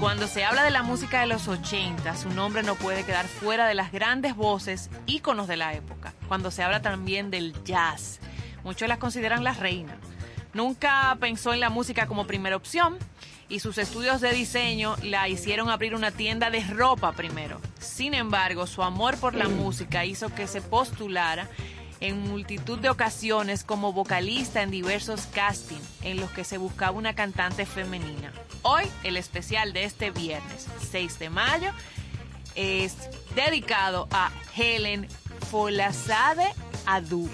Cuando 0.00 0.26
se 0.26 0.44
habla 0.44 0.64
de 0.64 0.70
la 0.70 0.82
música 0.82 1.20
de 1.20 1.26
los 1.26 1.48
80, 1.48 2.16
su 2.16 2.28
nombre 2.30 2.62
no 2.62 2.74
puede 2.74 3.04
quedar 3.04 3.26
fuera 3.26 3.66
de 3.66 3.74
las 3.74 3.92
grandes 3.92 4.34
voces, 4.34 4.90
íconos 5.06 5.48
de 5.48 5.56
la 5.56 5.74
época. 5.74 6.12
Cuando 6.28 6.50
se 6.50 6.62
habla 6.62 6.82
también 6.82 7.30
del 7.30 7.54
jazz, 7.64 8.20
muchos 8.64 8.88
la 8.88 8.98
consideran 8.98 9.44
la 9.44 9.54
reina. 9.54 9.96
Nunca 10.52 11.16
pensó 11.20 11.52
en 11.54 11.60
la 11.60 11.70
música 11.70 12.06
como 12.06 12.26
primera 12.26 12.56
opción 12.56 12.98
y 13.48 13.60
sus 13.60 13.78
estudios 13.78 14.20
de 14.20 14.32
diseño 14.32 14.96
la 15.02 15.28
hicieron 15.28 15.70
abrir 15.70 15.94
una 15.94 16.10
tienda 16.10 16.50
de 16.50 16.64
ropa 16.64 17.12
primero. 17.12 17.60
Sin 17.78 18.14
embargo, 18.14 18.66
su 18.66 18.82
amor 18.82 19.16
por 19.18 19.34
la 19.34 19.48
música 19.48 20.04
hizo 20.04 20.34
que 20.34 20.46
se 20.46 20.60
postulara 20.60 21.48
en 22.00 22.20
multitud 22.20 22.78
de 22.78 22.90
ocasiones 22.90 23.64
como 23.64 23.92
vocalista 23.92 24.62
en 24.62 24.70
diversos 24.70 25.26
castings 25.26 25.88
en 26.02 26.20
los 26.20 26.30
que 26.30 26.44
se 26.44 26.58
buscaba 26.58 26.96
una 26.96 27.14
cantante 27.14 27.64
femenina. 27.64 28.32
Hoy, 28.64 28.84
el 29.02 29.16
especial 29.16 29.72
de 29.72 29.84
este 29.84 30.10
viernes, 30.10 30.66
6 30.90 31.18
de 31.18 31.30
mayo, 31.30 31.70
es 32.54 32.94
dedicado 33.34 34.08
a 34.10 34.30
Helen 34.56 35.06
Folazade 35.50 36.52
Adu. 36.86 37.28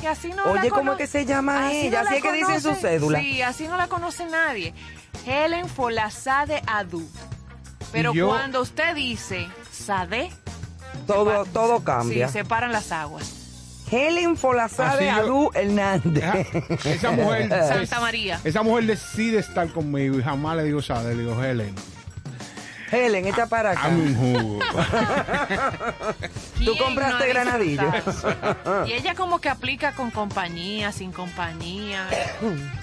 Que 0.00 0.08
así 0.08 0.28
no 0.30 0.44
Oye, 0.44 0.64
la 0.64 0.70
¿cómo 0.70 0.92
es 0.92 0.98
que 0.98 1.06
se 1.06 1.24
llama 1.26 1.66
así 1.68 1.86
ella? 1.88 2.02
no 2.02 2.08
Así 2.08 2.16
es 2.16 2.22
que 2.22 2.32
dice 2.32 2.54
en 2.54 2.60
su 2.62 2.74
cédula. 2.74 3.18
Sí, 3.20 3.42
así 3.42 3.68
no 3.68 3.76
la 3.76 3.88
conoce 3.88 4.24
nadie. 4.26 4.74
Helen 5.26 5.68
Folazade 5.68 6.62
Adu. 6.66 7.06
Pero 7.92 8.12
yo- 8.14 8.28
cuando 8.28 8.62
usted 8.62 8.94
dice 8.94 9.46
Sade, 9.70 10.30
Todo, 11.06 11.44
todo 11.46 11.84
cambia. 11.84 12.28
sí, 12.28 12.32
se 12.32 12.44
paran 12.44 12.72
las 12.72 12.92
aguas. 12.92 13.45
Helen 13.90 14.36
Folazade 14.36 15.06
yo- 15.06 15.12
Adu 15.12 15.50
Hernández. 15.54 16.24
Esa- 16.70 16.90
Esa 16.90 17.10
mujer. 17.12 17.48
Santa 17.68 18.00
María. 18.00 18.40
Esa 18.44 18.62
mujer 18.62 18.84
decide 18.86 19.38
estar 19.38 19.68
conmigo 19.68 20.18
y 20.18 20.22
jamás 20.22 20.56
le 20.56 20.64
digo 20.64 20.82
Sade, 20.82 21.14
le 21.14 21.22
digo 21.22 21.42
Helen. 21.42 21.74
Helen, 22.90 23.26
echa 23.26 23.46
para 23.46 23.72
acá. 23.72 23.82
Dame 23.88 24.02
un 24.02 24.14
jugo. 24.14 24.58
¿Tú 26.56 26.64
¿Quién 26.64 26.78
compraste 26.78 27.26
no 27.26 27.32
granadillo? 27.32 27.92
y 28.86 28.92
ella 28.92 29.14
como 29.14 29.40
que 29.40 29.48
aplica 29.48 29.92
con 29.92 30.10
compañía, 30.10 30.92
sin 30.92 31.12
compañía. 31.12 32.08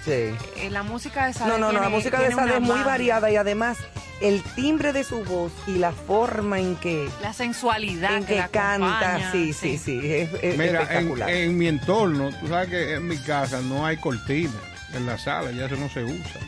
Sí. 0.04 0.12
Eh, 0.12 0.70
la 0.70 0.84
música 0.84 1.28
de 1.28 1.34
Sade 1.34 1.50
No, 1.50 1.58
no, 1.58 1.72
no, 1.72 1.80
la 1.80 1.88
música 1.88 2.20
de 2.20 2.34
Sade 2.34 2.56
es 2.56 2.62
muy 2.62 2.82
variada 2.82 3.32
y 3.32 3.38
además 3.38 3.78
el 4.20 4.42
timbre 4.56 4.92
de 4.92 5.06
su 5.06 5.24
voz 5.24 5.54
y 5.66 5.78
la 5.78 5.94
forma 5.94 6.60
en 6.60 6.76
que, 6.76 7.08
La 7.22 7.32
sensualidad 7.32 8.18
en 8.18 8.26
que, 8.26 8.34
que 8.34 8.40
la 8.40 8.50
canta, 8.50 9.16
acompaña, 9.16 9.32
sí, 9.32 9.54
sí, 9.54 9.78
sí, 9.78 10.00
es, 10.04 10.30
es 10.42 10.58
Mira, 10.58 10.82
en, 10.82 10.82
espectacular. 10.82 11.30
en 11.30 11.58
mi 11.58 11.68
entorno, 11.68 12.32
tú 12.40 12.48
sabes 12.50 12.70
que 12.70 12.94
en 12.96 13.08
mi 13.08 13.18
casa 13.18 13.62
no 13.62 13.86
hay 13.86 13.96
cortina 13.98 14.52
en 14.94 15.06
la 15.06 15.18
sala, 15.18 15.52
ya 15.52 15.66
eso 15.66 15.76
no 15.78 15.90
se 15.90 16.04
usa. 16.04 16.42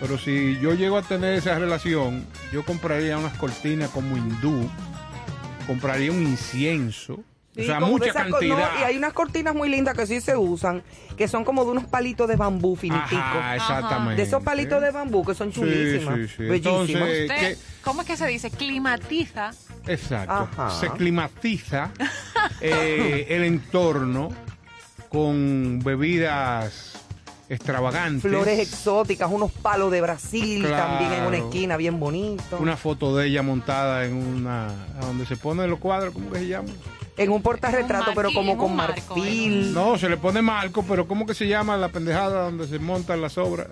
Pero 0.00 0.16
si 0.18 0.58
yo 0.60 0.72
llego 0.74 0.96
a 0.96 1.02
tener 1.02 1.34
esa 1.34 1.58
relación, 1.58 2.24
yo 2.52 2.64
compraría 2.64 3.18
unas 3.18 3.36
cortinas 3.36 3.90
como 3.90 4.16
hindú, 4.16 4.68
compraría 5.66 6.10
un 6.10 6.22
incienso, 6.22 7.20
Sí, 7.54 7.62
o 7.62 7.64
sea, 7.64 7.80
mucha 7.80 8.06
no, 8.06 8.30
cantidad. 8.30 8.70
y 8.80 8.84
hay 8.84 8.96
unas 8.96 9.12
cortinas 9.12 9.54
muy 9.56 9.68
lindas 9.68 9.96
que 9.96 10.06
sí 10.06 10.20
se 10.20 10.36
usan, 10.36 10.84
que 11.16 11.26
son 11.26 11.44
como 11.44 11.64
de 11.64 11.72
unos 11.72 11.84
palitos 11.84 12.28
de 12.28 12.36
bambú 12.36 12.76
finiticos. 12.76 13.12
Ajá, 13.18 13.56
exactamente. 13.56 14.22
De 14.22 14.28
esos 14.28 14.42
palitos 14.42 14.80
de 14.80 14.90
bambú 14.92 15.24
que 15.24 15.34
son 15.34 15.52
Sí, 15.52 15.58
chulísimas, 15.60 16.14
sí, 16.14 16.28
sí. 16.28 16.42
bellísimas. 16.44 16.88
Entonces, 16.88 17.22
Usted, 17.22 17.38
¿qué? 17.40 17.56
¿Cómo 17.82 18.02
es 18.02 18.06
que 18.06 18.16
se 18.16 18.26
dice? 18.28 18.50
Climatiza. 18.52 19.50
Exacto. 19.88 20.32
Ajá. 20.32 20.70
Se 20.78 20.90
climatiza 20.90 21.90
eh, 22.60 23.26
el 23.30 23.42
entorno 23.42 24.28
con 25.08 25.80
bebidas 25.84 26.99
extravagantes. 27.50 28.22
Flores 28.22 28.58
exóticas, 28.60 29.28
unos 29.30 29.50
palos 29.50 29.90
de 29.90 30.00
Brasil 30.00 30.64
Claro. 30.64 30.84
también 30.98 31.12
en 31.12 31.26
una 31.26 31.36
esquina, 31.36 31.76
bien 31.76 31.98
bonito. 32.00 32.56
Una 32.58 32.76
foto 32.76 33.14
de 33.16 33.26
ella 33.26 33.42
montada 33.42 34.04
en 34.06 34.14
una. 34.14 34.68
a 34.68 35.04
donde 35.06 35.26
se 35.26 35.36
ponen 35.36 35.68
los 35.68 35.78
cuadros, 35.80 36.14
¿cómo 36.14 36.30
que 36.30 36.38
se 36.38 36.46
llama? 36.48 36.68
En 37.16 37.30
un 37.30 37.42
portarretrato, 37.42 38.12
pero 38.14 38.32
como 38.32 38.56
con 38.56 38.74
marco, 38.74 39.14
marfil. 39.16 39.74
No, 39.74 39.98
se 39.98 40.08
le 40.08 40.16
pone 40.16 40.40
marco, 40.40 40.82
pero 40.88 41.06
¿cómo 41.06 41.26
que 41.26 41.34
se 41.34 41.46
llama 41.46 41.76
la 41.76 41.88
pendejada 41.88 42.44
donde 42.44 42.66
se 42.66 42.78
montan 42.78 43.20
las 43.20 43.36
obras? 43.36 43.66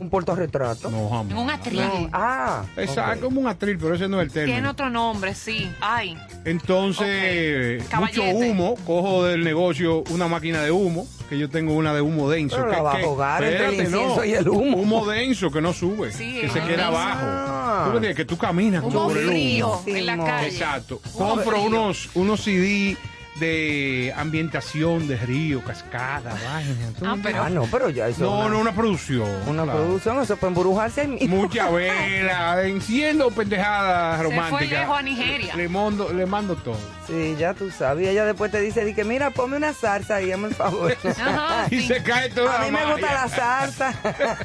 Un 0.00 0.08
portarretrato. 0.08 0.90
No, 0.90 1.08
jamás. 1.10 1.30
En 1.32 1.38
un 1.38 1.50
atril. 1.50 1.80
No, 1.82 2.08
Ah, 2.12 2.64
Exacto, 2.78 3.18
ok. 3.18 3.22
como 3.24 3.40
un 3.42 3.46
atril, 3.48 3.76
pero 3.78 3.94
ese 3.94 4.08
no 4.08 4.18
es 4.20 4.26
el 4.28 4.32
término. 4.32 4.54
Tiene 4.56 4.68
otro 4.68 4.88
nombre, 4.90 5.34
sí. 5.34 5.70
Ay. 5.80 6.16
Entonces, 6.46 7.84
mucho 7.98 8.24
humo, 8.24 8.76
cojo 8.86 9.24
del 9.24 9.44
negocio 9.44 10.02
una 10.10 10.26
máquina 10.26 10.62
de 10.62 10.70
humo, 10.70 11.06
que 11.28 11.38
yo 11.38 11.50
tengo 11.50 11.74
una 11.74 11.92
de 11.94 12.00
humo 12.00 12.30
denso. 12.30 12.56
Pero 12.56 12.70
que, 12.70 12.76
la 12.76 12.82
va 12.82 12.92
a 12.94 13.00
ahogar 13.00 13.44
entre 13.44 13.66
el 13.68 13.94
y 14.26 14.32
el 14.32 14.48
humo. 14.48 14.76
Humo 14.78 15.06
denso 15.06 15.50
que 15.50 15.60
no 15.60 15.72
sube, 15.72 16.12
Sí, 16.12 16.40
que 16.40 16.48
se 16.48 16.60
ah. 16.60 16.66
queda 16.66 16.84
Ah. 16.86 16.88
abajo. 16.88 17.92
Tú 17.92 18.00
ves 18.00 18.16
que 18.16 18.24
tú 18.24 18.36
caminas 18.36 18.82
Humo 18.82 18.92
sobre 18.92 19.20
el 19.20 19.26
frío 19.28 19.68
humo. 19.68 19.82
en 19.86 20.06
la 20.06 20.16
calle. 20.16 20.48
Exacto. 20.48 21.00
Humo 21.14 21.28
Compro 21.28 21.50
frío. 21.58 21.66
unos, 21.66 22.08
unos 22.14 22.40
CD 22.42 22.96
de 23.40 24.12
ambientación 24.16 25.08
de 25.08 25.16
río, 25.16 25.62
cascada, 25.64 26.32
vaina. 26.46 26.92
¿tú 26.98 27.04
Ah, 27.06 27.16
pero- 27.22 27.42
Ah, 27.42 27.50
no, 27.50 27.64
pero 27.70 27.88
ya 27.90 28.06
eso 28.08 28.20
No, 28.22 28.40
es 28.40 28.46
una, 28.46 28.54
no, 28.54 28.60
una 28.60 28.72
producción. 28.72 29.28
una 29.46 29.64
claro. 29.64 29.80
producción, 29.80 30.22
eso 30.22 30.36
para 30.36 30.48
embrujarse 30.48 31.00
ahí 31.00 31.08
mismo. 31.08 31.36
Mucha 31.36 31.68
vela, 31.70 32.62
enciendo 32.64 33.30
pendejadas 33.30 34.18
Se 34.20 34.24
fue 34.26 34.36
románticas. 34.36 34.80
lejos 34.80 34.98
a 34.98 35.02
Nigeria. 35.02 35.56
Le 35.56 35.68
mando, 35.68 36.12
le 36.12 36.26
mando 36.26 36.54
todo. 36.56 36.78
Sí, 37.06 37.34
ya 37.38 37.54
tú 37.54 37.70
sabes. 37.70 38.06
Y 38.06 38.08
ella 38.08 38.24
después 38.24 38.52
te 38.52 38.60
dice, 38.60 38.84
di 38.84 38.94
que 38.94 39.02
mira, 39.04 39.30
ponme 39.30 39.56
una 39.56 39.72
salsa 39.72 40.22
y 40.22 40.30
hazme 40.30 40.48
el 40.48 40.54
favor. 40.54 40.96
Ajá, 41.20 41.66
Y 41.70 41.80
sí. 41.80 41.86
se 41.88 42.02
cae 42.02 42.28
toda 42.30 42.60
A 42.60 42.64
mí 42.64 42.70
me 42.70 42.84
gusta 42.84 43.12
la 43.14 43.28
salsa. 43.28 43.94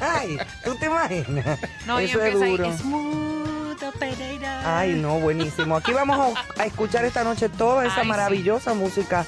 Ay, 0.00 0.38
¿tú 0.64 0.74
te 0.76 0.86
imaginas? 0.86 1.58
No, 1.86 2.00
y 2.00 2.04
Eso 2.06 2.20
es 2.22 2.34
empieza 2.34 2.44
ahí. 2.46 2.56
duro. 2.56 3.35
Operator. 3.88 4.48
Ay, 4.64 4.94
no, 4.94 5.18
buenísimo. 5.20 5.76
Aquí 5.76 5.92
vamos 5.92 6.18
a, 6.56 6.62
a 6.62 6.66
escuchar 6.66 7.04
esta 7.04 7.24
noche 7.24 7.48
toda 7.48 7.84
esa 7.86 7.96
Ay, 7.98 8.02
sí. 8.02 8.08
maravillosa 8.08 8.74
música 8.74 9.26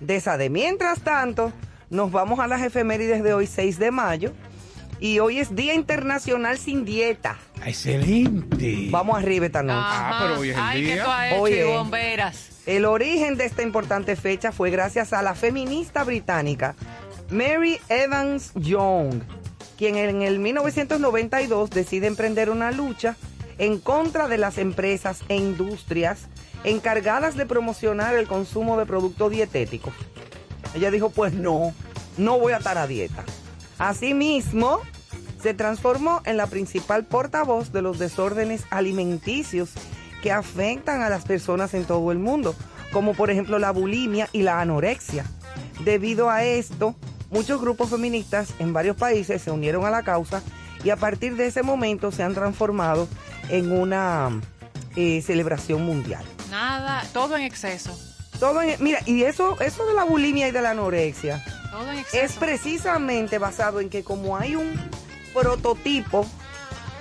de 0.00 0.16
esa 0.16 0.36
de. 0.36 0.50
Mientras 0.50 1.00
tanto, 1.00 1.52
nos 1.90 2.10
vamos 2.12 2.40
a 2.40 2.46
las 2.46 2.62
efemérides 2.62 3.22
de 3.22 3.34
hoy, 3.34 3.46
6 3.46 3.78
de 3.78 3.90
mayo. 3.90 4.32
Y 4.98 5.18
hoy 5.18 5.38
es 5.38 5.54
Día 5.56 5.72
Internacional 5.74 6.58
sin 6.58 6.84
Dieta. 6.84 7.38
Excelente. 7.64 8.88
Vamos 8.90 9.16
arriba 9.18 9.46
esta 9.46 9.62
noche. 9.62 9.78
Ah, 9.80 10.18
pero 10.22 10.40
hoy 10.40 10.50
es 10.50 10.56
el 10.56 10.62
Ay, 10.62 10.82
día. 10.82 10.94
¿qué 10.96 11.00
tú 11.02 11.10
has 11.10 11.26
hecho, 11.32 11.40
Oye. 11.42 11.60
y 11.60 11.64
bomberas? 11.76 12.48
El 12.66 12.84
origen 12.84 13.36
de 13.38 13.46
esta 13.46 13.62
importante 13.62 14.14
fecha 14.16 14.52
fue 14.52 14.70
gracias 14.70 15.14
a 15.14 15.22
la 15.22 15.34
feminista 15.34 16.04
británica 16.04 16.74
Mary 17.30 17.78
Evans 17.88 18.52
Young, 18.54 19.22
quien 19.78 19.96
en 19.96 20.20
el 20.20 20.38
1992 20.38 21.70
decide 21.70 22.06
emprender 22.06 22.50
una 22.50 22.70
lucha 22.70 23.16
en 23.60 23.78
contra 23.78 24.26
de 24.26 24.38
las 24.38 24.56
empresas 24.56 25.20
e 25.28 25.36
industrias 25.36 26.28
encargadas 26.64 27.36
de 27.36 27.44
promocionar 27.44 28.16
el 28.16 28.26
consumo 28.26 28.78
de 28.78 28.86
productos 28.86 29.30
dietéticos. 29.30 29.92
Ella 30.74 30.90
dijo, 30.90 31.10
pues 31.10 31.34
no, 31.34 31.74
no 32.16 32.38
voy 32.38 32.54
a 32.54 32.56
estar 32.56 32.78
a 32.78 32.86
dieta. 32.86 33.22
Asimismo, 33.78 34.80
se 35.42 35.52
transformó 35.52 36.22
en 36.24 36.38
la 36.38 36.46
principal 36.46 37.04
portavoz 37.04 37.70
de 37.70 37.82
los 37.82 37.98
desórdenes 37.98 38.64
alimenticios 38.70 39.70
que 40.22 40.32
afectan 40.32 41.02
a 41.02 41.10
las 41.10 41.26
personas 41.26 41.74
en 41.74 41.84
todo 41.84 42.12
el 42.12 42.18
mundo, 42.18 42.54
como 42.92 43.12
por 43.12 43.30
ejemplo 43.30 43.58
la 43.58 43.72
bulimia 43.72 44.30
y 44.32 44.40
la 44.40 44.62
anorexia. 44.62 45.26
Debido 45.84 46.30
a 46.30 46.44
esto, 46.44 46.94
muchos 47.30 47.60
grupos 47.60 47.90
feministas 47.90 48.54
en 48.58 48.72
varios 48.72 48.96
países 48.96 49.42
se 49.42 49.50
unieron 49.50 49.84
a 49.84 49.90
la 49.90 50.02
causa 50.02 50.42
y 50.82 50.88
a 50.88 50.96
partir 50.96 51.36
de 51.36 51.46
ese 51.46 51.62
momento 51.62 52.10
se 52.10 52.22
han 52.22 52.34
transformado 52.34 53.06
en 53.48 53.72
una 53.72 54.40
eh, 54.96 55.22
celebración 55.22 55.82
mundial. 55.84 56.24
Nada, 56.50 57.04
todo 57.12 57.36
en 57.36 57.42
exceso. 57.42 57.98
Todo 58.38 58.62
en- 58.62 58.82
mira, 58.82 59.00
y 59.06 59.22
eso, 59.24 59.60
eso 59.60 59.86
de 59.86 59.94
la 59.94 60.04
bulimia 60.04 60.48
y 60.48 60.50
de 60.50 60.62
la 60.62 60.70
anorexia 60.70 61.44
Todo 61.70 61.90
en 61.90 61.98
exceso. 61.98 62.24
es 62.24 62.32
precisamente 62.32 63.38
basado 63.38 63.80
en 63.80 63.88
que 63.90 64.02
como 64.02 64.36
hay 64.36 64.56
un 64.56 64.72
prototipo, 65.34 66.26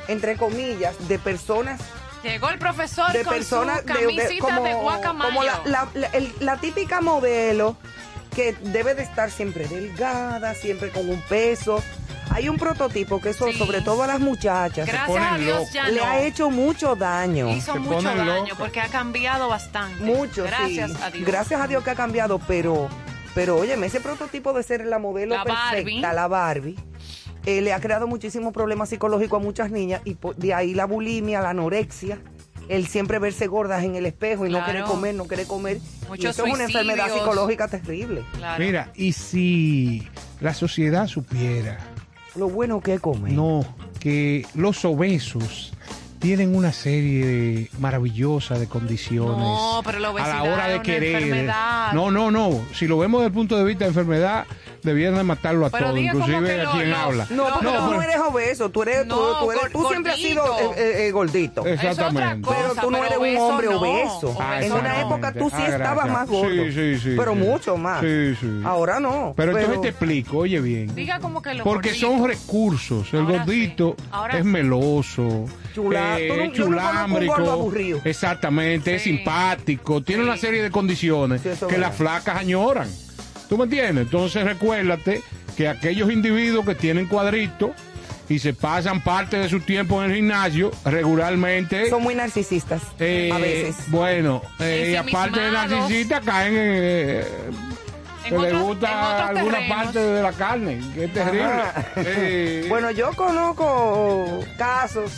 entre 0.07 0.37
comillas, 0.37 0.95
de 1.07 1.19
personas 1.19 1.79
Llegó 2.23 2.49
el 2.49 2.59
profesor 2.59 3.13
de 3.13 3.23
con 3.23 3.33
personas 3.35 3.79
su 3.79 3.85
de- 3.93 3.93
de- 3.93 4.39
como, 4.39 4.63
de 4.65 4.73
guacamayo. 4.73 5.29
como 5.29 5.43
la, 5.43 5.61
la- 5.65 5.87
la- 5.93 6.07
el- 6.07 6.33
la 6.41 6.57
típica 6.57 6.99
modelo 6.99 7.77
que 8.35 8.53
debe 8.53 8.95
de 8.95 9.03
estar 9.03 9.31
siempre 9.31 9.67
delgada, 9.67 10.53
siempre 10.53 10.89
con 10.89 11.09
un 11.09 11.21
peso. 11.21 11.81
Hay 12.31 12.47
un 12.47 12.57
prototipo 12.57 13.19
que 13.19 13.29
eso, 13.29 13.47
Sí. 13.51 13.57
sobre 13.57 13.81
todo 13.81 14.03
a 14.03 14.07
las 14.07 14.19
muchachas, 14.19 14.85
Gracias 14.87 15.01
a 15.01 15.07
ponen 15.07 15.41
Dios 15.45 15.73
ya 15.73 15.87
le 15.89 15.99
no. 15.99 16.05
ha 16.05 16.21
hecho 16.21 16.51
mucho 16.51 16.95
daño. 16.95 17.49
Hizo 17.49 17.73
Se 17.73 17.79
mucho 17.79 17.95
ponen 18.07 18.27
daño 18.27 18.53
porque 18.57 18.79
ha 18.81 18.87
cambiado 18.87 19.49
bastante. 19.49 20.03
Mucho, 20.03 20.43
Gracias 20.43 20.91
sí. 20.91 20.97
a 21.03 21.09
Dios. 21.09 21.25
Gracias 21.25 21.59
a 21.59 21.67
Dios 21.67 21.83
que 21.83 21.89
ha 21.89 21.95
cambiado, 21.95 22.39
pero, 22.47 22.87
pero 23.33 23.57
óyeme, 23.57 23.87
ese 23.87 23.99
prototipo 23.99 24.53
de 24.53 24.61
ser 24.61 24.85
la 24.85 24.99
modelo 24.99 25.35
La 25.37 25.43
perfecta, 25.43 25.71
Barbie. 25.73 26.01
la 26.01 26.27
Barbie, 26.27 26.75
eh, 27.47 27.61
le 27.61 27.73
ha 27.73 27.79
creado 27.79 28.05
muchísimos 28.05 28.53
problemas 28.53 28.89
psicológicos 28.89 29.41
a 29.41 29.43
muchas 29.43 29.71
niñas 29.71 30.01
y 30.05 30.15
de 30.37 30.53
ahí 30.53 30.75
la 30.75 30.85
bulimia, 30.85 31.41
la 31.41 31.49
anorexia, 31.49 32.19
el 32.69 32.87
siempre 32.87 33.19
verse 33.19 33.47
gordas 33.47 33.83
en 33.83 33.95
el 33.95 34.05
espejo 34.05 34.45
y 34.45 34.49
no 34.49 34.63
querer 34.63 34.83
comer, 34.85 35.15
no 35.15 35.27
querer 35.27 35.47
comer. 35.47 35.77
y 35.77 36.07
Muchos 36.07 36.31
eso 36.37 36.45
es 36.45 36.53
una 36.53 36.63
enfermedad 36.63 37.11
psicológica 37.13 37.67
terrible. 37.67 38.23
Claro. 38.37 38.63
Mira, 38.63 38.91
y 38.95 39.11
si 39.11 40.07
la 40.39 40.53
sociedad 40.53 41.07
supiera, 41.07 41.79
Lo 42.35 42.47
bueno 42.47 42.79
que 42.79 42.93
es 42.93 43.01
comer. 43.01 43.33
no, 43.33 43.65
que 43.99 44.45
los 44.55 44.85
obesos 44.85 45.73
tienen 46.19 46.53
una 46.55 46.71
serie 46.73 47.69
maravillosa 47.79 48.59
de 48.59 48.67
condiciones 48.67 49.37
No, 49.37 49.81
pero 49.85 49.99
la 49.99 50.09
a 50.09 50.11
obesidad 50.11 50.33
la 50.35 50.43
hora 50.43 50.63
es 50.65 50.69
de 50.69 50.75
una 50.75 50.83
querer. 50.83 51.15
enfermedad. 51.15 51.93
No, 51.93 52.11
no, 52.11 52.29
no. 52.29 52.61
Si 52.73 52.87
lo 52.87 52.97
vemos 52.97 53.21
desde 53.21 53.27
el 53.27 53.33
punto 53.33 53.57
de 53.57 53.63
vista 53.63 53.85
de 53.85 53.89
enfermedad, 53.89 54.45
debieran 54.83 55.15
de 55.15 55.23
matarlo 55.23 55.65
a 55.65 55.69
Pero 55.69 55.87
todos, 55.87 55.99
inclusive 55.99 56.61
a 56.61 56.71
quien 56.71 56.93
habla. 56.93 57.27
No, 57.29 57.43
porque 57.49 57.65
No, 57.65 57.71
tú 57.73 57.81
no 57.81 57.89
pero- 57.89 58.01
eres 58.03 58.17
obeso, 58.19 58.69
tú 58.69 58.81
eres, 58.83 59.07
tú- 59.07 59.15
No, 59.15 59.39
tú, 59.39 59.51
eres- 59.51 59.63
gor- 59.63 59.71
tú 59.71 59.87
siempre 59.89 60.11
has 60.13 60.17
sido 60.19 60.43
gordito. 60.45 60.73
eh, 60.77 61.07
eh, 61.07 61.11
gordito. 61.11 61.65
Es 61.65 61.77
otra 61.79 61.91
Exactamente. 61.91 62.41
cosa, 62.47 62.57
Pero 62.59 62.75
tú 62.81 62.91
no 62.91 62.97
eres 63.03 63.17
un 63.17 63.37
hombre 63.37 63.67
obeso. 63.67 64.37
Ah, 64.39 64.61
en 64.61 64.71
una 64.71 65.01
época 65.01 65.33
tú 65.33 65.49
sí 65.49 65.55
Ah, 65.57 65.67
estabas 65.67 66.05
gracias. 66.05 66.13
más 66.13 66.27
gordo. 66.29 66.49
Sí, 66.65 66.71
sí, 66.71 66.99
sí, 66.99 67.15
pero 67.17 67.33
sí. 67.33 67.37
mucho 67.39 67.77
más. 67.77 68.01
Sí, 68.01 68.35
sí. 68.39 68.61
Ahora 68.65 68.99
no. 68.99 69.33
Pero, 69.35 69.57
entonces 69.57 69.81
te 69.81 69.87
explico, 69.89 70.37
oye 70.39 70.59
bien. 70.61 70.93
Diga 70.95 71.19
como 71.19 71.41
que 71.41 71.53
lo 71.53 71.63
Porque 71.63 71.89
gordito. 71.89 72.07
son 72.07 72.27
recursos. 72.27 73.13
El 73.13 73.19
Ahora 73.21 73.37
gordito 73.39 73.95
ahora 74.11 74.37
es 74.37 74.45
meloso, 74.45 75.45
Chula- 75.73 76.19
eh, 76.19 76.51
chulámbrico, 76.53 77.71
exactamente, 78.03 78.95
es 78.95 79.03
simpático, 79.03 80.01
tiene 80.01 80.23
una 80.23 80.37
serie 80.37 80.61
de 80.61 80.71
condiciones 80.71 81.41
que 81.67 81.77
las 81.77 81.95
flacas 81.95 82.37
añoran. 82.37 82.89
¿Tú 83.49 83.57
me 83.57 83.63
entiendes? 83.65 84.05
Entonces 84.05 84.43
recuérdate 84.43 85.21
que 85.57 85.67
aquellos 85.67 86.11
individuos 86.11 86.65
que 86.65 86.75
tienen 86.75 87.07
cuadritos 87.07 87.71
y 88.29 88.37
se 88.39 88.53
pasan 88.53 89.01
parte 89.03 89.37
de 89.37 89.49
su 89.49 89.59
tiempo 89.61 90.03
en 90.03 90.11
el 90.11 90.17
gimnasio 90.17 90.69
regularmente 90.85 91.89
Son 91.89 92.03
muy 92.03 92.13
narcisistas. 92.13 92.81
eh, 92.99 93.31
a 93.33 93.37
veces. 93.39 93.75
bueno 93.87 94.43
eh, 94.59 94.89
y 94.91 94.95
aparte 94.95 95.39
de 95.39 95.51
narcisistas 95.51 96.21
caen 96.23 96.53
en 96.53 96.59
eh, 96.61 97.23
que 98.25 98.31
le 98.31 98.37
otros- 98.37 98.51
en 98.61 98.67
gusta 98.67 99.27
alguna 99.29 99.53
terrenos. 99.57 99.77
parte 99.83 99.99
de 99.99 100.21
la 100.21 100.31
carne, 100.33 100.81
que 100.93 101.05
es 101.05 101.13
terrible. 101.13 101.51
Eh, 101.95 102.65
Bueno, 102.69 102.91
yo 102.91 103.09
conozco 103.15 104.41
casos 104.59 105.11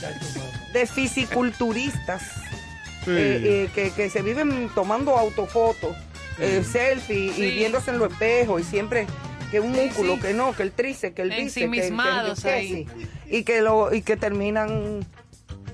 de 0.72 0.86
fisiculturistas 0.86 2.22
sí. 3.04 3.12
eh, 3.12 3.42
eh, 3.66 3.70
que, 3.76 3.92
que 3.92 4.10
se 4.10 4.22
viven 4.22 4.70
tomando 4.74 5.18
autofotos, 5.18 5.96
eh, 6.40 6.64
selfie 6.64 7.32
Sí. 7.34 7.44
y 7.44 7.52
viéndose 7.52 7.92
en 7.92 8.00
los 8.00 8.12
espejos 8.12 8.62
y 8.62 8.64
siempre 8.64 9.08
que 9.52 9.60
un 9.60 9.74
Sí, 9.76 9.82
músculo, 9.82 10.16
sí. 10.16 10.22
que 10.22 10.34
no, 10.34 10.54
que 10.56 10.64
el 10.64 10.72
tríceps, 10.72 11.14
que 11.16 11.22
el 11.24 11.30
bíceps, 11.32 11.72
que, 11.72 12.42
que, 12.42 12.50
ahí. 12.50 12.88
y 13.30 13.44
que 13.44 13.62
lo 13.62 13.94
y 13.94 14.02
que 14.02 14.16
terminan 14.18 15.06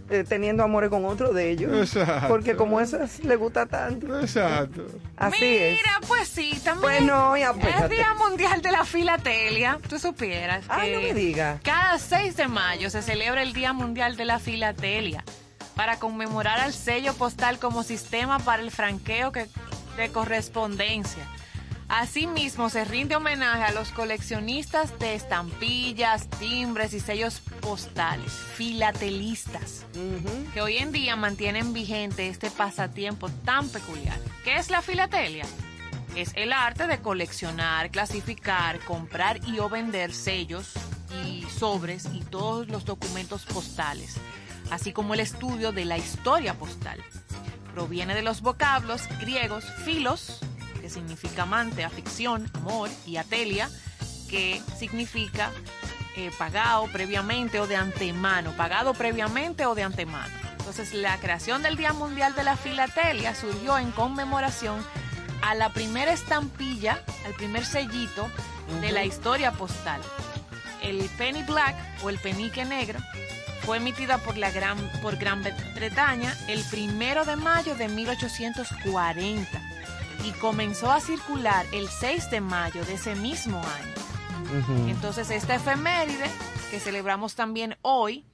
eh, 0.10 0.24
teniendo 0.28 0.64
amores 0.64 0.90
con 0.90 1.04
otro 1.04 1.34
de 1.34 1.52
ellos, 1.52 1.94
Exacto. 1.94 2.30
porque 2.30 2.56
como 2.56 2.80
eso 2.80 3.04
es- 3.04 3.24
le 3.26 3.36
gusta 3.36 3.66
tanto, 3.66 4.20
Exacto. 4.22 4.86
así 5.18 5.44
es. 5.46 5.74
Mira, 5.78 6.00
pues 6.08 6.30
sí, 6.30 6.52
también. 6.64 6.82
Pues 6.82 7.02
no, 7.04 7.36
ya, 7.36 7.50
Es 7.52 7.58
espérate. 7.58 7.94
Día 7.96 8.14
Mundial 8.14 8.62
de 8.62 8.72
la 8.72 8.86
Filatelia. 8.86 9.78
Tú 9.90 10.00
supieras 10.00 10.62
que 10.66 10.72
Ay, 10.72 10.94
no 10.94 11.02
me 11.02 11.14
diga. 11.14 11.60
cada 11.62 12.00
6 12.00 12.38
de 12.38 12.48
mayo 12.48 12.90
se 12.90 13.02
celebra 13.02 13.42
el 13.44 13.52
Día 13.52 13.74
Mundial 13.74 14.16
de 14.16 14.24
la 14.24 14.40
Filatelia 14.40 15.26
para 15.76 16.00
conmemorar 16.00 16.58
al 16.60 16.72
sello 16.74 17.14
postal 17.14 17.60
como 17.60 17.84
sistema 17.84 18.40
para 18.40 18.64
el 18.64 18.72
franqueo 18.72 19.34
que- 19.34 19.48
de 19.98 20.10
correspondencia. 20.10 21.28
Asimismo, 21.90 22.70
se 22.70 22.84
rinde 22.84 23.16
homenaje 23.16 23.64
a 23.64 23.72
los 23.72 23.92
coleccionistas 23.92 25.00
de 25.00 25.16
estampillas, 25.16 26.30
timbres 26.30 26.94
y 26.94 27.00
sellos 27.00 27.40
postales, 27.62 28.32
filatelistas 28.32 29.86
que 30.54 30.62
hoy 30.62 30.78
en 30.78 30.92
día 30.92 31.16
mantienen 31.16 31.72
vigente 31.72 32.28
este 32.28 32.52
pasatiempo 32.52 33.30
tan 33.46 33.70
peculiar. 33.70 34.20
¿Qué 34.44 34.58
es 34.58 34.70
la 34.70 34.82
filatelia? 34.82 35.46
Es 36.16 36.32
el 36.36 36.52
arte 36.52 36.88
de 36.88 37.00
coleccionar, 37.00 37.90
clasificar, 37.90 38.80
comprar 38.80 39.40
y 39.48 39.60
o 39.60 39.70
vender 39.70 40.14
sellos 40.14 40.74
y 41.26 41.44
sobres 41.44 42.10
y 42.14 42.20
todos 42.20 42.68
los 42.68 42.84
documentos 42.84 43.46
postales, 43.46 44.16
así 44.72 44.92
como 44.92 45.14
el 45.14 45.22
estudio 45.22 45.72
de 45.72 45.86
la 45.86 45.98
historia 45.98 46.54
postal. 46.54 47.02
Proviene 47.78 48.16
de 48.16 48.24
los 48.24 48.42
vocablos 48.42 49.04
griegos 49.20 49.64
filos, 49.86 50.40
que 50.82 50.90
significa 50.90 51.44
amante, 51.44 51.84
afición, 51.84 52.50
amor, 52.56 52.90
y 53.06 53.18
atelia, 53.18 53.70
que 54.32 54.60
significa 54.76 55.52
eh, 56.16 56.32
pagado 56.40 56.88
previamente 56.92 57.60
o 57.60 57.68
de 57.68 57.76
antemano, 57.76 58.52
pagado 58.54 58.96
previamente 58.96 59.68
o 59.68 59.76
de 59.76 59.84
antemano. 59.84 60.34
Entonces, 60.58 60.92
la 60.96 61.20
creación 61.20 61.62
del 61.62 61.78
Día 61.78 61.94
Mundial 61.94 62.34
de 62.34 62.46
la 62.46 62.58
Filatelia 62.58 63.36
surgió 63.36 63.78
en 63.78 63.92
conmemoración 63.92 64.84
a 65.44 65.54
la 65.54 65.72
primera 65.72 66.12
estampilla, 66.12 67.04
al 67.28 67.36
primer 67.36 67.64
sellito 67.64 68.28
de 68.82 68.92
la 68.92 69.06
historia 69.06 69.52
postal. 69.52 70.02
El 70.82 71.08
penny 71.20 71.44
black 71.44 71.76
o 72.02 72.10
el 72.10 72.18
penique 72.18 72.66
negro 72.66 72.98
fue 73.68 73.78
emitida 73.80 74.18
por 74.20 74.38
la 74.38 74.50
gran 74.50 74.78
por 75.02 75.18
Gran 75.18 75.44
Bretaña 75.76 76.34
el 76.48 76.64
primero 76.72 77.26
de 77.26 77.36
mayo 77.36 77.76
de 77.76 77.90
1840 77.90 79.62
y 80.24 80.32
comenzó 80.40 80.90
a 80.90 81.02
circular 81.02 81.66
el 81.74 81.90
6 81.90 82.32
de 82.32 82.40
mayo 82.40 82.86
de 82.86 82.94
ese 82.94 83.16
mismo 83.16 83.60
año. 83.60 84.88
Entonces, 84.88 85.30
esta 85.32 85.56
efeméride 85.56 86.30
que 86.72 86.80
celebramos 86.80 87.36
también 87.36 87.76
hoy 87.82 88.26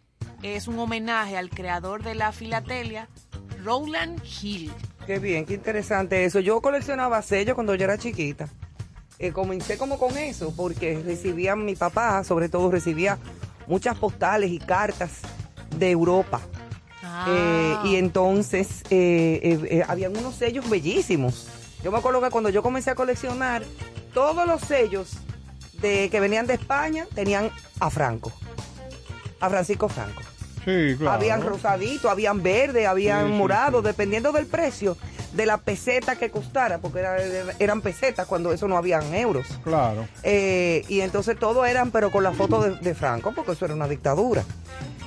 es 0.43 0.67
un 0.67 0.77
homenaje 0.77 1.35
al 1.35 1.49
creador 1.49 2.03
de 2.03 2.13
la 2.13 2.31
filatelia, 2.31 3.09
Rowland 3.63 4.21
Hill. 4.23 4.71
Qué 5.07 5.17
bien, 5.17 5.47
qué 5.47 5.55
interesante 5.55 6.25
eso. 6.25 6.41
Yo 6.41 6.61
coleccionaba 6.61 7.19
sellos 7.23 7.55
cuando 7.55 7.73
yo 7.73 7.85
era 7.85 7.97
chiquita. 7.97 8.49
Eh, 9.17 9.31
comencé 9.31 9.79
como 9.79 9.97
con 9.97 10.15
eso, 10.15 10.53
porque 10.55 11.01
recibía 11.03 11.55
mi 11.55 11.75
papá, 11.75 12.23
sobre 12.23 12.49
todo 12.49 12.69
recibía 12.69 13.17
muchas 13.67 13.97
postales 13.97 14.51
y 14.51 14.59
cartas 14.59 15.19
de 15.77 15.91
Europa. 15.91 16.41
Ah. 17.03 17.25
Eh, 17.29 17.77
y 17.89 17.95
entonces 17.97 18.83
eh, 18.89 19.39
eh, 19.43 19.59
eh, 19.69 19.83
habían 19.87 20.15
unos 20.17 20.35
sellos 20.35 20.69
bellísimos. 20.69 21.47
Yo 21.83 21.91
me 21.91 21.97
acuerdo 21.97 22.21
que 22.21 22.29
cuando 22.29 22.49
yo 22.49 22.63
comencé 22.63 22.91
a 22.91 22.95
coleccionar, 22.95 23.63
todos 24.13 24.47
los 24.47 24.61
sellos 24.61 25.17
de, 25.81 26.09
que 26.09 26.19
venían 26.19 26.47
de 26.47 26.53
España 26.53 27.07
tenían 27.13 27.51
a 27.79 27.89
Franco, 27.89 28.31
a 29.39 29.49
Francisco 29.49 29.89
Franco. 29.89 30.21
Sí, 30.63 30.95
claro. 30.97 31.11
Habían 31.11 31.41
rosadito, 31.41 32.09
habían 32.09 32.41
verde, 32.41 32.87
habían 32.87 33.25
Sí, 33.25 33.31
sí, 33.33 33.37
morado, 33.37 33.81
sí. 33.81 33.87
dependiendo 33.87 34.31
del 34.31 34.45
precio 34.45 34.95
de 35.33 35.45
la 35.45 35.57
peseta 35.57 36.15
que 36.15 36.29
costara, 36.29 36.77
porque 36.77 36.99
era- 36.99 37.17
eran 37.59 37.81
pesetas 37.81 38.27
cuando 38.27 38.53
eso 38.53 38.67
no 38.67 38.77
habían 38.77 39.13
euros. 39.15 39.47
Claro. 39.63 40.07
Eh, 40.23 40.83
y 40.87 41.01
entonces 41.01 41.37
todo 41.37 41.65
eran, 41.65 41.91
pero 41.91 42.11
con 42.11 42.23
la 42.23 42.31
foto 42.31 42.61
de, 42.61 42.75
de 42.77 42.93
Franco, 42.93 43.33
porque 43.35 43.53
eso 43.53 43.65
era 43.65 43.73
una 43.73 43.87
dictadura. 43.87 44.43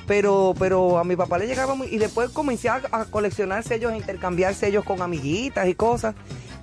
Pero, 0.07 0.55
pero 0.59 0.99
a 0.99 1.05
mi 1.05 1.17
papá 1.17 1.37
le 1.39 1.47
llegaba 1.49 1.75
muy... 1.75 1.89
Y 1.89 1.99
después 1.99 2.31
comencé 2.31 2.69
a, 2.69 2.81
a 2.93 3.05
coleccionar 3.07 3.65
sellos, 3.65 3.93
a 3.93 3.97
intercambiar 3.97 4.55
sellos 4.55 4.85
con 4.85 5.03
amiguitas 5.03 5.67
y 5.67 5.75
cosas. 5.75 6.15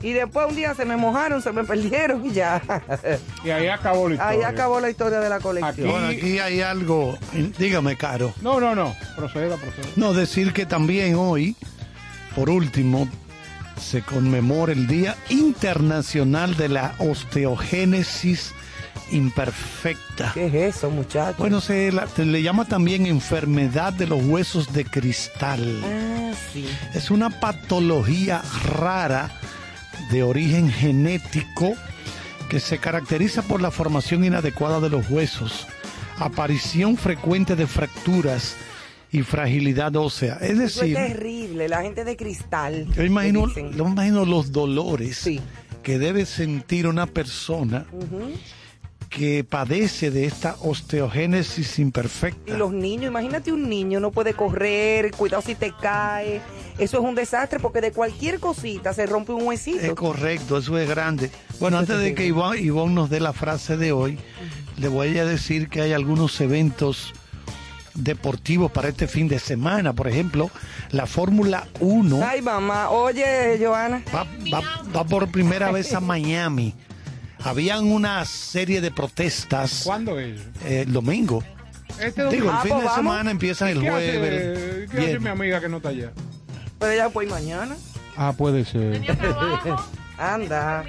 Y 0.02 0.12
después 0.14 0.46
un 0.50 0.56
día 0.56 0.74
se 0.76 0.84
me 0.86 0.96
mojaron, 0.98 1.42
se 1.42 1.52
me 1.52 1.64
perdieron 1.64 2.26
y 2.26 2.32
ya. 2.32 2.62
Y 3.44 3.50
ahí 3.50 3.68
acabó 3.68 4.08
la 4.10 4.16
historia. 4.16 4.38
Ahí 4.38 4.44
acabó 4.44 4.80
la 4.82 4.90
historia 4.90 5.20
de 5.20 5.30
la 5.30 5.40
colección. 5.40 5.72
Aquí- 5.74 5.82
Bueno, 5.84 6.08
aquí 6.08 6.40
hay 6.40 6.62
algo, 6.62 7.18
dígame, 7.58 7.98
Caro. 7.98 8.34
No, 8.42 8.60
no, 8.62 8.76
no. 8.76 8.94
Proceda, 9.16 9.56
proceda. 9.58 9.88
No, 9.98 10.14
decir 10.14 10.52
que 10.54 10.66
también 10.66 11.16
hoy, 11.16 11.56
por 12.36 12.50
último, 12.50 13.08
se 13.80 14.02
conmemora 14.02 14.72
el 14.74 14.88
Día 14.88 15.16
Internacional 15.30 16.56
de 16.58 16.70
la 16.70 16.96
Osteogénesis 17.00 18.54
Imperfecta. 19.12 20.32
¿Qué 20.34 20.48
es 20.48 20.76
eso, 20.78 20.90
muchachos? 20.90 21.38
Bueno, 21.38 21.62
se, 21.62 21.92
la- 21.92 22.08
se 22.08 22.26
le 22.26 22.42
llama 22.42 22.66
también 22.66 23.06
enfermedad 23.06 23.94
de 23.94 24.08
los 24.08 24.24
huesos 24.24 24.74
de 24.74 24.86
cristal. 24.86 25.82
Ah, 25.84 26.32
sí. 26.52 26.68
Es 26.94 27.12
una 27.12 27.30
patología 27.40 28.42
rara 28.66 29.32
de 30.12 30.24
origen 30.24 30.72
genético 30.72 31.74
que 32.50 32.60
se 32.60 32.78
caracteriza 32.78 33.42
por 33.44 33.62
la 33.62 33.72
formación 33.72 34.24
inadecuada 34.24 34.80
de 34.80 34.90
los 34.90 35.10
huesos, 35.10 35.68
aparición 36.20 36.98
frecuente 36.98 37.56
de 37.56 37.68
fracturas 37.68 38.56
y 39.14 39.22
fragilidad 39.22 39.96
ósea. 39.96 40.38
Es 40.42 40.50
Eso 40.60 40.64
es 40.64 40.76
decir, 40.76 40.96
terrible, 40.96 41.70
la 41.70 41.84
gente 41.84 42.04
de 42.04 42.18
cristal. 42.18 42.88
yo 42.96 43.04
imagino, 43.06 43.48
yo 43.54 44.26
los 44.26 44.52
dolores 44.52 45.18
Sí. 45.18 45.40
que 45.84 46.00
debe 46.00 46.26
sentir 46.26 46.88
una 46.88 47.06
persona 47.06 47.86
que 49.10 49.44
padece 49.44 50.10
de 50.10 50.26
esta 50.26 50.56
osteogénesis 50.62 51.78
imperfecta. 51.78 52.52
Y 52.52 52.58
los 52.58 52.74
niños, 52.74 53.06
imagínate 53.12 53.52
un 53.54 53.70
niño, 53.70 54.00
no 54.00 54.10
puede 54.12 54.34
correr, 54.34 55.12
cuidado 55.12 55.44
si 55.44 55.54
te 55.54 55.72
cae. 55.80 56.42
Eso 56.80 56.98
es 56.98 57.04
un 57.04 57.14
desastre 57.14 57.60
porque 57.60 57.80
de 57.82 57.92
cualquier 57.92 58.40
cosita 58.40 58.92
se 58.94 59.06
rompe 59.06 59.32
un 59.32 59.44
huesito. 59.44 59.80
Es 59.82 59.94
correcto, 59.94 60.58
eso 60.58 60.76
es 60.80 60.90
grande. 60.90 61.30
Bueno, 61.60 61.78
Eso 61.78 61.82
antes 61.94 61.96
es 61.98 62.02
de 62.02 62.16
que 62.16 62.26
Ivonne 62.26 62.94
nos 62.96 63.12
dé 63.12 63.20
la 63.20 63.34
frase 63.34 63.78
de 63.78 63.92
hoy, 63.92 64.18
le 64.78 64.88
voy 64.88 65.16
a 65.20 65.26
decir 65.26 65.70
que 65.70 65.82
hay 65.82 65.94
algunos 65.94 66.42
eventos 66.42 67.14
deportivos 67.96 68.72
para 68.72 68.90
este 68.90 69.08
fin 69.08 69.28
de 69.28 69.40
semana. 69.40 69.94
Por 69.94 70.08
ejemplo, 70.08 70.50
la 70.92 71.06
Fórmula 71.06 71.68
1 71.80 72.20
Ay, 72.28 72.42
mamá, 72.42 72.90
oye, 72.90 73.58
Joana. 73.64 74.02
va, 74.14 74.26
va- 74.54 74.84
va 74.96 75.04
por 75.06 75.30
primera 75.32 75.72
vez 75.72 75.94
a 75.94 76.00
Miami. 76.02 76.74
Habían 77.44 77.86
una 77.92 78.24
serie 78.26 78.80
de 78.80 78.90
protestas 78.92 79.82
¿Cuándo 79.84 80.18
es? 80.20 80.40
eh, 80.66 80.84
el 80.88 80.94
domingo. 80.94 81.44
Este 82.00 82.26
Digo, 82.30 82.50
el 82.50 82.56
Ah, 82.56 82.60
fin 82.62 82.70
pues 82.72 82.82
de 82.82 82.88
vamos. 82.88 82.96
semana 82.96 83.32
empieza 83.32 83.70
el 83.70 83.82
¿Qué 83.82 83.90
hace- 83.90 84.18
jueves, 84.18 84.90
qué 84.90 84.98
hace 84.98 84.98
viernes. 85.08 85.22
mi 85.22 85.30
amiga 85.30 85.60
que 85.62 85.70
no 85.70 85.78
está 85.78 85.90
allá. 85.90 86.12
Pero 86.80 86.92
ella 86.92 87.10
puede 87.10 87.28
ir 87.28 87.34
mañana. 87.34 87.76
Ah, 88.18 88.34
puede 88.38 88.64
ser. 88.66 89.02
Anda. 90.18 90.84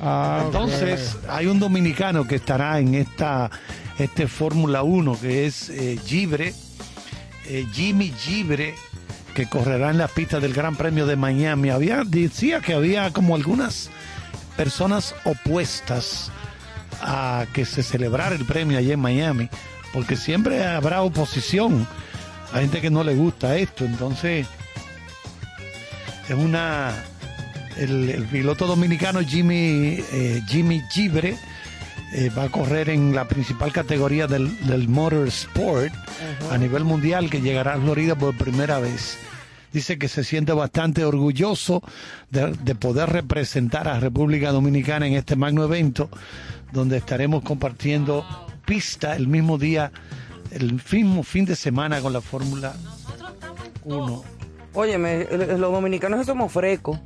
Ah. 0.00 0.42
Entonces, 0.46 1.16
hay 1.28 1.46
un 1.46 1.58
dominicano 1.60 2.26
que 2.26 2.36
estará 2.36 2.78
en 2.78 2.94
esta 2.94 3.50
este 3.98 4.28
Fórmula 4.28 4.82
1 4.82 5.20
que 5.20 5.46
es 5.46 5.70
eh, 5.70 5.98
Gibre, 6.04 6.54
eh, 7.46 7.66
Jimmy 7.72 8.12
Gibre, 8.18 8.74
que 9.34 9.46
correrá 9.46 9.90
en 9.90 9.98
la 9.98 10.08
pista 10.08 10.40
del 10.40 10.54
Gran 10.54 10.76
Premio 10.76 11.06
de 11.06 11.16
Miami. 11.16 11.70
Había, 11.70 12.04
decía 12.04 12.60
que 12.60 12.74
había 12.74 13.12
como 13.12 13.34
algunas 13.34 13.90
personas 14.56 15.14
opuestas 15.24 16.30
a 17.00 17.46
que 17.52 17.64
se 17.64 17.82
celebrara 17.82 18.34
el 18.34 18.44
premio 18.44 18.78
allá 18.78 18.94
en 18.94 19.00
Miami, 19.00 19.48
porque 19.92 20.16
siempre 20.16 20.64
habrá 20.64 21.02
oposición. 21.02 21.86
Hay 22.52 22.62
gente 22.62 22.80
que 22.80 22.90
no 22.90 23.04
le 23.04 23.14
gusta 23.14 23.56
esto, 23.56 23.84
entonces 23.84 24.46
es 26.28 26.34
una 26.34 26.92
el, 27.76 28.10
el 28.10 28.24
piloto 28.24 28.66
dominicano 28.66 29.20
Jimmy 29.20 30.02
eh, 30.12 30.42
Jimmy 30.48 30.82
Gibre 30.90 31.36
eh, 32.14 32.30
va 32.36 32.44
a 32.44 32.48
correr 32.48 32.88
en 32.90 33.14
la 33.14 33.26
principal 33.28 33.72
categoría 33.72 34.26
del, 34.26 34.66
del 34.66 34.88
motorsport 34.88 35.92
a 36.50 36.58
nivel 36.58 36.84
mundial 36.84 37.28
que 37.30 37.40
llegará 37.40 37.74
a 37.74 37.80
Florida 37.80 38.14
por 38.14 38.36
primera 38.36 38.78
vez. 38.78 39.18
Dice 39.72 39.98
que 39.98 40.08
se 40.08 40.24
siente 40.24 40.52
bastante 40.52 41.04
orgulloso 41.04 41.82
de, 42.30 42.52
de 42.52 42.74
poder 42.74 43.10
representar 43.10 43.86
a 43.86 44.00
República 44.00 44.50
Dominicana 44.50 45.06
en 45.06 45.14
este 45.14 45.36
magno 45.36 45.64
evento, 45.64 46.08
donde 46.72 46.96
estaremos 46.96 47.42
compartiendo 47.42 48.24
pista 48.64 49.14
el 49.14 49.28
mismo 49.28 49.58
día, 49.58 49.92
el 50.50 50.80
mismo 50.90 51.22
fin 51.22 51.44
de 51.44 51.56
semana 51.56 52.00
con 52.00 52.14
la 52.14 52.22
Fórmula 52.22 52.74
1. 53.84 54.24
Óyeme, 54.74 55.26
los 55.30 55.72
dominicanos 55.72 56.24
somos 56.26 56.52
frescos. 56.52 56.98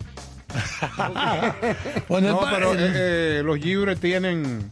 Bueno, 2.09 2.33
No, 2.33 2.41
pero 2.51 2.75
eh, 2.75 3.39
eh, 3.39 3.43
los 3.45 3.59
libres 3.61 3.99
tienen 3.99 4.71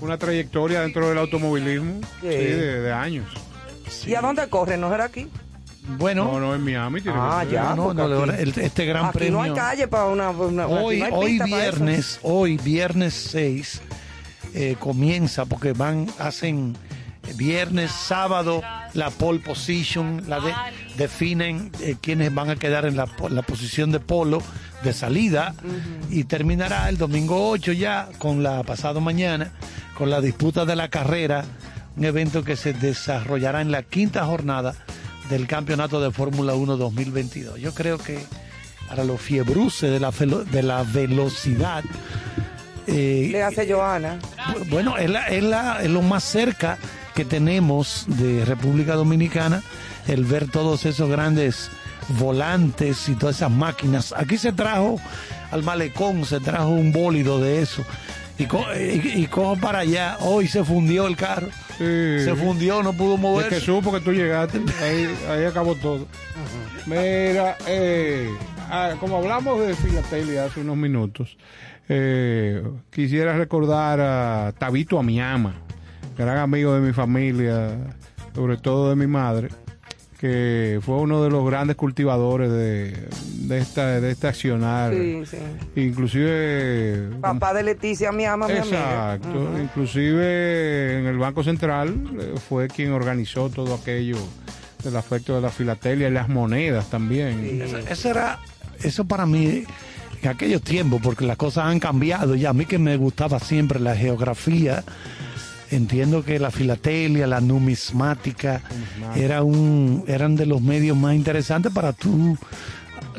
una 0.00 0.18
trayectoria 0.18 0.80
dentro 0.82 1.08
del 1.08 1.18
automovilismo 1.18 2.00
Sí. 2.20 2.26
de, 2.28 2.80
de 2.80 2.92
años. 2.92 3.26
¿Y 4.06 4.14
a 4.14 4.20
dónde 4.20 4.48
corren? 4.48 4.80
¿No 4.80 4.92
era 4.94 5.04
aquí? 5.04 5.28
bueno, 5.98 6.24
No, 6.24 6.38
no, 6.40 6.54
en 6.54 6.62
Miami 6.62 7.00
tiene 7.00 7.18
Ah, 7.20 7.42
que 7.44 7.54
ya. 7.54 7.74
no, 7.74 7.92
no, 7.92 8.06
porque 8.06 8.32
aquí- 8.32 8.42
el- 8.42 8.58
este 8.64 8.84
gran 8.86 9.06
aquí 9.06 9.18
premio. 9.18 9.32
no 9.38 9.42
hay 9.42 9.52
calle 9.52 9.88
para 9.88 10.04
una... 10.06 10.30
una- 10.30 10.66
hoy, 10.68 11.00
no 11.00 11.16
hoy 11.16 11.40
viernes, 11.44 12.20
hoy 12.22 12.56
viernes 12.56 13.14
6 13.32 13.82
eh, 14.54 14.76
comienza 14.78 15.44
porque 15.44 15.72
van, 15.72 16.06
hacen 16.20 16.76
viernes, 17.36 17.90
sábado 17.90 18.62
la 18.94 19.10
pole 19.10 19.38
position, 19.38 20.24
la 20.28 20.40
de, 20.40 20.52
definen 20.96 21.70
eh, 21.80 21.96
quiénes 22.00 22.34
van 22.34 22.50
a 22.50 22.56
quedar 22.56 22.84
en 22.84 22.96
la, 22.96 23.06
la 23.30 23.42
posición 23.42 23.90
de 23.92 24.00
polo 24.00 24.42
de 24.82 24.92
salida 24.92 25.54
y 26.10 26.24
terminará 26.24 26.88
el 26.88 26.98
domingo 26.98 27.48
8 27.50 27.72
ya 27.72 28.08
con 28.18 28.42
la 28.42 28.62
pasado 28.64 29.00
mañana 29.00 29.52
con 29.96 30.10
la 30.10 30.20
disputa 30.20 30.64
de 30.64 30.74
la 30.74 30.88
carrera, 30.88 31.44
un 31.96 32.04
evento 32.04 32.42
que 32.42 32.56
se 32.56 32.72
desarrollará 32.72 33.60
en 33.60 33.70
la 33.70 33.82
quinta 33.82 34.24
jornada 34.24 34.74
del 35.30 35.46
Campeonato 35.46 36.00
de 36.00 36.10
Fórmula 36.10 36.54
1 36.54 36.76
2022. 36.76 37.60
Yo 37.60 37.72
creo 37.72 37.98
que 37.98 38.18
para 38.88 39.04
los 39.04 39.20
fiebruces 39.20 39.90
de 39.90 40.00
la, 40.00 40.10
de 40.10 40.62
la 40.62 40.82
velocidad, 40.82 41.84
eh, 42.86 43.28
Le 43.30 43.42
hace 43.42 43.70
Joana. 43.72 44.18
bu- 44.54 44.68
bueno, 44.70 44.96
es, 44.98 45.08
la- 45.08 45.28
es 45.28 45.42
la- 45.44 45.82
es 45.82 45.88
lo 45.90 46.02
más 46.02 46.24
cerca 46.24 46.78
que 47.14 47.24
tenemos 47.24 48.04
de 48.08 48.44
República 48.44 48.94
Dominicana, 48.94 49.62
el 50.06 50.24
ver 50.24 50.48
todos 50.50 50.84
esos 50.86 51.08
grandes 51.10 51.70
volantes 52.18 53.08
y 53.08 53.14
todas 53.14 53.36
esas 53.36 53.50
máquinas. 53.50 54.12
Aquí 54.16 54.36
se 54.38 54.52
trajo 54.52 55.00
al 55.50 55.62
malecón, 55.62 56.24
se 56.24 56.40
trajo 56.40 56.68
un 56.68 56.92
bólido 56.92 57.38
de 57.40 57.62
eso. 57.62 57.84
Y, 58.38 58.46
co- 58.46 58.64
y- 58.74 59.22
y 59.22 59.26
cojo 59.26 59.56
para 59.56 59.80
allá, 59.80 60.16
hoy 60.20 60.48
se 60.48 60.64
fundió 60.64 61.06
el 61.06 61.16
carro, 61.16 61.48
Sí. 61.78 61.84
se 62.24 62.34
fundió, 62.34 62.82
no 62.82 62.92
pudo 62.94 63.14
Es 63.14 63.20
moverse. 63.20 63.50
que 63.56 63.60
supo 63.60 63.92
que 63.92 64.00
tú 64.00 64.12
llegaste, 64.12 64.60
ahí, 64.82 65.08
ahí 65.30 65.44
acabó 65.44 65.74
todo. 65.76 66.06
Mira, 66.86 67.56
eh, 67.66 68.30
ah, 68.70 68.94
como 68.98 69.18
hablamos 69.18 69.60
de 69.64 69.74
filatelia 69.76 70.46
hace 70.46 70.60
unos 70.60 70.76
minutos, 70.76 71.36
eh, 71.88 72.62
quisiera 72.90 73.36
recordar 73.36 74.00
a 74.00 74.52
Tabito 74.58 74.98
Amiama, 74.98 75.54
gran 76.16 76.38
amigo 76.38 76.74
de 76.74 76.80
mi 76.80 76.92
familia, 76.92 77.76
sobre 78.34 78.56
todo 78.56 78.90
de 78.90 78.96
mi 78.96 79.06
madre, 79.06 79.48
que 80.18 80.78
fue 80.82 80.96
uno 80.96 81.24
de 81.24 81.30
los 81.30 81.44
grandes 81.44 81.74
cultivadores 81.74 82.50
de, 82.50 83.08
de 83.48 83.58
esta 83.58 84.00
de 84.00 84.12
este 84.12 84.28
accionar. 84.28 84.92
Sí, 84.94 85.22
sí. 85.26 85.38
Inclusive 85.74 87.10
Papá 87.20 87.52
de 87.54 87.64
Leticia, 87.64 88.12
mi 88.12 88.24
ama, 88.24 88.46
mi 88.46 88.58
amiga. 88.58 89.16
Exacto. 89.16 89.58
Inclusive 89.60 90.98
en 91.00 91.06
el 91.06 91.18
Banco 91.18 91.42
Central 91.42 92.04
eh, 92.20 92.34
fue 92.48 92.68
quien 92.68 92.92
organizó 92.92 93.50
todo 93.50 93.74
aquello 93.74 94.16
del 94.84 94.96
aspecto 94.96 95.34
de 95.34 95.40
la 95.40 95.50
filatelia 95.50 96.08
y 96.08 96.12
las 96.12 96.28
monedas 96.28 96.88
también. 96.88 97.60
Eso, 97.62 97.78
eso 97.78 98.10
era, 98.10 98.38
eso 98.82 99.04
para 99.04 99.26
mí, 99.26 99.64
en 100.22 100.28
aquellos 100.28 100.62
tiempos, 100.62 101.00
porque 101.02 101.24
las 101.24 101.36
cosas 101.36 101.66
han 101.66 101.80
cambiado 101.80 102.34
y 102.36 102.46
a 102.46 102.52
mí 102.52 102.64
que 102.64 102.78
me 102.78 102.96
gustaba 102.96 103.40
siempre 103.40 103.80
la 103.80 103.96
geografía, 103.96 104.84
entiendo 105.72 106.24
que 106.24 106.38
la 106.38 106.50
filatelia, 106.50 107.26
la 107.26 107.40
numismática, 107.40 108.62
era 109.16 109.42
un, 109.42 110.04
eran 110.06 110.36
de 110.36 110.46
los 110.46 110.62
medios 110.62 110.96
más 110.96 111.14
interesantes 111.14 111.72
para 111.72 111.92
tú 111.92 112.36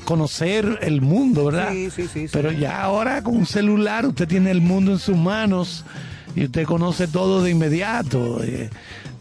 conocer 0.06 0.80
el 0.82 1.02
mundo, 1.02 1.46
¿verdad? 1.46 1.72
Sí, 1.72 1.90
sí, 1.90 2.08
sí. 2.08 2.28
Pero 2.32 2.52
ya 2.52 2.82
ahora 2.82 3.24
con 3.24 3.38
un 3.38 3.46
celular 3.46 4.06
usted 4.06 4.28
tiene 4.28 4.52
el 4.52 4.62
mundo 4.62 4.92
en 4.92 5.00
sus 5.00 5.18
manos 5.18 5.86
y 6.36 6.46
usted 6.46 6.66
conoce 6.66 7.08
todo 7.08 7.44
de 7.44 7.52
inmediato. 7.52 8.44
eh, 8.44 8.70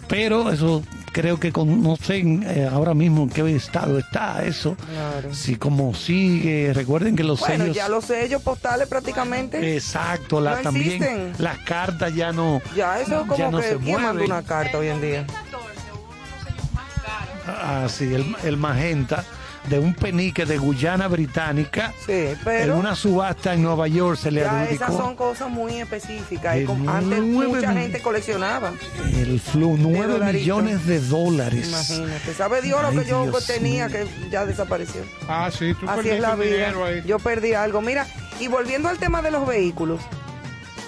pero 0.09 0.51
eso 0.51 0.83
creo 1.13 1.39
que 1.39 1.53
con, 1.53 1.83
no 1.83 1.97
sé 1.97 2.19
eh, 2.21 2.69
ahora 2.71 2.95
mismo 2.95 3.23
en 3.25 3.29
qué 3.31 3.55
estado 3.55 3.99
está 3.99 4.45
eso. 4.45 4.77
Claro. 4.91 5.33
Si 5.35 5.57
como 5.57 5.95
sigue, 5.95 6.73
recuerden 6.75 7.15
que 7.17 7.23
los 7.25 7.41
Bueno, 7.41 7.65
sellos... 7.65 7.77
ya 7.77 7.89
los 7.89 8.05
sellos 8.07 8.43
postales 8.43 8.89
prácticamente. 8.89 9.75
Exacto, 9.77 10.41
la, 10.41 10.57
No 10.57 10.63
también 10.63 11.03
existen. 11.03 11.33
las 11.39 11.59
cartas 11.59 12.15
ya 12.15 12.33
no... 12.33 12.61
ya, 12.75 13.01
eso 13.01 13.21
es 13.21 13.27
como 13.27 13.37
ya 13.37 13.51
no 13.51 13.59
que 13.61 13.69
se 13.69 13.77
¿quién 13.79 14.03
manda 14.03 14.25
una 14.25 14.43
carta 14.43 14.79
hoy 14.79 14.89
en 14.89 15.01
día? 15.01 15.27
14, 15.27 15.51
uno 15.53 16.15
de 16.25 16.31
los 16.31 16.43
sellos 16.45 16.73
más 16.75 16.93
caros. 17.05 17.61
Ah, 17.63 17.87
sí, 17.89 18.15
el, 18.15 18.35
el 18.45 18.57
magenta 18.57 19.25
de 19.69 19.79
un 19.79 19.95
penique 19.95 20.45
de 20.45 20.59
Guyana 20.59 21.07
Británica. 21.09 21.93
Sí, 22.05 22.35
pero 22.45 22.73
en 22.75 22.79
una 22.81 22.95
subasta 22.97 23.55
en 23.55 23.63
Nueva 23.63 23.87
York 23.89 24.19
se 24.19 24.31
le 24.31 24.41
ya 24.41 24.63
adjudicó 24.63 24.85
esas 24.85 24.97
son 24.97 25.15
cosas 25.17 25.51
muy 25.51 25.77
específicas. 25.81 26.57
Y 26.57 26.61
De 26.61 26.65
como 26.67 26.91
antes 26.91 27.23
mucha 27.23 27.73
gente 27.73 28.03
coleccionaba. 28.03 28.73
el 29.17 29.39
flu, 29.41 29.77
9 29.79 30.07
dolarito. 30.15 30.33
millones 30.41 30.87
de 30.87 31.01
dólares. 31.01 31.69
Imagínate. 31.69 32.35
¿Sabe 32.35 32.61
Dios 32.63 32.83
lo 32.83 32.91
que 32.91 33.09
yo 33.09 33.23
Dios 33.25 33.47
tenía 33.47 33.89
mío. 33.89 33.97
que 34.21 34.31
ya 34.31 34.45
desapareció? 34.47 35.03
Ah, 35.29 35.51
sí, 35.57 35.75
tú 35.79 35.89
Así 35.89 36.09
es 36.11 36.21
la 36.21 36.35
vida. 36.35 36.51
dinero 36.51 36.85
ahí. 36.85 37.03
Yo 37.07 37.19
perdí 37.19 37.55
algo. 37.55 37.81
Mira, 37.81 38.07
y 38.41 38.49
volviendo 38.49 38.89
al 38.89 38.99
tema 38.99 39.23
de 39.23 39.31
los 39.31 39.47
vehículos, 39.47 40.01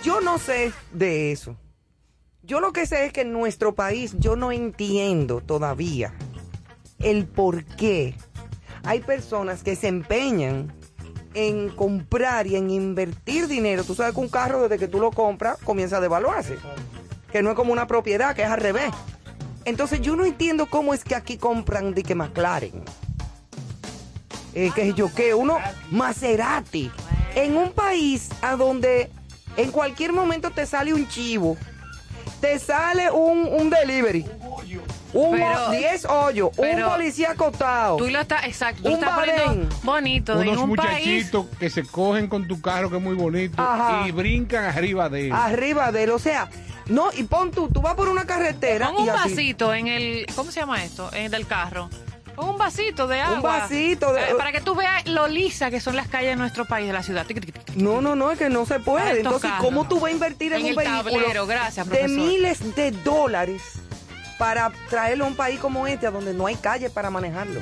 yo 0.03 0.21
no 0.21 0.39
sé 0.39 0.73
de 0.93 1.31
eso. 1.33 1.57
Yo 2.43 2.61
lo 2.61 2.73
que 2.73 2.85
sé 2.87 3.07
es 3.07 3.13
que 3.13 3.23
en 3.23 3.33
nuestro 3.33 3.75
país 3.75 4.15
yo 4.19 4.37
no 4.37 4.53
entiendo 4.53 5.41
todavía 5.41 6.13
el 6.99 7.25
por 7.27 7.65
qué 7.65 8.15
hay 8.85 9.01
personas 9.01 9.63
que 9.63 9.77
se 9.77 9.89
empeñan 9.89 10.73
en 11.35 11.69
comprar 11.71 12.47
y 12.47 12.57
en 12.57 12.71
invertir 12.71 13.49
dinero. 13.49 13.85
Tú 13.85 13.95
sabes 13.95 14.15
que 14.15 14.21
un 14.21 14.29
carro 14.29 14.63
desde 14.63 14.79
que 14.79 14.89
tú 14.89 15.01
lo 15.01 15.11
compras 15.11 15.59
comienza 15.65 15.97
a 15.97 16.01
devaluarse. 16.01 16.57
Que 17.33 17.43
no 17.43 17.51
es 17.51 17.57
como 17.57 17.73
una 17.73 17.87
propiedad, 17.87 18.37
que 18.37 18.43
es 18.43 18.49
al 18.49 18.61
revés. 18.61 18.91
Entonces 19.65 20.01
yo 20.01 20.15
no 20.15 20.25
entiendo 20.25 20.67
cómo 20.67 20.95
es 20.95 21.05
que 21.05 21.15
aquí 21.15 21.37
compran 21.37 21.95
de 21.95 22.03
que 22.03 22.15
McLaren 22.15 22.85
eh, 24.55 24.71
que 24.75 24.93
yo 24.93 25.13
que 25.13 25.35
uno 25.35 25.59
Maserati 25.91 26.91
en 27.35 27.57
un 27.57 27.73
país 27.73 28.29
a 28.41 28.55
donde 28.55 29.11
en 29.57 29.73
cualquier 29.73 30.13
momento 30.13 30.51
te 30.51 30.65
sale 30.65 30.95
un 30.95 31.09
chivo 31.09 31.57
te 32.41 32.59
sale 32.61 33.11
un, 33.11 33.49
un 33.49 33.69
delivery 33.69 34.25
un 35.15 35.31
Pero- 35.39 35.71
10 35.71 36.05
hoyos 36.07 36.51
un 36.57 36.65
pero- 36.65 36.89
policía 36.91 37.31
acotado 37.31 37.97
Tú 37.97 38.09
lo 38.09 38.21
estás, 38.21 38.45
exacto, 38.45 38.83
tú 38.83 38.89
Un 38.89 38.95
estás 38.95 39.11
poniendo 39.15 39.77
bonito 39.83 40.33
en 40.43 40.49
Unos 40.49 40.63
un 40.63 40.77
país. 40.77 40.91
muchachitos 41.07 41.47
que 41.59 41.71
se 41.71 41.83
cogen 41.85 42.27
con 42.29 42.47
tu 42.49 42.61
carro 42.61 42.91
que 42.91 42.97
es 42.97 43.03
muy 43.03 43.15
bonito 43.15 43.63
Ajá. 43.63 44.07
y 44.07 44.11
brincan 44.13 44.65
arriba 44.65 45.09
de 45.09 45.27
él. 45.29 45.33
arriba 45.33 45.91
de 45.93 46.03
él 46.05 46.11
o 46.11 46.19
sea 46.19 46.49
no 46.87 47.11
y 47.17 47.23
pon 47.23 47.51
tú 47.51 47.69
tú 47.69 47.81
vas 47.81 47.95
por 47.95 48.09
una 48.09 48.27
carretera 48.27 48.89
Pon 48.89 48.97
un 49.03 49.07
y 49.07 49.09
así, 49.09 49.31
vasito 49.31 49.73
en 49.73 49.87
el, 49.87 50.27
¿cómo 50.37 50.51
se 50.51 50.61
llama 50.61 50.85
esto? 50.85 51.09
En 51.15 51.25
el 51.25 51.31
del 51.31 51.47
carro. 51.47 51.89
Pon 52.37 52.49
un 52.51 52.59
vasito 52.59 53.07
de 53.07 53.21
agua. 53.21 53.61
vasito 53.61 54.13
de- 54.13 54.21
Eh, 54.23 54.35
para 54.37 54.51
que 54.51 54.61
tú 54.61 54.75
veas 54.75 55.07
lo 55.07 55.29
lisa 55.29 55.71
que 55.71 55.79
son 55.81 55.95
las 55.95 56.09
calles 56.09 56.31
de 56.31 56.37
nuestro 56.37 56.65
país, 56.65 56.89
de 56.89 56.93
la 56.93 57.03
ciudad. 57.05 57.25
No, 57.77 58.01
no, 58.03 58.17
no, 58.17 58.33
es 58.33 58.39
que 58.41 58.49
no 58.51 58.67
se 58.67 58.75
Para 58.81 58.85
puede. 58.85 59.05
estos 59.05 59.19
Entonces, 59.19 59.51
carros. 59.53 59.65
¿cómo 59.65 59.89
tú 59.89 60.01
vas 60.01 60.11
a 60.11 60.15
invertir 60.15 60.53
en, 60.53 60.59
En 60.59 60.65
un 60.65 60.69
el 60.71 60.77
vehículo 60.77 61.03
tablero, 61.23 61.47
gracias, 61.47 61.89
de 61.89 61.97
profesor. 61.97 62.19
miles 62.19 62.75
de 62.75 62.91
dólares 62.91 63.63
para 64.39 64.71
traerlo 64.91 65.25
a 65.25 65.29
un 65.29 65.37
país 65.37 65.61
como 65.61 65.87
este, 65.87 66.07
a 66.07 66.11
donde 66.11 66.35
no 66.35 66.47
hay 66.47 66.57
calle 66.57 66.91
para 66.91 67.11
manejarlo? 67.11 67.61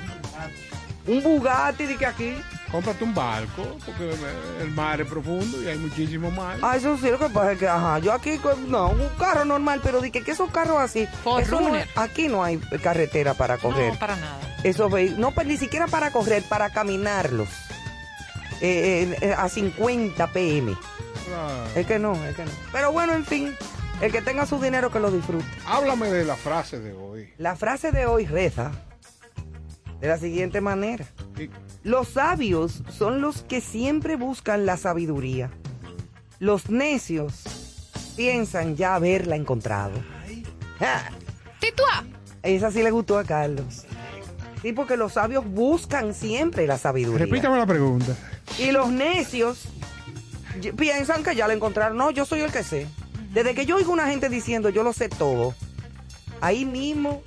Un 1.07 1.23
Bugatti 1.23 1.87
de 1.87 1.97
que 1.97 2.07
aquí. 2.07 2.37
Cómprate 2.71 3.05
un 3.05 3.13
barco, 3.13 3.77
porque 3.85 4.15
el 4.63 4.71
mar 4.71 4.99
es 5.01 5.07
profundo 5.07 5.63
y 5.63 5.69
hay 5.69 5.77
muchísimo 5.77 6.31
mar. 6.31 6.57
Ah, 6.63 6.77
eso 6.77 6.97
sí, 6.97 7.11
lo 7.11 7.19
que 7.19 7.29
pasa 7.29 7.53
es 7.53 7.59
que, 7.59 7.69
ajá, 7.69 7.99
yo 7.99 8.13
aquí, 8.15 8.41
no, 8.67 8.89
un 8.89 9.09
carro 9.19 9.45
normal, 9.45 9.81
pero 9.83 10.01
de 10.01 10.11
que, 10.11 10.23
que 10.25 10.31
esos 10.31 10.51
carros 10.51 10.79
así, 10.79 11.07
eso 11.41 11.61
no 11.61 11.73
aquí 11.97 12.29
no 12.29 12.43
hay 12.43 12.57
carretera 12.83 13.35
para 13.35 13.59
correr. 13.59 13.93
No, 13.93 13.99
para 13.99 14.17
nada. 14.17 14.39
Esos 14.63 14.91
vehículos, 14.91 15.19
no, 15.21 15.33
pues, 15.33 15.47
ni 15.47 15.59
siquiera 15.59 15.87
para 15.87 16.13
correr, 16.13 16.43
para 16.45 16.71
caminarlos. 16.71 17.49
Eh, 18.63 19.19
eh, 19.21 19.35
a 19.37 19.49
50 19.49 20.29
pm. 20.29 20.77
Ah, 21.35 21.65
Es 21.75 21.85
que 21.87 21.99
no, 21.99 22.15
es 22.25 22.37
que 22.37 22.45
no. 22.45 22.51
Pero 22.71 22.93
bueno, 22.93 23.13
en 23.13 23.27
fin, 23.27 23.55
el 24.03 24.11
que 24.11 24.21
tenga 24.21 24.47
su 24.47 24.61
dinero 24.61 24.91
que 24.91 24.99
lo 24.99 25.13
disfrute. 25.13 25.45
Háblame 25.65 26.11
de 26.11 26.25
la 26.25 26.35
frase 26.35 26.81
de 26.81 26.93
hoy. 26.93 27.33
La 27.39 27.55
frase 27.55 27.93
de 27.93 28.05
hoy 28.05 28.27
reza 28.27 28.73
de 30.01 30.09
la 30.09 30.19
siguiente 30.19 30.61
manera. 30.61 31.07
Los 31.85 32.09
sabios 32.09 32.83
son 32.91 33.21
los 33.21 33.43
que 33.43 33.61
siempre 33.61 34.17
buscan 34.17 34.67
la 34.67 34.77
sabiduría. 34.77 35.51
Los 36.41 36.69
necios 36.69 37.45
piensan 38.17 38.77
ya 38.77 38.97
haberla 38.97 39.37
encontrado. 39.37 39.95
¡Ja! 40.81 41.13
Titua. 41.61 42.05
Esa 42.43 42.73
sí 42.73 42.83
le 42.83 42.91
gustó 42.91 43.19
a 43.19 43.25
Carlos. 43.25 43.85
Sí, 44.63 44.73
porque 44.73 44.97
los 44.97 45.13
sabios 45.13 45.45
buscan 45.47 46.13
siempre 46.13 46.67
la 46.67 46.77
sabiduría. 46.77 47.27
Repítame 47.27 47.57
la 47.57 47.67
pregunta. 47.67 48.17
Y 48.59 48.73
los 48.73 48.91
necios 48.91 49.69
piensan 50.77 51.23
que 51.23 51.37
ya 51.37 51.47
la 51.47 51.55
encontraron. 51.55 51.97
No, 51.97 52.11
yo 52.11 52.25
soy 52.25 52.41
el 52.41 52.51
que 52.51 52.65
sé. 52.65 52.89
Desde 53.33 53.55
que 53.55 53.67
yo 53.67 53.77
oigo 53.77 53.93
una 53.93 54.07
gente 54.09 54.29
diciendo 54.29 54.69
yo 54.71 54.83
lo 54.83 54.93
sé 54.93 55.09
todo, 55.09 55.55
ahí 56.41 56.65
mismo 56.65 57.23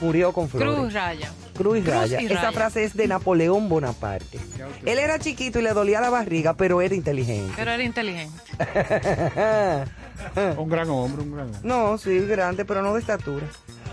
murió 0.00 0.32
con 0.32 0.48
flores. 0.48 0.74
Cruz 0.74 0.92
raya. 0.92 1.30
Cruz 1.56 1.78
Cruz 1.80 1.86
raya. 1.86 2.20
y 2.20 2.26
Esa 2.26 2.34
raya. 2.36 2.52
frase 2.52 2.84
es 2.84 2.94
de 2.96 3.08
Napoleón 3.08 3.68
Bonaparte. 3.68 4.38
Él 4.84 4.98
era 4.98 5.18
chiquito 5.18 5.58
y 5.58 5.62
le 5.62 5.72
dolía 5.72 6.00
la 6.00 6.10
barriga, 6.10 6.54
pero 6.54 6.80
era 6.82 6.94
inteligente. 6.94 7.52
Pero 7.56 7.70
era 7.72 7.82
inteligente. 7.82 8.40
Un 10.56 10.68
gran 10.68 10.90
hombre, 10.90 11.22
un 11.22 11.32
gran 11.32 11.46
hombre. 11.46 11.60
no, 11.62 11.96
sí, 11.96 12.18
grande, 12.20 12.64
pero 12.64 12.82
no 12.82 12.92
de 12.94 13.00
estatura. 13.00 13.46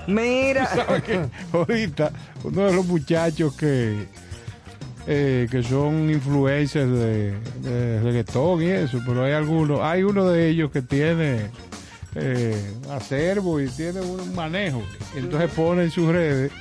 Mira. 0.07 0.65
¿Sabes 0.75 1.03
qué? 1.03 1.25
Ahorita, 1.53 2.11
uno 2.43 2.65
de 2.65 2.73
los 2.73 2.85
muchachos 2.85 3.55
que, 3.55 4.07
eh, 5.07 5.47
que 5.51 5.61
son 5.63 6.09
influencers 6.09 6.89
de, 6.89 7.31
de 7.61 7.99
reggaetón 8.01 8.61
y 8.63 8.67
eso, 8.67 8.99
pero 9.05 9.23
hay 9.23 9.33
algunos, 9.33 9.81
hay 9.81 10.03
uno 10.03 10.25
de 10.25 10.49
ellos 10.49 10.71
que 10.71 10.81
tiene 10.81 11.51
eh, 12.15 12.73
acervo 12.91 13.59
y 13.61 13.67
tiene 13.67 14.01
un 14.01 14.33
manejo. 14.35 14.81
Entonces 15.15 15.51
pone 15.51 15.83
en 15.83 15.91
sus 15.91 16.11
redes, 16.11 16.51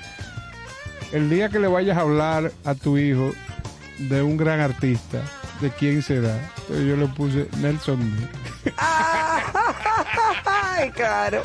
el 1.13 1.31
día 1.31 1.49
que 1.49 1.59
le 1.59 1.69
vayas 1.69 1.97
a 1.97 2.01
hablar 2.03 2.53
a 2.65 2.75
tu 2.75 2.99
hijo 2.99 3.33
de 3.99 4.23
un 4.23 4.37
gran 4.37 4.61
artista, 4.61 5.23
¿de 5.61 5.71
quién 5.71 6.03
será? 6.03 6.37
Entonces 6.63 6.87
yo 6.87 6.97
le 6.97 7.07
puse 7.09 7.47
Nelson. 7.61 8.01
Ay, 10.45 10.91
claro. 10.91 11.43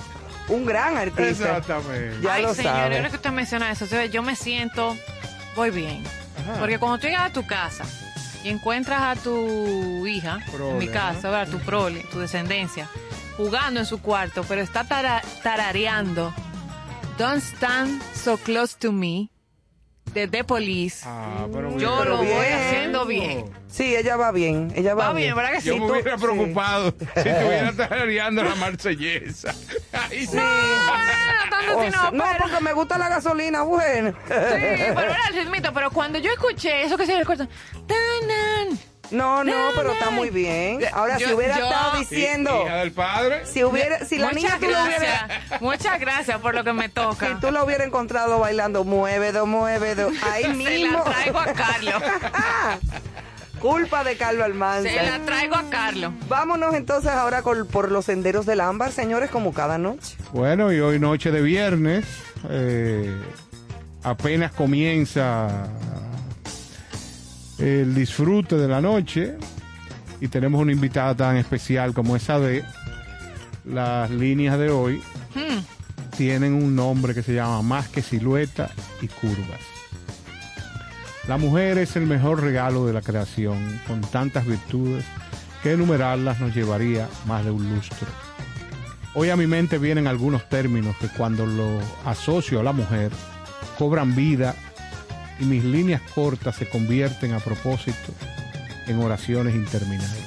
Un 0.48 0.66
gran 0.66 0.98
artista. 0.98 1.58
Exactamente. 1.58 2.18
Ya 2.24 2.34
Ay, 2.34 2.42
lo 2.44 2.54
señor, 2.56 2.74
sabe. 2.74 2.98
ahora 2.98 3.10
que 3.10 3.16
usted 3.18 3.32
menciona 3.32 3.72
eso, 3.72 3.86
yo 4.06 4.24
me 4.24 4.36
siento, 4.36 4.98
voy 5.56 5.70
bien. 5.70 6.02
Porque 6.60 6.80
cuando 6.80 6.98
tú 6.98 7.08
llegas 7.08 7.30
a 7.30 7.34
tu 7.34 7.46
casa 7.46 7.84
y 8.44 8.50
encuentras 8.50 9.02
a 9.18 9.22
tu 9.22 10.06
hija, 10.08 10.40
Prole, 10.52 10.72
en 10.72 10.78
mi 10.78 10.88
caso, 10.88 11.30
¿verdad? 11.32 11.48
tu 11.50 11.60
prole, 11.60 12.06
tu 12.12 12.20
descendencia, 12.20 12.88
jugando 13.38 13.80
en 13.82 13.86
su 13.86 14.02
cuarto, 14.02 14.44
pero 14.48 14.62
está 14.62 14.84
tara- 14.84 15.22
tarareando 15.44 16.34
Don't 17.18 17.42
Stand 17.44 18.02
So 18.14 18.38
Close 18.38 18.76
to 18.80 18.92
Me 18.92 19.30
de 20.14 20.28
The 20.28 20.44
Police. 20.44 21.04
Ah, 21.08 21.46
pero 21.54 21.78
yo 21.78 21.98
pero 22.00 22.10
lo 22.12 22.18
voy 22.18 22.28
bien. 22.28 22.54
haciendo 22.54 23.06
bien. 23.06 23.46
Sí, 23.68 23.96
ella 23.96 24.16
va 24.18 24.32
bien. 24.32 24.72
Ella 24.76 24.96
va, 24.96 25.08
Va 25.10 25.14
bien, 25.14 25.36
¿verdad 25.36 25.52
que 25.54 25.62
sí? 25.62 25.68
Yo 25.70 25.76
me 25.78 25.86
tú- 25.88 25.92
hubiera 25.94 26.18
sí. 26.18 26.24
preocupado 26.26 26.94
si 27.00 27.30
estuviera 27.30 27.74
tarareando 27.74 28.44
la 28.44 28.56
marsellesa. 28.56 29.54
Ay, 29.94 30.26
sí. 30.26 30.36
No, 30.36 30.44
tanto 31.50 31.78
O 31.78 31.82
sea, 31.82 31.92
no, 31.92 32.12
no, 32.12 32.24
pero- 32.32 32.44
porque 32.44 32.64
me 32.64 32.74
gusta 32.74 32.98
la 32.98 33.10
gasolina, 33.10 33.62
bueno. 33.64 34.10
Sí, 34.12 34.16
pero 34.28 35.02
era 35.02 35.28
el 35.30 35.36
ritmito, 35.36 35.72
pero 35.74 35.92
cuando 35.92 36.18
yo 36.20 36.32
escuché 36.32 36.84
eso 36.84 36.98
que 36.98 37.06
se 37.06 37.18
recuerda, 37.18 37.48
tanan, 37.88 38.80
No, 39.12 39.44
no, 39.44 39.54
pero 39.76 39.92
está 39.94 40.10
muy 40.12 40.30
bien. 40.30 40.82
Ahora, 40.94 41.18
Yo- 41.18 41.28
si 41.30 41.34
hubiera 41.34 41.58
yo- 41.58 41.66
estado 41.66 42.00
diciendo, 42.00 42.64
Hija 42.66 42.76
del 42.78 42.92
padre. 42.92 43.46
si 43.46 43.64
hubiera, 43.64 44.06
si 44.06 44.18
la 44.20 44.32
niña 44.32 44.56
muchas 44.56 44.60
tú 44.60 44.66
lo 44.68 44.84
hubieras, 44.84 45.28
gracias, 45.28 45.62
muchas 45.62 46.00
gracias 46.00 46.38
por 46.40 46.54
lo 46.56 46.64
que 46.64 46.74
me 46.74 46.84
si 46.86 46.90
toca. 46.90 47.40
tú 47.42 47.52
la 47.52 47.64
hubieras 47.64 47.88
encontrado 47.88 48.40
bailando, 48.40 48.84
muévedo, 48.84 49.46
muévedo, 49.46 50.10
ahí 50.32 50.44
Se 50.44 50.50
mismo. 50.50 51.00
la 51.00 51.04
traigo 51.04 51.40
a 51.40 51.46
Carlos. 51.54 51.96
Culpa 53.60 54.06
de 54.06 54.16
Carlos 54.16 54.46
Almanza. 54.46 54.90
Se 54.90 55.04
la 55.04 55.20
traigo 55.26 55.56
a 55.56 55.70
Carlos. 55.70 56.14
Vámonos 56.30 56.74
entonces 56.76 57.12
ahora 57.12 57.42
con- 57.42 57.68
por 57.68 57.92
los 57.92 58.06
senderos 58.06 58.46
del 58.46 58.62
ámbar, 58.62 58.92
señores, 58.94 59.30
como 59.30 59.54
cada 59.54 59.78
noche. 59.78 60.16
Bueno, 60.32 60.72
y 60.72 60.80
hoy 60.80 60.98
noche 60.98 61.30
de 61.32 61.42
viernes, 61.42 62.06
eh, 62.50 63.14
apenas 64.02 64.54
comienza 64.54 65.68
el 67.60 67.94
disfrute 67.94 68.56
de 68.56 68.68
la 68.68 68.82
noche 68.82 69.38
y 70.22 70.28
tenemos 70.28 70.62
una 70.62 70.72
invitada 70.72 71.16
tan 71.16 71.38
especial 71.38 71.94
como 71.94 72.16
esa 72.16 72.40
de 72.40 72.64
las 73.66 74.10
líneas 74.10 74.58
de 74.58 74.70
hoy 74.70 75.02
Hmm. 75.36 75.62
tienen 76.18 76.54
un 76.54 76.76
nombre 76.76 77.14
que 77.14 77.22
se 77.22 77.34
llama 77.34 77.62
más 77.62 77.88
que 77.88 78.02
silueta 78.02 78.72
y 79.02 79.08
curvas. 79.08 79.62
La 81.28 81.38
mujer 81.38 81.78
es 81.78 81.96
el 81.96 82.08
mejor 82.08 82.42
regalo 82.42 82.88
de 82.88 82.94
la 82.94 83.02
creación, 83.02 83.80
con 83.88 84.02
tantas 84.02 84.46
virtudes 84.48 85.06
que 85.62 85.74
enumerarlas 85.74 86.40
nos 86.40 86.56
llevaría 86.56 87.08
más 87.28 87.46
de 87.46 87.52
un 87.52 87.70
lustro. 87.76 88.08
Hoy 89.14 89.30
a 89.30 89.36
mi 89.36 89.46
mente 89.46 89.78
vienen 89.78 90.08
algunos 90.08 90.50
términos 90.50 90.96
que 90.98 91.08
cuando 91.10 91.46
lo 91.46 91.80
asocio 92.06 92.60
a 92.60 92.64
la 92.64 92.74
mujer 92.74 93.12
cobran 93.78 94.16
vida 94.16 94.56
y 95.40 95.46
mis 95.46 95.64
líneas 95.64 96.02
cortas 96.14 96.56
se 96.56 96.70
convierten 96.70 97.34
a 97.34 97.40
propósito 97.40 98.14
en 98.88 99.00
oraciones 99.00 99.56
interminables. 99.56 100.26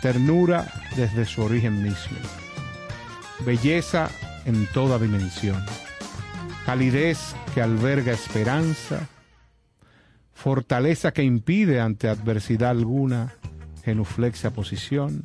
Ternura 0.00 0.66
desde 0.96 1.26
su 1.26 1.42
origen 1.42 1.82
mismo. 1.82 2.18
Belleza 3.44 4.10
en 4.44 4.66
toda 4.72 4.98
dimensión. 4.98 5.62
Calidez 6.64 7.34
que 7.54 7.60
alberga 7.60 8.12
esperanza. 8.12 9.08
Fortaleza 10.32 11.12
que 11.12 11.22
impide 11.22 11.80
ante 11.80 12.08
adversidad 12.08 12.70
alguna 12.70 13.34
genuflexia 13.84 14.50
posición 14.50 15.22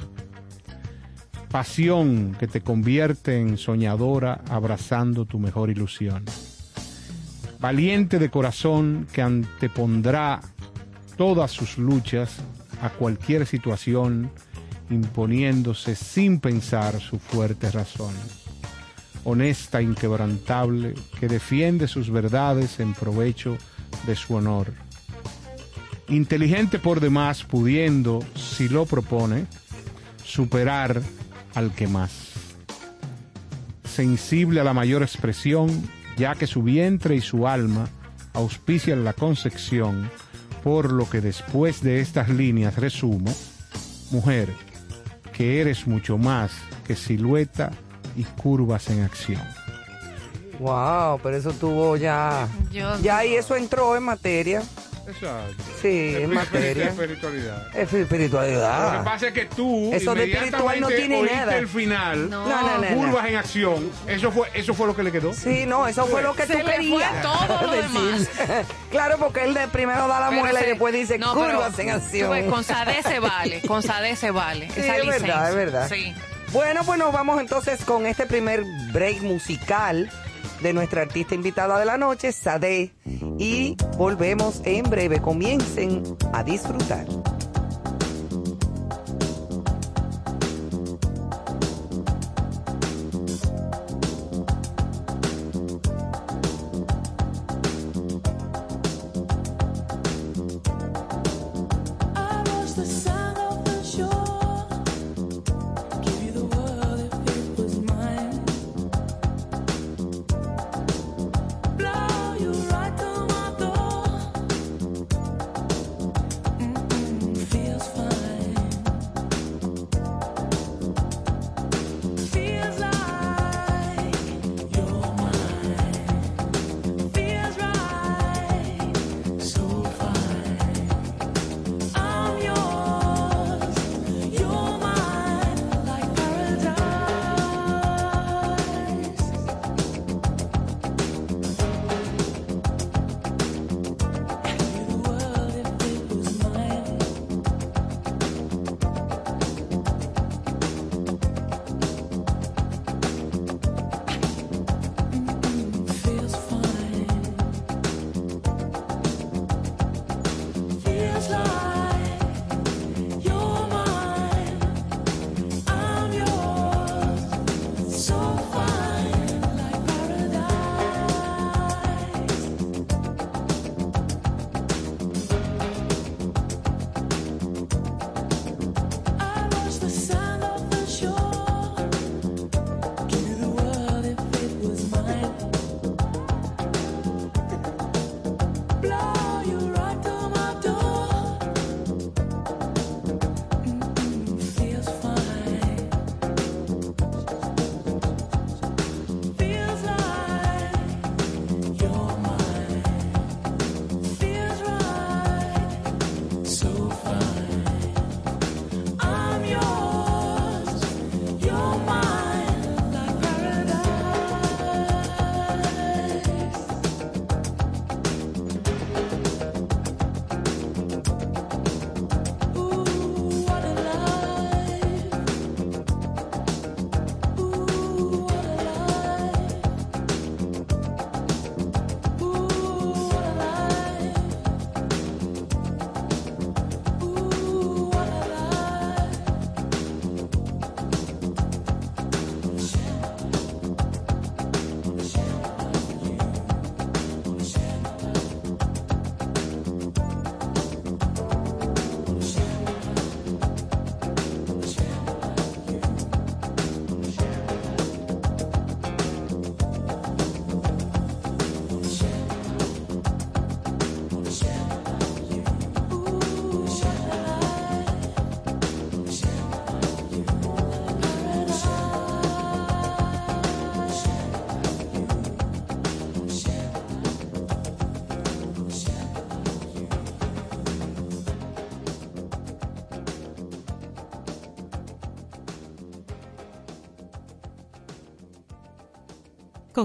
pasión 1.56 2.36
que 2.38 2.48
te 2.48 2.60
convierte 2.60 3.40
en 3.40 3.58
soñadora 3.58 4.42
abrazando 4.50 5.24
tu 5.24 5.40
mejor 5.40 5.70
ilusión. 5.70 6.26
Valiente 7.66 8.20
de 8.20 8.30
corazón 8.30 9.08
que 9.12 9.24
antepondrá 9.24 10.40
todas 11.18 11.50
sus 11.50 11.80
luchas 11.80 12.36
a 12.80 12.92
cualquier 12.92 13.48
situación, 13.48 14.30
imponiéndose 14.92 15.96
sin 15.96 16.40
pensar 16.40 17.02
su 17.02 17.18
fuerte 17.18 17.72
razón. 17.72 18.14
Honesta, 19.24 19.82
inquebrantable, 19.82 20.94
que 21.20 21.28
defiende 21.28 21.88
sus 21.88 22.12
verdades 22.12 22.80
en 22.80 22.94
provecho 22.94 23.58
de 24.06 24.16
su 24.16 24.36
honor. 24.36 24.72
Inteligente 26.08 26.78
por 26.78 27.00
demás, 27.00 27.44
pudiendo, 27.46 28.24
si 28.36 28.70
lo 28.70 28.86
propone, 28.86 29.48
superar 30.24 31.02
al 31.56 31.74
que 31.74 31.88
más. 31.88 32.12
Sensible 33.84 34.62
a 34.62 34.64
la 34.64 34.76
mayor 34.76 35.02
expresión, 35.02 35.95
ya 36.18 36.36
que 36.36 36.48
su 36.48 36.64
vientre 36.64 37.16
y 37.16 37.22
su 37.22 37.48
alma 37.48 37.88
auspician 38.34 39.04
la 39.04 39.14
concepción, 39.14 40.10
por 40.64 40.92
lo 40.92 41.10
que 41.10 41.22
después 41.22 41.82
de 41.82 42.00
estas 42.00 42.30
líneas 42.30 42.76
resumo, 42.76 43.34
mujer, 44.12 44.50
que 45.34 45.62
eres 45.62 45.88
mucho 45.88 46.18
más 46.18 46.52
que 46.88 46.96
silueta 46.96 47.72
y 48.16 48.24
curvas 48.24 48.90
en 48.90 49.04
acción. 49.04 49.42
Wow, 50.60 51.20
pero 51.22 51.36
eso 51.36 51.52
tuvo 51.52 51.98
ya. 51.98 52.48
Yo- 52.72 52.98
Ya 53.02 53.18
ahí 53.18 53.36
eso 53.36 53.56
entró 53.58 53.96
en 53.98 54.04
materia. 54.04 54.64
Exacto. 55.08 55.64
Sí, 55.82 56.16
en 56.18 56.34
materia. 56.34 56.88
espiritualidad. 56.90 57.68
Es 57.76 57.92
Lo 57.92 57.98
que 57.98 58.02
espiritualidad. 58.04 59.04
pasa 59.04 59.28
es 59.28 59.34
que 59.34 59.46
tú 59.46 59.92
Eso 59.94 60.16
de 60.16 60.32
espiritual 60.32 60.80
no 60.82 60.88
tiene 60.88 61.22
nada. 61.24 61.58
el 61.58 61.68
final, 61.68 62.30
No. 62.30 62.48
No, 62.48 62.62
no, 62.62 62.78
no, 62.80 62.90
no. 62.90 62.96
curvas 62.96 63.28
en 63.28 63.36
acción, 63.36 63.92
eso 64.08 64.32
fue, 64.32 64.48
eso 64.54 64.74
fue 64.74 64.88
lo 64.88 64.96
que 64.96 65.04
le 65.04 65.12
quedó. 65.12 65.34
Sí, 65.34 65.66
no, 65.68 65.88
eso 65.88 66.06
fue 66.08 66.22
lo 66.22 66.34
que 66.36 66.46
Se 66.48 66.54
tú 66.54 66.58
le 66.60 66.64
fue 66.64 66.74
querías. 66.74 67.22
todo 67.22 67.62
lo 67.62 67.72
decir. 68.16 68.28
claro, 68.92 69.18
porque 69.20 69.44
él 69.44 69.54
de 69.54 69.68
primero 69.68 70.08
da 70.08 70.20
la 70.20 70.30
Pero 70.30 70.42
muela 70.42 70.62
y 70.62 70.66
después 70.70 70.94
dice 70.94 71.18
no, 71.20 71.34
pero, 71.36 71.54
curvas 71.54 71.78
en 71.80 71.90
acción. 71.92 72.32
ves, 72.32 72.46
con 72.50 72.64
Sade 72.64 73.04
se 73.04 73.20
vale, 73.20 73.62
con 73.62 73.84
Sade 73.84 74.16
se 74.16 74.32
vale. 74.32 74.70
Sí, 74.72 74.82
esa 74.82 74.98
es 74.98 75.06
verdad, 75.06 75.50
es 75.50 75.56
verdad. 75.56 75.90
Sí. 75.90 76.14
Bueno, 76.52 76.84
pues 76.86 76.98
nos 76.98 77.12
vamos 77.12 77.40
entonces 77.42 77.84
con 77.84 78.06
este 78.06 78.26
primer 78.26 78.64
break 78.94 79.22
musical 79.22 80.10
de 80.62 80.74
nuestra 80.74 81.02
artista 81.02 81.36
invitada 81.36 81.78
de 81.78 81.86
la 81.86 81.98
noche, 81.98 82.32
Sade. 82.32 82.92
Y 83.38 83.76
volvemos 83.98 84.62
en 84.66 84.84
breve. 84.90 85.22
Comiencen 85.22 86.04
a 86.34 86.44
disfrutar. 86.44 87.06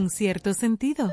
Con 0.00 0.08
cierto 0.08 0.54
sentido. 0.54 1.12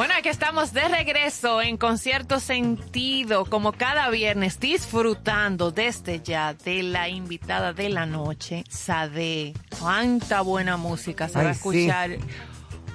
Bueno, 0.00 0.14
aquí 0.16 0.30
estamos 0.30 0.72
de 0.72 0.88
regreso 0.88 1.60
en 1.60 1.76
Concierto 1.76 2.40
Sentido, 2.40 3.44
como 3.44 3.72
cada 3.72 4.08
viernes, 4.08 4.58
disfrutando 4.58 5.72
desde 5.72 6.20
ya 6.22 6.54
de 6.54 6.82
la 6.82 7.10
invitada 7.10 7.74
de 7.74 7.90
la 7.90 8.06
noche, 8.06 8.64
Sade. 8.70 9.52
Cuánta 9.78 10.40
buena 10.40 10.78
música 10.78 11.28
se 11.28 11.34
va 11.34 11.50
a 11.50 11.52
sí. 11.52 11.58
escuchar 11.58 12.16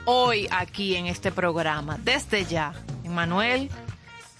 hoy 0.06 0.48
aquí 0.50 0.96
en 0.96 1.06
este 1.06 1.32
programa. 1.32 2.00
Desde 2.04 2.44
ya, 2.46 2.74
Manuel, 3.08 3.70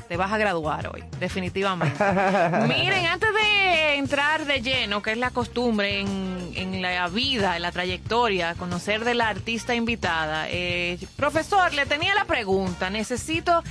te 0.08 0.18
vas 0.18 0.32
a 0.32 0.38
graduar 0.38 0.88
hoy, 0.94 1.04
definitivamente. 1.20 1.98
Miren, 2.68 3.06
antes 3.06 3.30
de 3.34 3.96
entrar 3.96 4.46
de 4.46 4.62
lleno, 4.62 5.02
que 5.02 5.12
es 5.12 5.18
la 5.18 5.32
costumbre 5.32 6.02
en, 6.02 6.52
en 6.56 6.82
la 6.82 7.08
vida, 7.08 7.56
en 7.56 7.62
la 7.62 7.72
trayectoria, 7.72 8.56
conocer 8.56 9.04
de 9.04 9.16
la 9.16 9.30
artista 9.30 9.76
invitada, 9.76 10.48
eh, 10.50 10.98
profesor, 11.16 11.74
le 11.74 11.86
tenía 11.86 12.14
la 12.16 12.26
pregunta, 12.26 12.90
necesito 12.90 13.64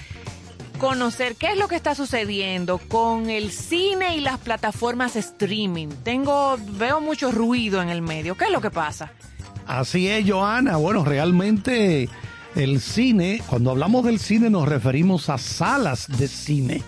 conocer 0.78 1.36
qué 1.36 1.52
es 1.52 1.56
lo 1.56 1.68
que 1.68 1.76
está 1.76 1.94
sucediendo 1.94 2.78
con 2.78 3.30
el 3.30 3.50
cine 3.50 4.16
y 4.16 4.20
las 4.20 4.38
plataformas 4.38 5.16
streaming. 5.16 5.88
Tengo, 6.02 6.58
veo 6.58 7.00
mucho 7.00 7.30
ruido 7.30 7.80
en 7.80 7.88
el 7.88 8.02
medio. 8.02 8.36
¿Qué 8.36 8.46
es 8.46 8.50
lo 8.50 8.60
que 8.60 8.70
pasa? 8.70 9.12
Así 9.66 10.08
es, 10.08 10.28
Joana. 10.28 10.76
Bueno, 10.76 11.04
realmente 11.04 12.08
el 12.54 12.80
cine, 12.80 13.42
cuando 13.46 13.70
hablamos 13.70 14.04
del 14.04 14.18
cine 14.18 14.50
nos 14.50 14.68
referimos 14.68 15.28
a 15.28 15.38
salas 15.38 16.06
de 16.08 16.28
cine. 16.28 16.82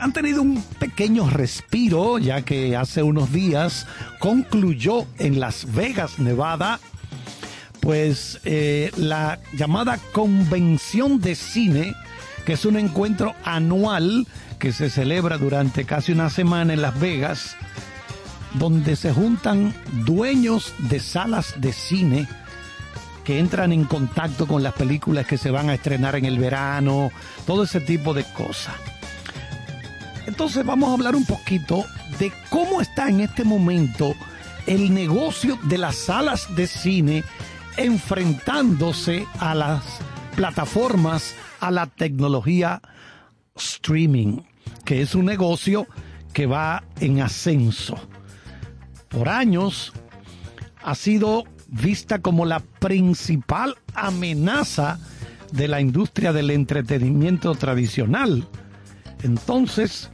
Han 0.00 0.12
tenido 0.12 0.42
un 0.42 0.62
pequeño 0.78 1.28
respiro, 1.28 2.18
ya 2.18 2.42
que 2.42 2.76
hace 2.76 3.02
unos 3.02 3.32
días 3.32 3.86
concluyó 4.20 5.06
en 5.18 5.40
Las 5.40 5.72
Vegas, 5.74 6.18
Nevada, 6.18 6.78
pues 7.80 8.40
eh, 8.44 8.92
la 8.96 9.40
llamada 9.52 9.98
Convención 10.12 11.20
de 11.20 11.34
Cine, 11.34 11.94
que 12.44 12.52
es 12.54 12.64
un 12.64 12.76
encuentro 12.76 13.34
anual 13.44 14.26
que 14.58 14.72
se 14.72 14.88
celebra 14.88 15.36
durante 15.36 15.84
casi 15.84 16.12
una 16.12 16.30
semana 16.30 16.72
en 16.72 16.82
Las 16.82 16.98
Vegas, 16.98 17.56
donde 18.54 18.96
se 18.96 19.12
juntan 19.12 19.74
dueños 20.04 20.72
de 20.78 21.00
salas 21.00 21.54
de 21.60 21.72
cine 21.72 22.28
que 23.28 23.38
entran 23.38 23.74
en 23.74 23.84
contacto 23.84 24.46
con 24.46 24.62
las 24.62 24.72
películas 24.72 25.26
que 25.26 25.36
se 25.36 25.50
van 25.50 25.68
a 25.68 25.74
estrenar 25.74 26.16
en 26.16 26.24
el 26.24 26.38
verano, 26.38 27.12
todo 27.46 27.64
ese 27.64 27.78
tipo 27.82 28.14
de 28.14 28.24
cosas. 28.24 28.74
Entonces 30.26 30.64
vamos 30.64 30.88
a 30.88 30.94
hablar 30.94 31.14
un 31.14 31.26
poquito 31.26 31.84
de 32.18 32.32
cómo 32.48 32.80
está 32.80 33.10
en 33.10 33.20
este 33.20 33.44
momento 33.44 34.14
el 34.66 34.94
negocio 34.94 35.58
de 35.64 35.76
las 35.76 35.96
salas 35.96 36.56
de 36.56 36.66
cine 36.66 37.22
enfrentándose 37.76 39.26
a 39.40 39.54
las 39.54 39.82
plataformas, 40.34 41.34
a 41.60 41.70
la 41.70 41.84
tecnología 41.84 42.80
streaming, 43.54 44.38
que 44.86 45.02
es 45.02 45.14
un 45.14 45.26
negocio 45.26 45.86
que 46.32 46.46
va 46.46 46.82
en 46.98 47.20
ascenso. 47.20 47.94
Por 49.10 49.28
años 49.28 49.92
ha 50.82 50.94
sido 50.94 51.44
vista 51.68 52.18
como 52.20 52.44
la 52.44 52.60
principal 52.60 53.76
amenaza 53.94 54.98
de 55.52 55.68
la 55.68 55.80
industria 55.80 56.32
del 56.32 56.50
entretenimiento 56.50 57.54
tradicional. 57.54 58.46
Entonces, 59.22 60.10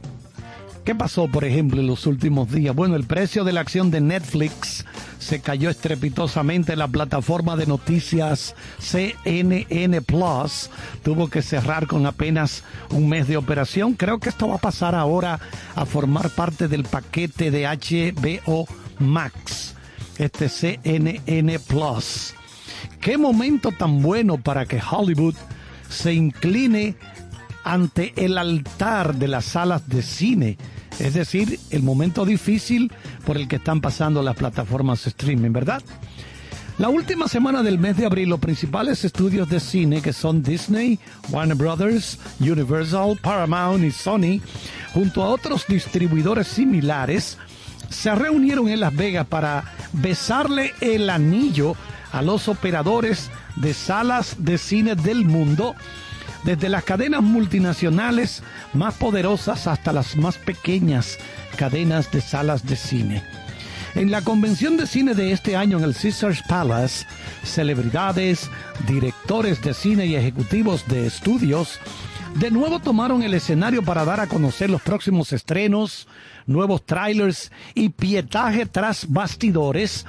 ¿qué 0.83 0.95
pasó, 0.95 1.27
por 1.27 1.43
ejemplo, 1.43 1.81
en 1.81 1.87
los 1.87 2.05
últimos 2.05 2.51
días? 2.51 2.75
Bueno, 2.75 2.95
el 2.95 3.05
precio 3.05 3.43
de 3.43 3.53
la 3.53 3.61
acción 3.61 3.91
de 3.91 4.01
Netflix 4.01 4.85
se 5.19 5.41
cayó 5.41 5.69
estrepitosamente. 5.69 6.75
La 6.75 6.87
plataforma 6.87 7.55
de 7.55 7.65
noticias 7.65 8.55
CNN 8.79 10.01
Plus 10.01 10.69
tuvo 11.03 11.29
que 11.29 11.41
cerrar 11.41 11.87
con 11.87 12.05
apenas 12.05 12.63
un 12.91 13.09
mes 13.09 13.27
de 13.27 13.37
operación. 13.37 13.93
Creo 13.93 14.19
que 14.19 14.29
esto 14.29 14.47
va 14.47 14.55
a 14.55 14.59
pasar 14.59 14.95
ahora 14.95 15.39
a 15.75 15.85
formar 15.85 16.29
parte 16.29 16.67
del 16.67 16.83
paquete 16.83 17.51
de 17.51 17.65
HBO 17.65 18.67
Max, 18.99 19.74
este 20.17 20.49
CNN 20.49 21.59
Plus. 21.59 22.33
Qué 23.01 23.17
momento 23.17 23.71
tan 23.71 24.01
bueno 24.01 24.37
para 24.37 24.65
que 24.65 24.81
Hollywood 24.81 25.35
se 25.89 26.13
incline 26.13 26.95
ante 27.63 28.13
el 28.15 28.37
altar 28.37 29.15
de 29.15 29.27
las 29.27 29.45
salas 29.45 29.87
de 29.87 30.01
cine. 30.01 30.57
Es 30.99 31.13
decir, 31.13 31.59
el 31.71 31.83
momento 31.83 32.25
difícil 32.25 32.91
por 33.25 33.37
el 33.37 33.47
que 33.47 33.57
están 33.57 33.81
pasando 33.81 34.21
las 34.23 34.35
plataformas 34.35 35.05
streaming, 35.05 35.51
¿verdad? 35.51 35.81
La 36.77 36.89
última 36.89 37.29
semana 37.29 37.63
del 37.63 37.79
mes 37.79 37.95
de 37.95 38.05
abril, 38.05 38.29
los 38.29 38.39
principales 38.41 39.05
estudios 39.05 39.49
de 39.49 39.61
cine, 39.61 40.01
que 40.01 40.11
son 40.11 40.43
Disney, 40.43 40.99
Warner 41.29 41.55
Brothers, 41.55 42.19
Universal, 42.41 43.17
Paramount 43.21 43.83
y 43.83 43.91
Sony, 43.91 44.41
junto 44.93 45.23
a 45.23 45.29
otros 45.29 45.65
distribuidores 45.67 46.47
similares, 46.47 47.37
se 47.89 48.13
reunieron 48.15 48.67
en 48.69 48.79
Las 48.79 48.95
Vegas 48.95 49.27
para 49.27 49.63
besarle 49.93 50.73
el 50.81 51.09
anillo 51.09 51.75
a 52.11 52.21
los 52.21 52.47
operadores 52.47 53.29
de 53.55 53.73
salas 53.73 54.35
de 54.39 54.57
cine 54.57 54.95
del 54.95 55.25
mundo, 55.25 55.75
desde 56.43 56.69
las 56.69 56.83
cadenas 56.83 57.21
multinacionales 57.21 58.43
más 58.73 58.93
poderosas 58.95 59.67
hasta 59.67 59.91
las 59.91 60.15
más 60.15 60.37
pequeñas 60.37 61.17
cadenas 61.57 62.11
de 62.11 62.21
salas 62.21 62.65
de 62.65 62.75
cine. 62.75 63.23
En 63.95 64.11
la 64.11 64.21
convención 64.21 64.75
de 64.77 64.87
cine 64.87 65.13
de 65.15 65.31
este 65.31 65.55
año 65.55 65.77
en 65.77 65.85
el 65.85 65.95
Caesars 65.95 66.43
Palace, 66.47 67.05
celebridades, 67.43 68.49
directores 68.87 69.61
de 69.61 69.73
cine 69.73 70.05
y 70.05 70.15
ejecutivos 70.15 70.85
de 70.87 71.07
estudios 71.07 71.79
de 72.35 72.51
nuevo 72.51 72.79
tomaron 72.79 73.23
el 73.23 73.33
escenario 73.33 73.81
para 73.81 74.03
dar 74.03 74.19
a 74.19 74.27
conocer 74.27 74.69
los 74.69 74.81
próximos 74.81 75.31
estrenos, 75.31 76.05
nuevos 76.45 76.85
trailers 76.85 77.51
y 77.73 77.89
pietaje 77.89 78.65
tras 78.65 79.07
bastidores 79.09 80.05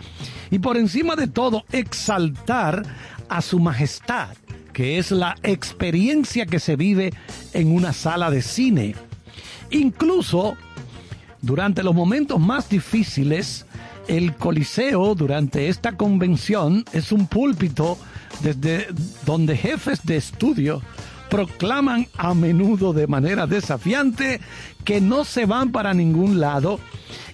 y 0.50 0.58
por 0.58 0.76
encima 0.76 1.16
de 1.16 1.26
todo 1.26 1.64
exaltar 1.72 2.82
a 3.28 3.42
su 3.42 3.58
majestad, 3.58 4.36
que 4.72 4.98
es 4.98 5.10
la 5.10 5.36
experiencia 5.42 6.46
que 6.46 6.60
se 6.60 6.76
vive 6.76 7.12
en 7.52 7.72
una 7.72 7.92
sala 7.92 8.30
de 8.30 8.42
cine. 8.42 8.94
Incluso 9.70 10.56
durante 11.42 11.82
los 11.82 11.94
momentos 11.94 12.40
más 12.40 12.68
difíciles, 12.68 13.66
el 14.08 14.34
Coliseo 14.36 15.14
durante 15.14 15.68
esta 15.68 15.92
convención 15.96 16.84
es 16.92 17.10
un 17.10 17.26
púlpito 17.26 17.98
desde 18.40 18.86
donde 19.24 19.56
jefes 19.56 20.04
de 20.04 20.16
estudio 20.16 20.82
proclaman 21.28 22.08
a 22.16 22.34
menudo 22.34 22.92
de 22.92 23.06
manera 23.06 23.46
desafiante 23.46 24.40
que 24.84 25.00
no 25.00 25.24
se 25.24 25.46
van 25.46 25.72
para 25.72 25.94
ningún 25.94 26.40
lado 26.40 26.80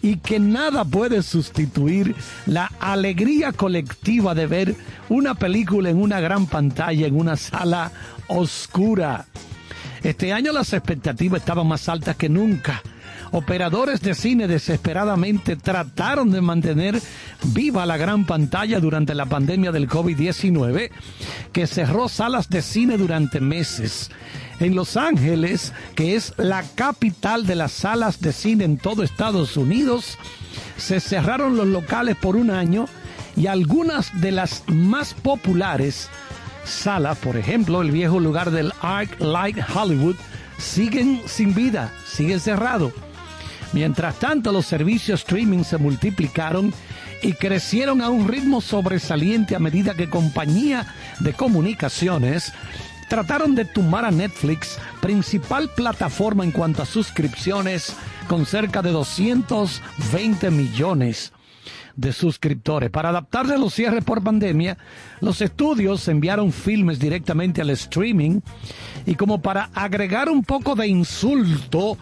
y 0.00 0.16
que 0.16 0.40
nada 0.40 0.84
puede 0.84 1.22
sustituir 1.22 2.14
la 2.46 2.70
alegría 2.80 3.52
colectiva 3.52 4.34
de 4.34 4.46
ver 4.46 4.76
una 5.08 5.34
película 5.34 5.90
en 5.90 6.00
una 6.00 6.20
gran 6.20 6.46
pantalla, 6.46 7.06
en 7.06 7.16
una 7.16 7.36
sala 7.36 7.92
oscura. 8.28 9.26
Este 10.02 10.32
año 10.32 10.52
las 10.52 10.72
expectativas 10.72 11.40
estaban 11.40 11.66
más 11.66 11.88
altas 11.88 12.16
que 12.16 12.28
nunca 12.28 12.82
operadores 13.32 14.00
de 14.00 14.14
cine 14.14 14.46
desesperadamente 14.46 15.56
trataron 15.56 16.30
de 16.30 16.40
mantener 16.40 17.00
viva 17.42 17.84
la 17.86 17.96
gran 17.96 18.24
pantalla 18.24 18.78
durante 18.78 19.14
la 19.14 19.26
pandemia 19.26 19.72
del 19.72 19.88
COVID-19, 19.88 20.90
que 21.52 21.66
cerró 21.66 22.08
salas 22.08 22.48
de 22.48 22.62
cine 22.62 22.96
durante 22.96 23.40
meses. 23.40 24.10
En 24.60 24.74
Los 24.76 24.96
Ángeles, 24.96 25.72
que 25.96 26.14
es 26.14 26.34
la 26.36 26.62
capital 26.62 27.46
de 27.46 27.56
las 27.56 27.72
salas 27.72 28.20
de 28.20 28.32
cine 28.32 28.64
en 28.64 28.78
todo 28.78 29.02
Estados 29.02 29.56
Unidos, 29.56 30.18
se 30.76 31.00
cerraron 31.00 31.56
los 31.56 31.66
locales 31.66 32.16
por 32.16 32.36
un 32.36 32.50
año 32.50 32.86
y 33.34 33.46
algunas 33.46 34.20
de 34.20 34.30
las 34.30 34.62
más 34.68 35.14
populares 35.14 36.08
salas, 36.64 37.18
por 37.18 37.36
ejemplo, 37.36 37.82
el 37.82 37.90
viejo 37.90 38.20
lugar 38.20 38.50
del 38.50 38.72
Arc 38.82 39.20
Light 39.20 39.56
Hollywood, 39.74 40.16
siguen 40.58 41.20
sin 41.26 41.54
vida, 41.54 41.92
siguen 42.06 42.38
cerrados. 42.38 42.92
Mientras 43.72 44.18
tanto, 44.18 44.52
los 44.52 44.66
servicios 44.66 45.20
streaming 45.20 45.64
se 45.64 45.78
multiplicaron 45.78 46.72
y 47.22 47.32
crecieron 47.32 48.02
a 48.02 48.10
un 48.10 48.28
ritmo 48.28 48.60
sobresaliente 48.60 49.54
a 49.54 49.60
medida 49.60 49.94
que 49.94 50.10
compañía 50.10 50.86
de 51.20 51.32
comunicaciones 51.32 52.52
trataron 53.12 53.54
de 53.54 53.66
tumbar 53.66 54.06
a 54.06 54.10
Netflix, 54.10 54.78
principal 55.02 55.68
plataforma 55.76 56.44
en 56.44 56.50
cuanto 56.50 56.80
a 56.80 56.86
suscripciones, 56.86 57.94
con 58.26 58.46
cerca 58.46 58.80
de 58.80 58.90
220 58.90 60.50
millones 60.50 61.32
de 61.94 62.12
suscriptores. 62.14 62.88
Para 62.88 63.10
adaptarse 63.10 63.52
a 63.52 63.58
los 63.58 63.74
cierres 63.74 64.02
por 64.02 64.22
pandemia, 64.22 64.78
los 65.20 65.42
estudios 65.42 66.08
enviaron 66.08 66.52
filmes 66.52 66.98
directamente 66.98 67.60
al 67.60 67.68
streaming 67.68 68.40
y 69.04 69.14
como 69.14 69.42
para 69.42 69.68
agregar 69.74 70.30
un 70.30 70.42
poco 70.42 70.74
de 70.74 70.86
insulto, 70.86 71.98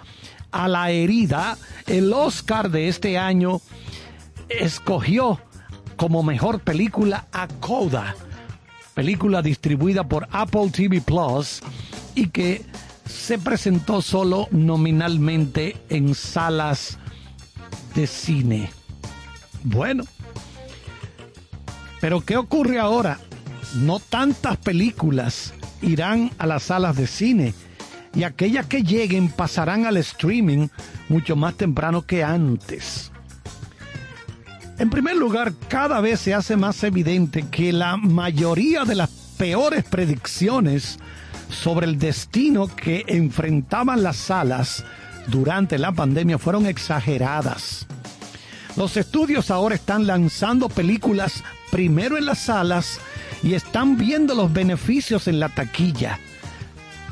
a 0.53 0.69
la 0.69 0.91
herida, 0.91 1.57
el 1.87 2.13
Oscar 2.13 2.71
de 2.71 2.89
este 2.89 3.19
año 3.19 3.61
escogió 4.49 5.41
como 5.97 6.23
mejor 6.23 6.61
película 6.61 7.27
a 7.33 7.47
Coda, 7.47 8.15
película 8.95 9.43
distribuida 9.43 10.05
por 10.05 10.29
Apple 10.31 10.71
TV 10.71 11.01
Plus 11.01 11.61
y 12.15 12.29
que 12.29 12.65
se 13.07 13.39
presentó 13.39 14.03
solo 14.03 14.49
nominalmente 14.51 15.77
en 15.89 16.15
salas 16.15 16.99
de 17.95 18.07
cine. 18.07 18.71
Bueno, 19.63 20.05
pero 22.01 22.23
¿qué 22.23 22.37
ocurre 22.37 22.79
ahora? 22.79 23.19
No 23.75 24.01
tantas 24.01 24.57
películas 24.57 25.53
irán 25.83 26.31
a 26.39 26.47
las 26.47 26.65
salas 26.65 26.97
de 26.97 27.07
cine 27.07 27.55
y 28.15 28.25
aquellas 28.25 28.67
que 28.67 28.83
lleguen 28.83 29.29
pasarán 29.29 29.87
al 29.87 29.97
streaming 29.99 30.69
mucho 31.09 31.37
más 31.37 31.55
temprano 31.55 32.03
que 32.03 32.25
antes. 32.25 33.11
En 34.79 34.89
primer 34.89 35.17
lugar, 35.17 35.53
cada 35.69 36.01
vez 36.01 36.21
se 36.21 36.33
hace 36.33 36.57
más 36.57 36.83
evidente 36.85 37.47
que 37.51 37.73
la 37.73 37.97
mayoría 37.97 38.85
de 38.85 38.95
las 38.95 39.11
peores 39.37 39.85
predicciones 39.85 40.99
sobre 41.51 41.87
el 41.87 41.99
destino 41.99 42.67
que 42.67 43.05
enfrentaban 43.07 44.03
las 44.03 44.17
salas 44.17 44.85
durante 45.27 45.79
la 45.79 45.93
pandemia 45.93 46.39
fueron 46.39 46.67
exageradas. 46.67 47.87
Los 48.77 48.97
estudios 48.97 49.51
ahora 49.51 49.75
están 49.75 50.07
lanzando 50.07 50.69
películas 50.69 51.45
primero 51.71 52.17
en 52.17 52.25
las 52.25 52.39
salas 52.39 53.01
y 53.43 53.55
están 53.55 53.97
viendo 53.97 54.35
los 54.35 54.53
beneficios 54.53 55.29
en 55.29 55.41
la 55.41 55.49
taquilla. 55.49 56.19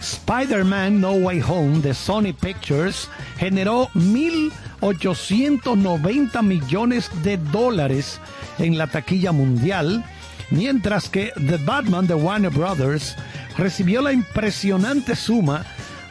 Spider-Man 0.00 1.00
No 1.00 1.12
Way 1.12 1.42
Home 1.46 1.80
de 1.80 1.94
Sony 1.94 2.34
Pictures 2.38 3.08
generó 3.36 3.88
1.890 3.94 6.42
millones 6.42 7.10
de 7.22 7.36
dólares 7.36 8.20
en 8.58 8.76
la 8.78 8.86
taquilla 8.86 9.32
mundial, 9.32 10.04
mientras 10.50 11.08
que 11.08 11.32
The 11.34 11.56
Batman 11.58 12.06
de 12.06 12.14
Warner 12.14 12.50
Brothers 12.50 13.16
recibió 13.56 14.02
la 14.02 14.12
impresionante 14.12 15.16
suma 15.16 15.64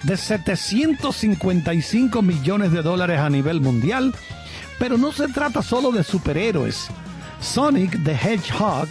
de 0.03 0.17
755 0.17 2.21
millones 2.21 2.71
de 2.71 2.81
dólares 2.81 3.19
a 3.19 3.29
nivel 3.29 3.61
mundial, 3.61 4.13
pero 4.79 4.97
no 4.97 5.11
se 5.11 5.27
trata 5.29 5.61
solo 5.61 5.91
de 5.91 6.03
superhéroes. 6.03 6.87
Sonic 7.41 8.03
the 8.03 8.13
Hedgehog 8.13 8.87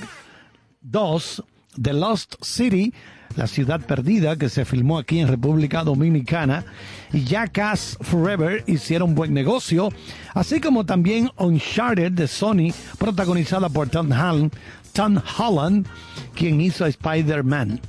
2, 0.83 1.43
The 1.81 1.93
Lost 1.93 2.37
City, 2.43 2.93
la 3.35 3.47
ciudad 3.47 3.81
perdida, 3.81 4.37
que 4.37 4.49
se 4.49 4.65
filmó 4.65 4.99
aquí 4.99 5.19
en 5.19 5.29
República 5.29 5.85
Dominicana, 5.85 6.65
y 7.13 7.25
Jackass 7.25 7.99
Forever 8.01 8.65
hicieron 8.67 9.15
buen 9.15 9.35
negocio, 9.35 9.91
así 10.35 10.61
como 10.61 10.87
también 10.87 11.31
Uncharted 11.37 12.13
de 12.13 12.29
Sony, 12.29 12.73
protagonizada 12.99 13.69
por 13.69 13.89
Tom 13.89 14.11
Holland, 14.13 14.53
Tom 14.93 15.21
Holland 15.39 15.87
quien 16.35 16.61
hizo 16.61 16.87
Spider-Man. 16.87 17.81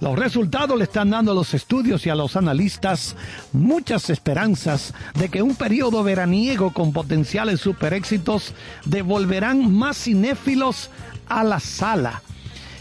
Los 0.00 0.18
resultados 0.18 0.78
le 0.78 0.84
están 0.84 1.10
dando 1.10 1.32
a 1.32 1.34
los 1.34 1.52
estudios 1.52 2.06
y 2.06 2.10
a 2.10 2.14
los 2.14 2.34
analistas 2.34 3.16
muchas 3.52 4.08
esperanzas 4.08 4.94
de 5.14 5.28
que 5.28 5.42
un 5.42 5.54
periodo 5.54 6.02
veraniego 6.02 6.72
con 6.72 6.92
potenciales 6.92 7.60
super 7.60 7.92
éxitos 7.92 8.54
devolverán 8.86 9.70
más 9.70 9.98
cinéfilos 10.04 10.88
a 11.28 11.44
la 11.44 11.60
sala. 11.60 12.22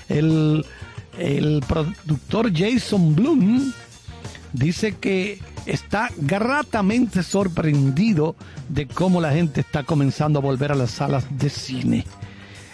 El 0.08 0.66
el 1.20 1.63
productor 1.67 2.51
Jason 2.55 3.15
Bloom 3.15 3.74
dice 4.53 4.95
que 4.97 5.39
está 5.65 6.09
gratamente 6.17 7.24
sorprendido 7.24 8.36
de 8.70 8.88
cómo 8.88 9.22
la 9.22 9.32
gente 9.32 9.61
está 9.61 9.84
comenzando 9.84 10.39
a 10.39 10.41
volver 10.41 10.72
a 10.72 10.76
las 10.76 10.91
salas 10.91 11.26
de 11.38 11.49
cine. 11.49 12.05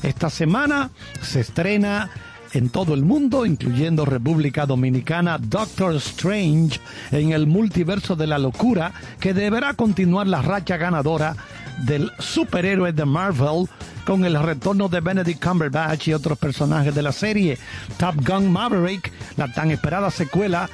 Esta 0.03 0.29
semana 0.29 0.91
se 1.21 1.41
estrena 1.41 2.11
en 2.53 2.69
todo 2.69 2.93
el 2.93 3.03
mundo, 3.03 3.45
incluyendo 3.45 4.05
República 4.05 4.65
Dominicana, 4.65 5.37
Doctor 5.37 5.95
Strange 5.95 6.79
en 7.11 7.31
el 7.31 7.47
multiverso 7.47 8.15
de 8.15 8.27
la 8.27 8.37
locura, 8.37 8.93
que 9.19 9.33
deberá 9.33 9.73
continuar 9.73 10.27
la 10.27 10.41
racha 10.41 10.77
ganadora 10.77 11.35
del 11.79 12.11
superhéroe 12.19 12.91
de 12.91 13.05
Marvel 13.05 13.67
con 14.05 14.23
el 14.23 14.41
retorno 14.41 14.87
de 14.87 15.01
Benedict 15.01 15.43
Cumberbatch 15.43 16.07
y 16.07 16.13
otros 16.13 16.37
personajes 16.37 16.93
de 16.93 17.01
la 17.01 17.11
serie. 17.11 17.57
Top 17.97 18.15
Gun 18.25 18.51
Maverick, 18.51 19.11
la 19.37 19.51
tan 19.51 19.71
esperada 19.71 20.11
secuela 20.11 20.69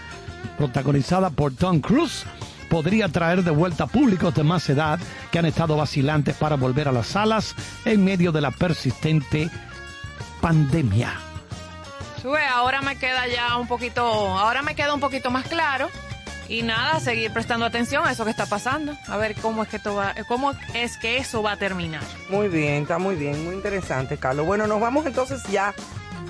protagonizada 0.57 1.29
por 1.29 1.53
Tom 1.53 1.79
Cruise, 1.79 2.25
podría 2.69 3.09
traer 3.09 3.43
de 3.43 3.51
vuelta 3.51 3.87
públicos 3.87 4.33
de 4.33 4.43
más 4.43 4.69
edad 4.69 4.99
que 5.31 5.39
han 5.39 5.45
estado 5.45 5.77
vacilantes 5.77 6.35
para 6.35 6.55
volver 6.55 6.87
a 6.87 6.91
las 6.91 7.07
salas 7.07 7.55
en 7.85 8.03
medio 8.03 8.31
de 8.31 8.41
la 8.41 8.51
persistente 8.51 9.49
pandemia. 10.41 11.13
Sube, 12.21 12.45
ahora 12.45 12.81
me 12.81 12.97
queda 12.97 13.27
ya 13.27 13.57
un 13.57 13.67
poquito, 13.67 14.03
ahora 14.03 14.61
me 14.61 14.75
queda 14.75 14.93
un 14.93 14.99
poquito 14.99 15.31
más 15.31 15.47
claro 15.47 15.89
y 16.51 16.63
nada, 16.63 16.99
seguir 16.99 17.31
prestando 17.31 17.65
atención 17.65 18.05
a 18.05 18.11
eso 18.11 18.25
que 18.25 18.29
está 18.29 18.45
pasando, 18.45 18.93
a 19.07 19.15
ver 19.15 19.35
cómo 19.35 19.63
es 19.63 19.69
que 19.69 19.77
esto 19.77 19.95
va, 19.95 20.13
cómo 20.27 20.51
es 20.73 20.97
que 20.97 21.17
eso 21.17 21.41
va 21.41 21.53
a 21.53 21.57
terminar. 21.57 22.03
Muy 22.29 22.49
bien, 22.49 22.81
está 22.81 22.97
muy 22.97 23.15
bien, 23.15 23.41
muy 23.45 23.55
interesante, 23.55 24.17
Carlos. 24.17 24.45
Bueno, 24.45 24.67
nos 24.67 24.81
vamos 24.81 25.05
entonces 25.05 25.41
ya 25.49 25.73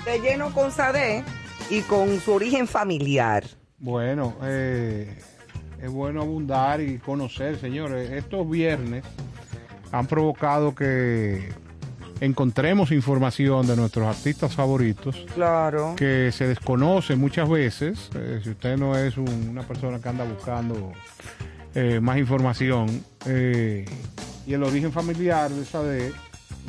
de 0.06 0.20
lleno 0.20 0.54
con 0.54 0.72
Sade 0.72 1.24
y 1.72 1.82
con 1.82 2.20
su 2.20 2.34
origen 2.34 2.68
familiar. 2.68 3.46
Bueno, 3.80 4.36
eh, 4.44 5.18
es 5.82 5.90
bueno 5.90 6.22
abundar 6.22 6.82
y 6.82 7.00
conocer, 7.00 7.60
señores. 7.60 8.12
Estos 8.12 8.48
viernes 8.48 9.04
han 9.92 10.06
provocado 10.06 10.76
que 10.76 11.52
encontremos 12.22 12.92
información 12.92 13.68
de 13.68 13.76
nuestros 13.76 14.06
artistas 14.08 14.56
favoritos 14.56 15.26
Claro. 15.34 15.96
que 15.98 16.32
se 16.32 16.48
desconoce 16.48 17.16
muchas 17.16 17.50
veces. 17.50 18.10
eh, 18.16 18.40
si 18.44 18.52
usted 18.52 18.78
no 18.78 18.96
es 18.96 19.18
un- 19.18 19.50
una 19.50 19.64
persona 19.64 20.00
que 20.00 20.08
anda 20.08 20.24
buscando 20.24 20.94
eh, 21.74 22.00
más 22.02 22.18
información, 22.18 23.04
eh, 23.26 23.86
y 24.46 24.54
el 24.54 24.62
origen 24.64 24.92
familiar 24.92 25.50
de 25.50 25.64
Sade, 25.66 26.12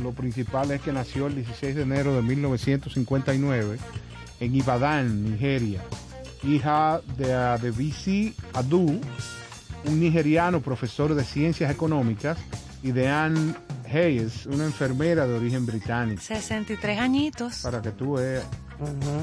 lo 0.03 0.13
principal 0.13 0.71
es 0.71 0.81
que 0.81 0.93
nació 0.93 1.27
el 1.27 1.35
16 1.35 1.75
de 1.75 1.83
enero 1.83 2.15
de 2.15 2.23
1959 2.23 3.79
en 4.41 4.55
Ibadan, 4.55 5.25
Nigeria, 5.33 5.81
hija 6.45 7.01
de 7.19 7.33
Adebisi 7.35 8.35
Adu, 8.55 9.01
un 9.87 10.01
nigeriano 10.01 10.61
profesor 10.61 11.15
de 11.15 11.25
ciencias 11.25 11.71
económicas, 11.71 12.39
y 12.83 12.93
de 12.93 13.09
Anne 13.09 13.55
Hayes, 13.93 14.47
una 14.47 14.65
enfermera 14.65 15.27
de 15.27 15.35
origen 15.35 15.67
británico. 15.67 16.21
63 16.23 16.99
añitos. 16.99 17.61
Para 17.63 17.81
que 17.81 17.91
tú 17.91 18.15
veas. 18.15 18.45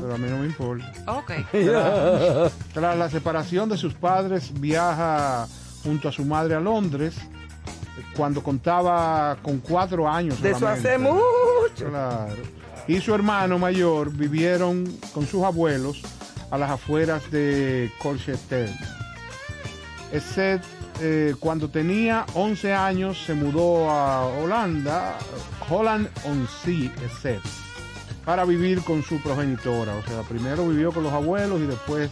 Pero 0.01 0.16
a 0.16 0.18
mí 0.18 0.30
no 0.30 0.38
me 0.38 0.45
importa. 0.45 0.91
Ok. 1.07 1.32
Tras, 1.51 2.51
tras 2.74 2.97
la 2.97 3.10
separación 3.10 3.68
de 3.68 3.78
sus 3.78 3.93
padres, 3.93 4.53
viaja 4.53 5.47
junto 5.84 6.07
a 6.07 6.12
su 6.12 6.24
madre 6.24 6.55
a 6.55 6.60
Londres 6.60 7.16
cuando 8.16 8.41
contaba 8.41 9.38
con 9.41 9.60
cuatro 9.60 10.07
años. 10.10 10.41
De 10.41 10.51
eso 10.51 10.68
hace 10.68 10.97
mucho. 10.97 11.89
Claro. 11.89 12.60
Y 12.88 12.99
su 13.01 13.14
hermano 13.14 13.60
mayor 13.60 14.12
vivieron 14.12 14.86
con 15.14 15.28
sus 15.28 15.43
abuelos 15.43 16.01
a 16.51 16.57
las 16.57 16.72
afueras 16.72 17.30
de 17.32 17.91
Courchetel. 18.01 18.74
Except, 20.12 20.66
eh, 21.02 21.36
cuando 21.39 21.70
tenía 21.70 22.26
11 22.34 22.74
años 22.74 23.18
se 23.26 23.34
mudó 23.34 23.89
a 23.89 24.26
Holanda, 24.26 25.16
Holland 25.70 26.10
on 26.26 26.47
Sea, 26.64 26.91
Except, 27.06 27.45
para 28.26 28.45
vivir 28.45 28.82
con 28.84 29.04
su 29.04 29.20
progenitora. 29.22 29.95
O 29.95 30.04
sea, 30.04 30.22
primero 30.24 30.68
vivió 30.68 30.91
con 30.91 31.04
los 31.04 31.14
abuelos 31.14 31.60
y 31.62 31.66
después 31.66 32.10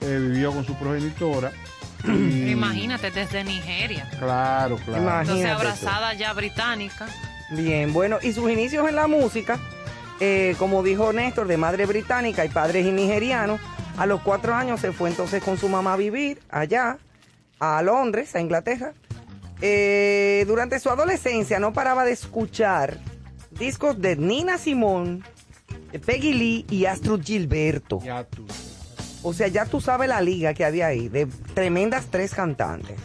eh, 0.00 0.18
vivió 0.20 0.52
con 0.52 0.64
su 0.64 0.74
progenitora. 0.76 1.52
Y- 2.04 2.50
Imagínate, 2.50 3.10
desde 3.10 3.44
Nigeria. 3.44 4.08
Claro, 4.18 4.76
claro. 4.76 5.02
Imagínate. 5.02 5.20
Entonces, 5.40 5.46
tú. 5.50 5.56
abrazada 5.88 6.14
ya 6.14 6.32
británica. 6.32 7.06
Bien, 7.50 7.92
bueno, 7.92 8.18
y 8.22 8.32
sus 8.32 8.50
inicios 8.50 8.88
en 8.88 8.96
la 8.96 9.06
música, 9.06 9.58
eh, 10.20 10.56
como 10.58 10.82
dijo 10.82 11.12
Néstor, 11.12 11.46
de 11.46 11.56
madre 11.58 11.86
británica 11.86 12.44
y 12.44 12.48
padres 12.48 12.86
nigerianos, 12.86 13.60
a 13.98 14.06
los 14.06 14.22
cuatro 14.22 14.54
años 14.54 14.80
se 14.80 14.90
fue 14.92 15.10
entonces 15.10 15.42
con 15.44 15.58
su 15.58 15.68
mamá 15.68 15.92
a 15.92 15.96
vivir 15.96 16.40
allá, 16.50 16.96
a 17.62 17.80
Londres, 17.80 18.34
a 18.34 18.40
Inglaterra. 18.40 18.92
Eh, 19.60 20.44
durante 20.48 20.80
su 20.80 20.90
adolescencia 20.90 21.60
no 21.60 21.72
paraba 21.72 22.04
de 22.04 22.10
escuchar 22.10 22.98
discos 23.52 24.00
de 24.00 24.16
Nina 24.16 24.58
Simone, 24.58 25.20
de 25.92 26.00
Peggy 26.00 26.32
Lee 26.32 26.66
y 26.68 26.86
Astrid 26.86 27.22
Gilberto. 27.22 28.00
Ya 28.02 28.24
tú. 28.24 28.44
O 29.22 29.32
sea, 29.32 29.46
ya 29.46 29.66
tú 29.66 29.80
sabes 29.80 30.08
la 30.08 30.20
liga 30.20 30.54
que 30.54 30.64
había 30.64 30.88
ahí, 30.88 31.08
de 31.08 31.26
tremendas 31.54 32.06
tres 32.10 32.34
cantantes. 32.34 32.98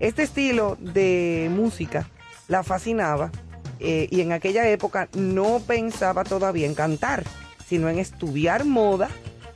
Este 0.00 0.24
estilo 0.24 0.76
de 0.80 1.48
música 1.52 2.08
la 2.48 2.64
fascinaba 2.64 3.30
eh, 3.78 4.08
y 4.10 4.20
en 4.20 4.32
aquella 4.32 4.68
época 4.68 5.08
no 5.14 5.60
pensaba 5.60 6.24
todavía 6.24 6.66
en 6.66 6.74
cantar, 6.74 7.22
sino 7.68 7.88
en 7.88 8.00
estudiar 8.00 8.64
moda 8.64 9.08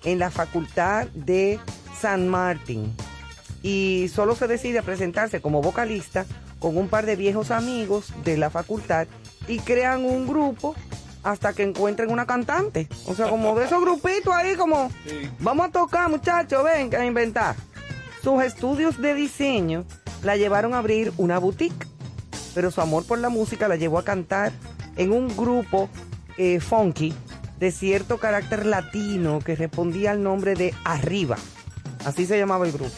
en 0.04 0.20
la 0.20 0.30
facultad 0.30 1.08
de 1.08 1.58
San 2.00 2.28
Martín. 2.28 2.94
Y 3.62 4.10
solo 4.14 4.36
se 4.36 4.46
decide 4.46 4.78
a 4.78 4.82
presentarse 4.82 5.40
como 5.40 5.62
vocalista 5.62 6.26
con 6.58 6.76
un 6.76 6.88
par 6.88 7.06
de 7.06 7.16
viejos 7.16 7.50
amigos 7.50 8.12
de 8.24 8.36
la 8.36 8.50
facultad 8.50 9.06
y 9.48 9.58
crean 9.58 10.04
un 10.04 10.26
grupo 10.26 10.74
hasta 11.22 11.52
que 11.52 11.64
encuentren 11.64 12.10
una 12.10 12.26
cantante. 12.26 12.88
O 13.06 13.14
sea, 13.14 13.28
como 13.28 13.58
de 13.58 13.64
esos 13.64 13.80
grupitos 13.80 14.32
ahí, 14.32 14.54
como 14.54 14.90
vamos 15.40 15.66
a 15.66 15.70
tocar, 15.70 16.08
muchachos, 16.08 16.62
ven, 16.62 16.94
a 16.94 17.04
inventar. 17.04 17.56
Sus 18.22 18.42
estudios 18.42 19.00
de 19.00 19.14
diseño 19.14 19.84
la 20.22 20.36
llevaron 20.36 20.74
a 20.74 20.78
abrir 20.78 21.12
una 21.16 21.38
boutique, 21.38 21.86
pero 22.54 22.70
su 22.70 22.80
amor 22.80 23.04
por 23.04 23.18
la 23.18 23.28
música 23.28 23.68
la 23.68 23.76
llevó 23.76 23.98
a 23.98 24.04
cantar 24.04 24.52
en 24.96 25.12
un 25.12 25.36
grupo 25.36 25.88
eh, 26.38 26.60
funky 26.60 27.12
de 27.58 27.72
cierto 27.72 28.18
carácter 28.18 28.66
latino 28.66 29.40
que 29.40 29.56
respondía 29.56 30.12
al 30.12 30.22
nombre 30.22 30.54
de 30.54 30.74
Arriba. 30.84 31.36
Así 32.04 32.26
se 32.26 32.38
llamaba 32.38 32.66
el 32.66 32.72
grupo. 32.72 32.94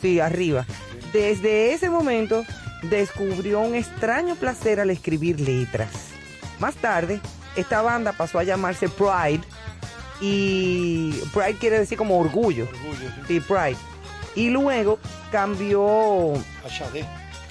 Sí, 0.00 0.20
arriba. 0.20 0.66
Desde 1.12 1.72
ese 1.72 1.90
momento 1.90 2.44
descubrió 2.82 3.60
un 3.60 3.74
extraño 3.74 4.36
placer 4.36 4.80
al 4.80 4.90
escribir 4.90 5.40
letras. 5.40 5.90
Más 6.58 6.74
tarde, 6.76 7.20
esta 7.56 7.82
banda 7.82 8.12
pasó 8.12 8.38
a 8.38 8.44
llamarse 8.44 8.88
Pride 8.88 9.42
y 10.20 11.12
Pride 11.32 11.56
quiere 11.58 11.78
decir 11.78 11.98
como 11.98 12.18
orgullo. 12.18 12.68
Sí, 13.26 13.40
Pride. 13.40 13.76
Y 14.34 14.50
luego 14.50 14.98
cambió 15.32 16.34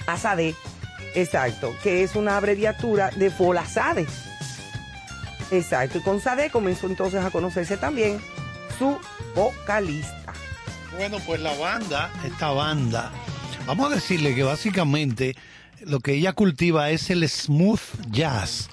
a 0.06 0.16
Sade, 0.16 0.54
exacto, 1.14 1.74
que 1.82 2.02
es 2.02 2.16
una 2.16 2.36
abreviatura 2.36 3.10
de 3.10 3.30
Folazade. 3.30 4.06
Exacto, 5.50 5.98
y 5.98 6.00
con 6.02 6.20
Sade 6.20 6.50
comenzó 6.50 6.86
entonces 6.86 7.22
a 7.22 7.30
conocerse 7.30 7.76
también 7.76 8.20
su 8.78 8.98
vocalista. 9.34 10.19
Bueno, 11.00 11.16
pues 11.24 11.40
la 11.40 11.54
banda, 11.54 12.12
esta 12.26 12.50
banda, 12.50 13.10
vamos 13.66 13.90
a 13.90 13.94
decirle 13.94 14.34
que 14.34 14.42
básicamente 14.42 15.34
lo 15.80 16.00
que 16.00 16.12
ella 16.12 16.34
cultiva 16.34 16.90
es 16.90 17.08
el 17.08 17.26
smooth 17.26 17.80
jazz. 18.10 18.68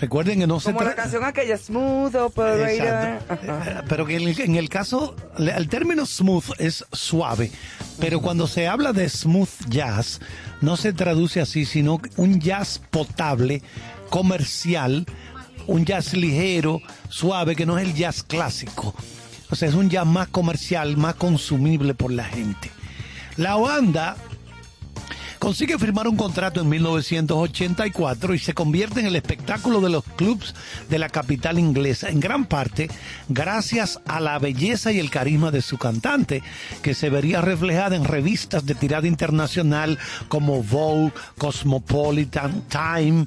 Recuerden 0.00 0.40
que 0.40 0.48
no 0.48 0.58
se 0.58 0.72
Como 0.72 0.80
la 0.80 0.86
trata... 0.86 1.02
canción 1.02 1.22
aquella, 1.22 1.56
Smooth 1.56 2.16
Operator. 2.16 3.22
Ajá. 3.28 3.70
Eh, 3.70 3.82
Pero 3.88 4.06
que 4.06 4.16
en 4.16 4.22
el, 4.26 4.40
en 4.40 4.56
el 4.56 4.68
caso, 4.68 5.14
el 5.38 5.68
término 5.68 6.04
smooth 6.04 6.46
es 6.58 6.84
suave, 6.92 7.52
pero 8.00 8.20
cuando 8.20 8.48
se 8.48 8.66
habla 8.66 8.92
de 8.92 9.08
smooth 9.08 9.68
jazz, 9.68 10.20
no 10.60 10.76
se 10.76 10.92
traduce 10.92 11.40
así, 11.40 11.64
sino 11.64 12.00
un 12.16 12.40
jazz 12.40 12.82
potable, 12.90 13.62
comercial, 14.10 15.06
un 15.68 15.84
jazz 15.84 16.12
ligero, 16.14 16.80
suave, 17.08 17.54
que 17.54 17.66
no 17.66 17.78
es 17.78 17.86
el 17.86 17.94
jazz 17.94 18.24
clásico. 18.24 18.96
O 19.50 19.56
sea, 19.56 19.68
es 19.68 19.74
un 19.74 19.88
jazz 19.88 20.06
más 20.06 20.28
comercial, 20.28 20.96
más 20.96 21.14
consumible 21.14 21.94
por 21.94 22.12
la 22.12 22.24
gente. 22.24 22.70
La 23.36 23.56
banda 23.56 24.16
consigue 25.38 25.78
firmar 25.78 26.08
un 26.08 26.16
contrato 26.16 26.60
en 26.60 26.68
1984 26.68 28.34
y 28.34 28.38
se 28.38 28.54
convierte 28.54 29.00
en 29.00 29.06
el 29.06 29.16
espectáculo 29.16 29.80
de 29.80 29.90
los 29.90 30.04
clubs 30.04 30.54
de 30.88 30.98
la 30.98 31.08
capital 31.08 31.58
inglesa, 31.58 32.08
en 32.08 32.20
gran 32.20 32.46
parte 32.46 32.88
gracias 33.28 34.00
a 34.06 34.20
la 34.20 34.38
belleza 34.38 34.92
y 34.92 34.98
el 34.98 35.10
carisma 35.10 35.50
de 35.50 35.62
su 35.62 35.78
cantante, 35.78 36.42
que 36.82 36.94
se 36.94 37.10
vería 37.10 37.40
reflejada 37.40 37.96
en 37.96 38.04
revistas 38.04 38.66
de 38.66 38.74
tirada 38.74 39.06
internacional 39.06 39.98
como 40.28 40.62
Vogue, 40.62 41.12
Cosmopolitan, 41.36 42.64
Time, 42.68 43.26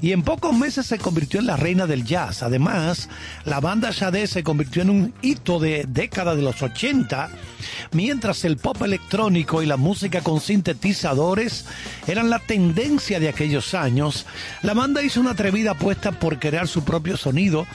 y 0.00 0.12
en 0.12 0.22
pocos 0.22 0.56
meses 0.56 0.86
se 0.86 0.98
convirtió 0.98 1.40
en 1.40 1.46
la 1.46 1.56
reina 1.56 1.86
del 1.86 2.04
jazz. 2.04 2.42
Además, 2.42 3.08
la 3.44 3.60
banda 3.60 3.92
Sade 3.92 4.26
se 4.26 4.42
convirtió 4.42 4.82
en 4.82 4.90
un 4.90 5.14
hito 5.22 5.58
de 5.58 5.84
década 5.88 6.34
de 6.34 6.42
los 6.42 6.62
80, 6.62 7.30
mientras 7.92 8.44
el 8.44 8.56
pop 8.56 8.80
electrónico 8.82 9.62
y 9.62 9.66
la 9.66 9.76
música 9.76 10.20
con 10.22 10.40
sintetizadores 10.40 11.49
eran 12.06 12.30
la 12.30 12.38
tendencia 12.38 13.20
de 13.20 13.28
aquellos 13.28 13.74
años, 13.74 14.26
la 14.62 14.74
banda 14.74 15.02
hizo 15.02 15.20
una 15.20 15.32
atrevida 15.32 15.72
apuesta 15.72 16.12
por 16.12 16.38
crear 16.38 16.68
su 16.68 16.84
propio 16.84 17.16
sonido 17.16 17.66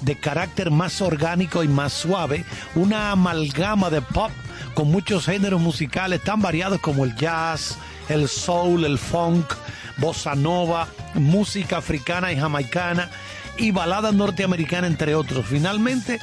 de 0.00 0.18
carácter 0.18 0.70
más 0.70 1.00
orgánico 1.00 1.62
y 1.62 1.68
más 1.68 1.92
suave, 1.92 2.44
una 2.74 3.10
amalgama 3.10 3.90
de 3.90 4.02
pop 4.02 4.30
con 4.74 4.90
muchos 4.90 5.26
géneros 5.26 5.60
musicales 5.60 6.22
tan 6.22 6.40
variados 6.40 6.80
como 6.80 7.04
el 7.04 7.14
jazz, 7.16 7.76
el 8.08 8.28
soul, 8.28 8.84
el 8.84 8.98
funk, 8.98 9.52
bossa 9.98 10.34
nova, 10.34 10.88
música 11.14 11.78
africana 11.78 12.32
y 12.32 12.36
jamaicana 12.38 13.10
y 13.58 13.70
balada 13.70 14.12
norteamericana 14.12 14.86
entre 14.86 15.14
otros. 15.14 15.46
Finalmente, 15.46 16.18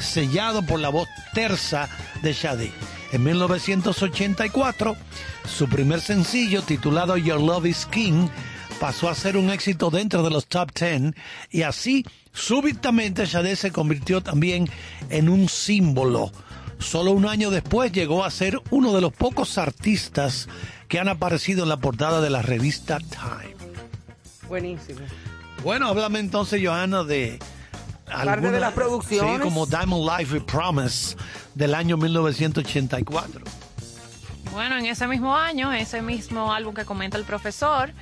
sellado 0.00 0.62
por 0.62 0.80
la 0.80 0.88
voz 0.88 1.08
tersa 1.32 1.88
de 2.22 2.34
Sade. 2.34 2.72
En 3.12 3.22
1984, 3.24 4.96
su 5.46 5.68
primer 5.68 6.00
sencillo 6.00 6.62
titulado 6.62 7.18
Your 7.18 7.42
Love 7.42 7.66
is 7.66 7.84
King 7.84 8.28
pasó 8.80 9.10
a 9.10 9.14
ser 9.14 9.36
un 9.36 9.50
éxito 9.50 9.90
dentro 9.90 10.22
de 10.22 10.30
los 10.30 10.46
top 10.46 10.70
10 10.72 11.12
y 11.50 11.60
así 11.60 12.06
súbitamente 12.32 13.26
Sade 13.26 13.54
se 13.54 13.70
convirtió 13.70 14.22
también 14.22 14.66
en 15.10 15.28
un 15.28 15.50
símbolo. 15.50 16.32
Solo 16.78 17.12
un 17.12 17.26
año 17.26 17.50
después 17.50 17.92
llegó 17.92 18.24
a 18.24 18.30
ser 18.30 18.58
uno 18.70 18.94
de 18.94 19.02
los 19.02 19.12
pocos 19.12 19.58
artistas 19.58 20.48
que 20.88 20.98
han 20.98 21.08
aparecido 21.08 21.64
en 21.64 21.68
la 21.68 21.76
portada 21.76 22.22
de 22.22 22.30
la 22.30 22.40
revista 22.40 22.98
Time. 22.98 23.54
Buenísimo. 24.48 25.00
Bueno, 25.62 25.86
háblame 25.86 26.18
entonces, 26.18 26.62
Johanna, 26.64 27.04
de... 27.04 27.38
Parte 28.12 28.50
de 28.50 28.60
las 28.60 28.72
producciones. 28.72 29.36
Sí, 29.36 29.42
como 29.42 29.66
Diamond 29.66 30.10
Life 30.18 30.36
y 30.36 30.40
Promise 30.40 31.16
del 31.54 31.74
año 31.74 31.96
1984. 31.96 33.44
Bueno, 34.52 34.76
en 34.76 34.86
ese 34.86 35.06
mismo 35.06 35.34
año, 35.34 35.72
ese 35.72 36.02
mismo 36.02 36.52
álbum 36.52 36.74
que 36.74 36.84
comenta 36.84 37.16
el 37.16 37.24
profesor, 37.24 37.92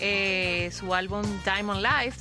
eh, 0.00 0.70
su 0.72 0.94
álbum 0.94 1.22
Diamond 1.44 1.82
Life, 1.82 2.18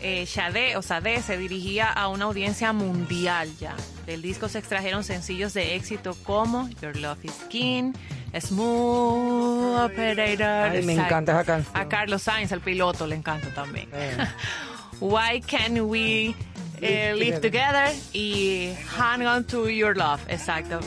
eh, 0.00 0.26
Sade 0.26 0.76
o 0.76 0.82
Sade 0.82 1.20
se 1.22 1.36
dirigía 1.36 1.92
a 1.92 2.08
una 2.08 2.24
audiencia 2.24 2.72
mundial 2.72 3.50
ya. 3.60 3.74
Del 4.06 4.22
disco 4.22 4.48
se 4.48 4.58
extrajeron 4.58 5.04
sencillos 5.04 5.52
de 5.52 5.74
éxito 5.74 6.16
como 6.24 6.68
Your 6.80 6.96
Love 6.96 7.24
is 7.24 7.32
King, 7.50 7.92
Smooth 8.38 9.90
Operator. 9.92 10.70
Ay, 10.70 10.82
me 10.84 10.94
encanta 10.94 11.32
esa 11.32 11.44
canción. 11.44 11.76
A 11.76 11.86
Carlos 11.88 12.22
Sainz, 12.22 12.52
el 12.52 12.60
piloto, 12.60 13.06
le 13.06 13.16
encanta 13.16 13.52
también. 13.52 13.88
Eh. 13.92 14.16
Why 15.00 15.40
Can 15.40 15.80
We 15.82 16.34
eh, 16.80 17.14
Live 17.16 17.40
Together. 17.40 17.92
Y 18.12 18.72
Hang 18.96 19.26
On 19.26 19.44
To 19.44 19.68
Your 19.68 19.96
Love, 19.96 20.20
exacto. 20.28 20.80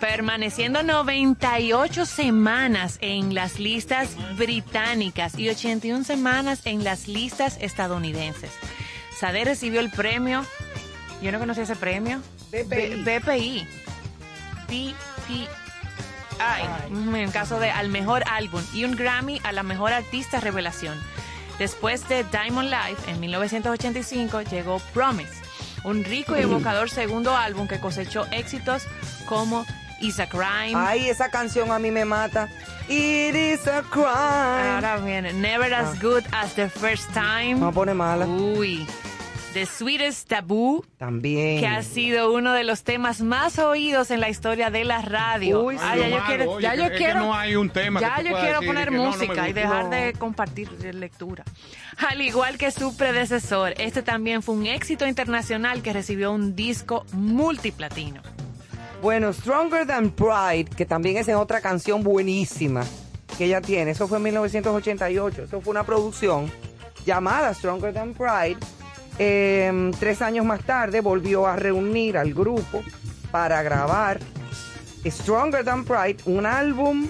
Permaneciendo 0.00 0.82
98 0.82 2.04
semanas 2.04 2.98
en 3.00 3.34
las 3.34 3.58
listas 3.58 4.10
británicas 4.36 5.38
y 5.38 5.48
81 5.48 6.04
semanas 6.04 6.60
en 6.64 6.84
las 6.84 7.08
listas 7.08 7.56
estadounidenses. 7.60 8.50
Sade 9.18 9.44
recibió 9.44 9.80
el 9.80 9.90
premio, 9.90 10.44
yo 11.22 11.32
no 11.32 11.38
conocía 11.38 11.62
ese 11.62 11.76
premio, 11.76 12.20
BPI. 12.50 12.64
B- 13.04 13.20
BPI. 13.20 13.66
BPI. 14.66 15.48
En 17.14 17.30
caso 17.30 17.58
de 17.60 17.70
al 17.70 17.88
mejor 17.88 18.24
álbum 18.30 18.62
y 18.74 18.84
un 18.84 18.96
Grammy 18.96 19.40
a 19.44 19.52
la 19.52 19.62
mejor 19.62 19.92
artista 19.92 20.40
revelación. 20.40 21.00
Después 21.58 22.08
de 22.08 22.24
Diamond 22.24 22.68
Life 22.68 23.10
en 23.10 23.20
1985 23.20 24.42
llegó 24.42 24.80
Promise, 24.92 25.32
un 25.84 26.02
rico 26.04 26.36
y 26.36 26.40
evocador 26.40 26.90
segundo 26.90 27.36
álbum 27.36 27.68
que 27.68 27.78
cosechó 27.78 28.26
éxitos 28.32 28.86
como 29.26 29.64
Is 30.00 30.18
a 30.18 30.28
Crime. 30.28 30.72
Ay, 30.74 31.08
esa 31.08 31.30
canción 31.30 31.70
a 31.70 31.78
mí 31.78 31.90
me 31.90 32.04
mata. 32.04 32.48
It 32.88 33.34
is 33.34 33.66
a 33.66 33.82
crime. 33.82 34.04
Ahora 34.06 34.98
viene 34.98 35.32
Never 35.32 35.72
as 35.72 36.00
Good 36.02 36.24
as 36.32 36.54
the 36.54 36.68
First 36.68 37.12
Time. 37.14 37.54
No 37.54 37.72
pone 37.72 37.94
mala. 37.94 38.26
Uy. 38.26 38.86
The 39.54 39.66
Sweetest 39.66 40.28
Taboo, 40.28 40.84
También. 40.98 41.60
que 41.60 41.66
ha 41.68 41.82
sido 41.84 42.32
uno 42.32 42.52
de 42.52 42.64
los 42.64 42.82
temas 42.82 43.20
más 43.20 43.58
oídos 43.60 44.10
en 44.10 44.18
la 44.20 44.28
historia 44.28 44.68
de 44.70 44.84
la 44.84 45.00
radio. 45.00 45.62
Uy, 45.62 45.76
Ay, 45.80 46.00
ya 46.00 46.08
yo 46.08 46.16
malo, 46.16 46.26
quiero, 46.26 46.50
oye, 46.50 46.62
ya 46.64 46.74
yo 46.74 46.84
es 46.84 46.90
que 46.90 46.96
quiero, 46.96 47.20
no 47.20 47.34
hay 47.34 47.54
un 47.54 47.70
tema 47.70 48.00
que 48.00 48.06
ya 48.06 48.20
yo 48.20 48.36
quiero 48.40 48.60
poner 48.62 48.90
no, 48.90 49.04
no 49.04 49.10
música 49.12 49.48
y 49.48 49.52
dejar 49.52 49.84
No. 49.84 49.90
de 49.90 50.12
compartir 50.14 50.70
lectura. 50.94 51.44
Al 52.08 52.20
igual 52.20 52.58
que 52.58 52.70
su 52.72 52.96
predecesor, 52.96 53.74
este 53.78 54.02
también 54.02 54.42
fue 54.42 54.56
un 54.56 54.66
éxito 54.66 55.06
internacional 55.06 55.82
que 55.82 55.92
recibió 55.92 56.32
un 56.32 56.56
disco 56.56 57.06
multiplatino. 57.12 58.20
Bueno, 59.02 59.32
Stronger 59.32 59.86
Than 59.86 60.10
Pride, 60.10 60.64
que 60.76 60.84
también 60.84 61.16
es 61.18 61.28
en 61.28 61.36
otra 61.36 61.60
canción 61.60 62.02
buenísima 62.02 62.84
que 63.38 63.44
ella 63.44 63.60
tiene. 63.60 63.92
Eso 63.92 64.08
fue 64.08 64.16
en 64.18 64.24
1988. 64.24 65.42
Eso 65.44 65.60
fue 65.60 65.70
una 65.70 65.84
producción 65.84 66.50
llamada 67.06 67.54
Stronger 67.54 67.92
Than 67.94 68.14
Pride. 68.14 68.56
Eh, 69.18 69.90
tres 69.98 70.22
años 70.22 70.44
más 70.44 70.62
tarde 70.64 71.00
volvió 71.00 71.46
a 71.46 71.56
reunir 71.56 72.18
al 72.18 72.34
grupo 72.34 72.82
para 73.30 73.62
grabar 73.62 74.18
Stronger 75.06 75.64
Than 75.64 75.84
Pride, 75.84 76.16
un 76.24 76.46
álbum 76.46 77.08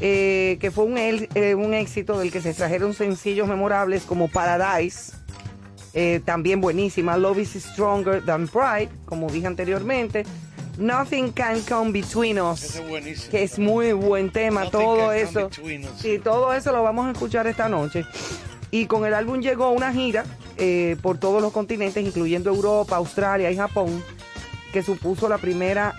eh, 0.00 0.58
que 0.60 0.72
fue 0.72 0.84
un, 0.84 0.96
eh, 0.98 1.54
un 1.54 1.74
éxito 1.74 2.18
del 2.18 2.32
que 2.32 2.40
se 2.40 2.50
extrajeron 2.50 2.92
sencillos 2.92 3.46
memorables 3.46 4.02
como 4.02 4.26
Paradise, 4.28 5.12
eh, 5.94 6.20
también 6.24 6.60
buenísima, 6.60 7.16
Love 7.16 7.38
is 7.38 7.50
Stronger 7.50 8.24
Than 8.24 8.48
Pride, 8.48 8.88
como 9.04 9.30
dije 9.30 9.46
anteriormente, 9.46 10.24
Nothing 10.78 11.30
Can 11.32 11.60
Come 11.62 11.92
Between 11.92 12.40
Us, 12.40 12.76
es 12.76 12.88
buenísimo. 12.88 13.30
que 13.30 13.42
es 13.44 13.58
muy 13.58 13.92
buen 13.92 14.30
tema, 14.30 14.64
Nothing 14.64 14.80
todo 14.80 15.12
eso. 15.12 15.50
Sí, 15.98 16.18
todo 16.18 16.52
eso 16.52 16.72
lo 16.72 16.82
vamos 16.82 17.06
a 17.06 17.12
escuchar 17.12 17.46
esta 17.46 17.68
noche. 17.68 18.04
Y 18.72 18.86
con 18.86 19.04
el 19.04 19.12
álbum 19.12 19.40
llegó 19.40 19.70
una 19.70 19.92
gira 19.92 20.24
eh, 20.56 20.96
por 21.02 21.18
todos 21.18 21.42
los 21.42 21.52
continentes, 21.52 22.04
incluyendo 22.04 22.48
Europa, 22.48 22.96
Australia 22.96 23.50
y 23.50 23.56
Japón, 23.56 24.02
que 24.72 24.82
supuso 24.82 25.28
la 25.28 25.36
primera 25.36 25.94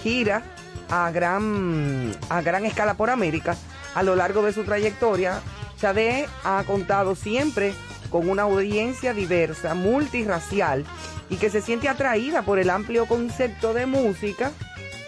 gira 0.00 0.44
a 0.88 1.10
gran, 1.10 2.16
a 2.28 2.40
gran 2.40 2.64
escala 2.64 2.94
por 2.94 3.10
América. 3.10 3.56
A 3.96 4.04
lo 4.04 4.14
largo 4.14 4.42
de 4.42 4.52
su 4.52 4.62
trayectoria, 4.62 5.40
Sade 5.76 6.28
ha 6.44 6.62
contado 6.64 7.16
siempre 7.16 7.74
con 8.10 8.30
una 8.30 8.42
audiencia 8.42 9.12
diversa, 9.12 9.74
multirracial 9.74 10.84
y 11.30 11.36
que 11.36 11.50
se 11.50 11.62
siente 11.62 11.88
atraída 11.88 12.42
por 12.42 12.60
el 12.60 12.70
amplio 12.70 13.06
concepto 13.06 13.74
de 13.74 13.86
música 13.86 14.52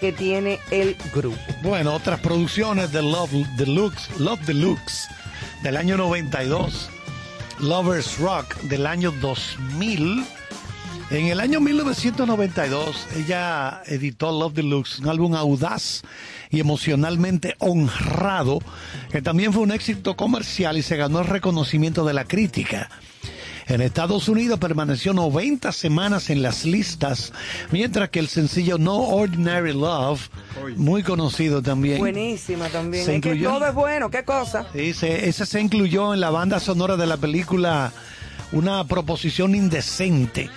que 0.01 0.11
tiene 0.11 0.59
el 0.73 0.97
grupo. 1.15 1.39
Bueno, 1.63 1.95
otras 1.95 2.19
producciones 2.19 2.91
de 2.91 3.01
Love 3.03 3.33
Love 4.19 4.41
Deluxe 4.41 5.09
del 5.63 5.77
año 5.77 5.97
92, 5.97 6.89
Lovers 7.61 8.19
Rock 8.19 8.57
del 8.63 8.87
año 8.87 9.13
2000. 9.13 10.25
En 11.11 11.27
el 11.27 11.41
año 11.41 11.61
1992, 11.61 13.07
ella 13.17 13.83
editó 13.87 14.33
Love 14.33 14.55
Deluxe, 14.55 15.01
un 15.01 15.09
álbum 15.09 15.35
audaz 15.35 16.03
y 16.51 16.61
emocionalmente 16.61 17.57
honrado, 17.59 18.61
que 19.11 19.23
también 19.23 19.53
fue 19.53 19.63
un 19.63 19.73
éxito 19.73 20.17
comercial 20.17 20.79
y 20.79 20.83
se 20.83 20.97
ganó 20.97 21.21
el 21.21 21.27
reconocimiento 21.27 22.05
de 22.05 22.15
la 22.15 22.25
crítica. 22.25 22.89
En 23.67 23.81
Estados 23.81 24.29
Unidos 24.29 24.59
permaneció 24.59 25.15
90 25.15 25.73
semanas 25.73 26.29
en 26.29 26.43
las 26.43 26.65
listas, 26.67 27.33
mientras 27.71 28.11
que 28.11 28.19
el 28.19 28.29
sencillo 28.29 28.77
No 28.77 28.97
Ordinary 28.97 29.73
Love, 29.73 30.29
muy 30.77 31.03
conocido 31.03 31.63
también, 31.63 31.99
Buenísima 31.99 32.69
también. 32.69 33.05
Se 33.07 33.17
es 33.17 33.23
que 33.23 33.29
incluyó 33.31 33.51
todo 33.53 33.67
es 33.67 33.75
bueno, 33.75 34.11
qué 34.11 34.23
cosa. 34.25 34.67
Sí, 34.75 34.93
se- 34.93 35.29
ese 35.29 35.47
se 35.47 35.61
incluyó 35.61 36.13
en 36.13 36.21
la 36.21 36.31
banda 36.31 36.61
sonora 36.61 36.97
de 36.97 37.07
la 37.07 37.17
película 37.17 37.93
Una 38.53 38.85
proposición 38.85 39.55
indecente 39.55 40.49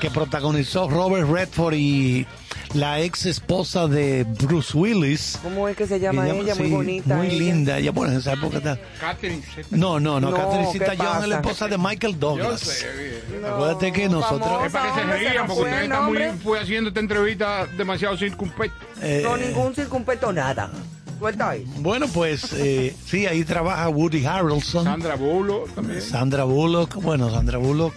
que 0.00 0.10
protagonizó 0.10 0.90
Robert 0.90 1.26
Redford 1.30 1.74
y 1.74 2.26
la 2.74 3.00
ex 3.00 3.26
esposa 3.26 3.86
de 3.86 4.24
Bruce 4.24 4.76
Willis. 4.76 5.38
¿Cómo 5.42 5.68
es 5.68 5.76
que 5.76 5.86
se 5.86 5.98
llama 5.98 6.22
Que 6.24 6.28
llama- 6.28 6.40
ella? 6.42 6.54
Muy 6.56 6.70
bonita. 6.70 7.16
Muy 7.16 7.26
ella. 7.28 7.38
linda. 7.38 7.80
Ya, 7.80 7.90
bueno, 7.92 8.12
en 8.12 8.18
esa 8.18 8.32
época 8.34 8.58
está- 8.58 8.78
Catherine 9.00 9.42
Zeta. 9.54 9.68
No, 9.70 9.98
no, 10.00 10.20
no. 10.20 10.30
No, 10.30 10.36
Catherine 10.36 10.68
¿qué 10.72 10.78
Zeta-Jones 10.78 11.22
es 11.22 11.28
la 11.28 11.36
esposa 11.36 11.68
de 11.68 11.78
Michael 11.78 12.12
Yo 12.14 12.18
Douglas. 12.18 12.60
sé, 12.60 12.86
bien. 13.30 13.42
No, 13.42 13.48
Acuérdate 13.48 13.92
que 13.92 14.08
nosotros- 14.08 14.40
famosa, 14.40 14.66
Es 14.66 14.72
para 14.72 14.94
que 14.94 15.00
se 15.00 15.18
rían, 15.30 15.46
porque 15.46 15.62
usted 15.62 15.82
está 15.82 16.00
muy, 16.02 16.18
nombre. 16.18 16.32
fue 16.42 16.60
haciendo 16.60 16.88
esta 16.88 17.00
entrevista 17.00 17.66
demasiado 17.76 18.16
circunspecta. 18.16 18.76
Eh, 19.02 19.20
No, 19.24 19.36
ningún 19.36 19.74
circunpeto, 19.74 20.32
nada. 20.32 20.70
Suelta 21.18 21.48
ahí. 21.50 21.64
Bueno, 21.78 22.06
pues 22.12 22.52
eh, 22.52 22.94
sí, 23.06 23.24
ahí 23.26 23.42
trabaja 23.44 23.88
Woody 23.88 24.26
Harrelson. 24.26 24.84
Sandra 24.84 25.14
Bullock 25.14 25.74
también. 25.74 26.02
Sandra 26.02 26.44
Bullock, 26.44 26.94
bueno, 26.96 27.30
Sandra 27.30 27.56
Bullock 27.56 27.94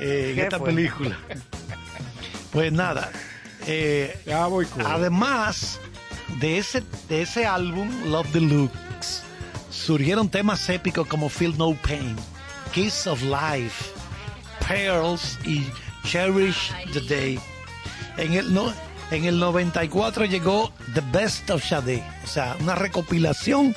eh, 0.00 0.30
en 0.30 0.34
¿Qué 0.34 0.42
esta 0.42 0.58
fue? 0.58 0.70
película. 0.74 1.16
Pues 2.50 2.72
nada, 2.72 3.10
eh, 3.66 4.18
Ya 4.26 4.46
voy 4.46 4.66
con. 4.66 4.84
además 4.86 5.80
de 6.40 6.58
ese, 6.58 6.82
de 7.08 7.22
ese 7.22 7.46
álbum, 7.46 7.88
Love 8.06 8.28
Deluxe, 8.32 9.22
surgieron 9.70 10.28
temas 10.28 10.68
épicos 10.68 11.06
como 11.06 11.28
Feel 11.28 11.56
No 11.58 11.74
Pain, 11.74 12.16
Kiss 12.72 13.06
of 13.06 13.22
Life, 13.22 13.84
Pearls 14.66 15.38
y 15.44 15.66
Cherish 16.04 16.72
the 16.92 17.00
Day. 17.00 17.40
En 18.16 18.34
el, 18.34 18.52
no, 18.52 18.72
en 19.10 19.24
el 19.24 19.38
94 19.38 20.24
llegó 20.26 20.72
The 20.94 21.02
Best 21.12 21.50
of 21.50 21.64
Sade, 21.64 22.02
o 22.24 22.26
sea, 22.26 22.56
una 22.60 22.74
recopilación 22.74 23.74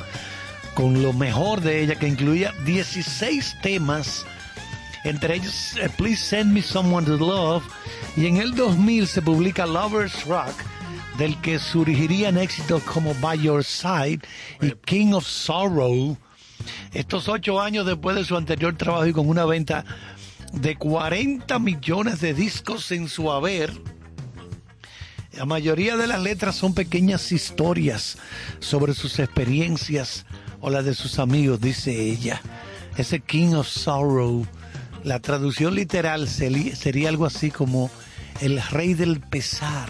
con 0.74 1.02
lo 1.02 1.14
mejor 1.14 1.62
de 1.62 1.82
ella 1.82 1.96
que 1.96 2.08
incluía 2.08 2.54
16 2.66 3.58
temas, 3.62 4.26
entre 5.06 5.36
ellos 5.36 5.76
eh, 5.78 5.89
Please 5.95 6.22
Send 6.22 6.51
Me 6.51 6.62
Someone 6.62 7.06
to 7.06 7.16
Love, 7.18 7.64
y 8.18 8.26
en 8.26 8.38
el 8.38 8.56
2000 8.56 9.08
se 9.08 9.22
publica 9.22 9.66
Lovers 9.66 10.26
Rock, 10.26 10.53
del 11.18 11.39
que 11.41 11.60
surgirían 11.60 12.38
éxitos 12.38 12.84
como 12.84 13.14
By 13.16 13.39
Your 13.39 13.64
Side 13.64 14.20
y 14.62 14.72
King 14.86 15.14
of 15.14 15.26
Sorrow. 15.26 16.18
Estos 16.91 17.30
ocho 17.30 17.62
años 17.62 17.86
después 17.86 18.16
de 18.16 18.26
su 18.26 18.36
anterior 18.36 18.76
trabajo 18.76 19.06
y 19.06 19.14
con 19.14 19.30
una 19.30 19.45
venta 19.45 19.86
de 20.51 20.76
40 20.76 21.60
millones 21.60 22.20
de 22.20 22.34
discos 22.34 22.91
en 22.91 23.08
su 23.08 23.32
haber, 23.32 23.72
la 25.34 25.45
mayoría 25.45 25.97
de 25.97 26.08
las 26.08 26.22
letras 26.22 26.56
son 26.56 26.74
pequeñas 26.74 27.32
historias 27.32 28.18
sobre 28.60 28.93
sus 28.93 29.20
experiencias 29.20 30.26
o 30.62 30.70
las 30.70 30.86
de 30.86 30.95
sus 30.95 31.20
amigos, 31.20 31.60
dice 31.60 31.91
ella. 31.91 32.41
Ese 32.97 33.20
King 33.20 33.53
of 33.53 33.68
Sorrow, 33.68 34.47
la 35.06 35.20
traducción 35.20 35.76
literal 35.76 36.28
sería 36.28 37.08
algo 37.10 37.26
así 37.26 37.51
como 37.51 37.89
el 38.41 38.62
rey 38.72 38.93
del 38.95 39.22
pesar, 39.22 39.89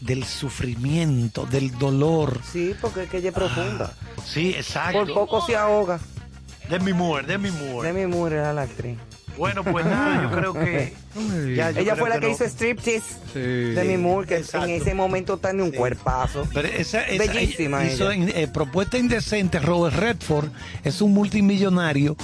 del 0.00 0.24
sufrimiento, 0.24 1.46
del 1.46 1.70
dolor. 1.78 2.40
Sí, 2.52 2.74
porque 2.80 3.04
es 3.04 3.08
que 3.10 3.18
ella 3.18 3.28
es 3.30 3.34
profunda. 3.34 3.92
Sí, 4.24 4.50
exacto. 4.50 4.98
Por 5.06 5.14
poco 5.14 5.46
se 5.46 5.56
ahoga. 5.56 5.98
Demi 6.68 6.92
Moore, 6.92 7.26
Demi 7.26 7.50
Moore. 7.50 7.92
Demi 7.92 8.06
Moore 8.12 8.36
era 8.36 8.52
la 8.52 8.62
actriz. 8.62 8.98
Bueno, 9.38 9.62
pues 9.62 9.84
nada, 9.84 10.22
yo 10.22 10.30
creo 10.36 10.52
que. 10.54 10.94
ya, 11.54 11.70
yo 11.70 11.80
Ella 11.80 11.92
creo 11.92 11.96
fue 11.96 12.08
la 12.08 12.18
que, 12.20 12.26
no. 12.26 12.32
hizo 12.32 12.44
striptease 12.44 13.02
Sí. 13.34 13.38
de 13.40 13.84
mi 13.84 13.96
Moore, 13.98 14.26
que 14.26 14.36
exacto. 14.38 14.66
en 14.66 14.74
ese 14.80 14.94
momento 14.94 15.36
tiene 15.38 15.62
un 15.62 15.70
cuerpazo. 15.70 16.48
Pero 16.52 16.66
esa, 16.68 17.02
esa- 17.06 17.32
Bellísima 17.32 17.84
hizo 17.84 18.10
ella. 18.10 18.24
en- 18.24 18.32
eh, 18.36 18.48
propuesta 18.48 18.96
indecente. 18.98 19.58
Robert 19.60 19.94
Redford 19.96 20.48
es 20.82 21.00
un 21.02 21.12
multimillonario 21.12 22.16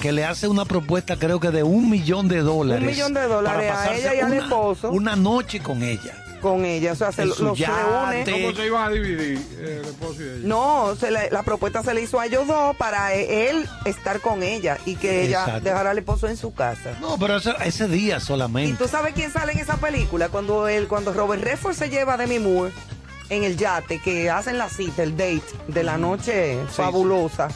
que 0.00 0.12
le 0.12 0.24
hace 0.24 0.48
una 0.48 0.64
propuesta, 0.64 1.16
creo 1.16 1.40
que 1.40 1.50
de 1.50 1.62
un 1.62 1.90
millón 1.90 2.28
de 2.28 2.38
dólares. 2.40 2.82
Un 2.82 2.86
millón 2.86 3.14
de 3.14 3.22
dólares 3.26 3.70
para 3.72 3.90
a 3.92 3.96
ella 3.96 4.14
y 4.14 4.20
al 4.20 4.32
una- 4.32 4.42
esposo. 4.42 4.90
Una 4.90 5.16
noche 5.16 5.60
con 5.60 5.82
ella. 5.82 6.14
Con 6.40 6.64
ella, 6.64 6.92
o 6.92 6.94
sea, 6.94 7.10
se 7.10 7.24
los 7.26 7.36
reúne. 7.40 8.24
¿Cómo 8.30 8.52
se 8.52 8.66
iban 8.66 8.84
a 8.84 8.90
dividir 8.90 9.38
eh, 9.58 9.80
el 9.82 9.88
esposo 9.88 10.22
y 10.22 10.24
ella? 10.24 10.38
No, 10.44 10.94
se 10.94 11.10
le- 11.10 11.30
la 11.32 11.42
propuesta 11.42 11.82
se 11.82 11.92
le 11.94 12.02
hizo 12.02 12.20
a 12.20 12.26
ellos 12.26 12.46
dos 12.46 12.76
para 12.76 13.12
e- 13.12 13.50
él 13.50 13.66
estar 13.86 14.20
con 14.20 14.44
ella 14.44 14.78
y 14.86 14.94
que 14.94 15.24
ella 15.24 15.58
dejara 15.60 15.90
al 15.90 15.98
esposo 15.98 16.28
en 16.28 16.36
su 16.36 16.54
casa. 16.54 16.92
No, 17.00 17.18
pero 17.18 17.38
eso- 17.38 17.58
ese 17.58 17.88
día 17.88 18.18
¿Y 18.18 18.20
solamente. 18.20 18.76
tú 18.84 18.88
sabes 18.88 19.14
quién 19.14 19.32
sale 19.32 19.50
en 19.52 19.58
esa 19.58 19.78
película? 19.78 20.28
Cuando 20.28 20.68
él, 20.68 20.86
cuando 20.86 21.12
Robert 21.12 21.42
Redford 21.42 21.74
se 21.74 21.90
lleva 21.90 22.14
a 22.14 22.16
Demi 22.18 22.38
Moore 22.38 22.72
en 23.30 23.42
el 23.42 23.56
yate, 23.56 23.98
que 23.98 24.30
hacen 24.30 24.58
la 24.58 24.68
cita, 24.68 25.02
el 25.02 25.16
date 25.16 25.42
de 25.66 25.82
la 25.82 25.98
noche 25.98 26.56
fabulosa. 26.70 27.48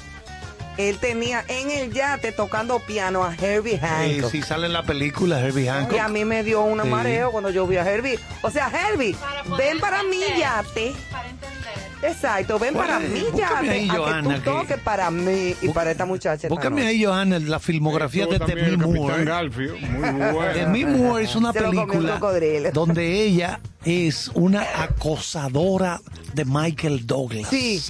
Él 0.79 0.97
tenía 0.99 1.45
en 1.49 1.70
el 1.70 1.93
yate 1.93 2.33
tocando 2.33 2.79
piano 2.81 3.25
a 3.25 3.35
Herbie 3.35 3.79
Hancock. 3.79 4.31
si 4.31 4.43
sale 4.43 4.66
en 4.66 4.73
la 4.73 4.83
película, 4.85 5.39
Herbie 5.41 5.68
Hancock. 5.68 5.95
Y 5.95 5.99
a 5.99 6.09
mí 6.09 6.25
me 6.25 6.43
dio 6.43 6.62
un 6.62 6.81
Sí. 6.83 6.89
mareo 6.89 7.31
cuando 7.31 7.51
yo 7.51 7.66
vi 7.66 7.77
a 7.77 7.89
Herbie. 7.91 8.18
O 8.43 8.51
sea, 8.51 8.70
Herbie, 8.70 9.14
Para 9.14 9.43
ven 9.57 9.79
para 9.81 10.03
mi 10.03 10.16
entender. 10.23 10.39
yate. 10.39 10.93
Para 11.11 11.29
entender. 11.29 11.53
Exacto, 12.05 12.59
ven 12.59 12.75
Pues, 12.75 12.87
para 12.87 12.99
mi 12.99 13.20
búscame 13.20 13.39
yate. 13.39 13.70
ahí, 13.70 13.89
a 13.89 13.95
Johanna, 13.95 14.29
que 14.29 14.35
que- 14.43 14.51
tú 14.51 14.57
toques 14.57 14.79
para 14.81 15.11
mí 15.11 15.55
y 15.62 15.68
para 15.68 15.91
esta 15.93 16.05
muchacha. 16.05 16.49
Búscame 16.49 16.87
ahí, 16.87 17.05
Johanna, 17.05 17.39
la 17.39 17.61
filmografía 17.61 18.27
de 18.27 18.39
Demi 18.41 18.77
Moore. 18.77 19.25
Garfio, 19.25 19.77
muy. 19.79 20.47
Demi 20.55 20.85
Moore 20.85 21.25
es 21.25 21.37
una 21.37 21.53
Se 21.53 21.61
película 21.61 22.18
donde 22.73 23.23
ella 23.23 23.61
es 23.85 24.31
una 24.35 24.66
acosadora 24.83 26.01
de 26.35 26.45
Michael 26.45 27.07
Douglas. 27.07 27.49
Sí, 27.51 27.81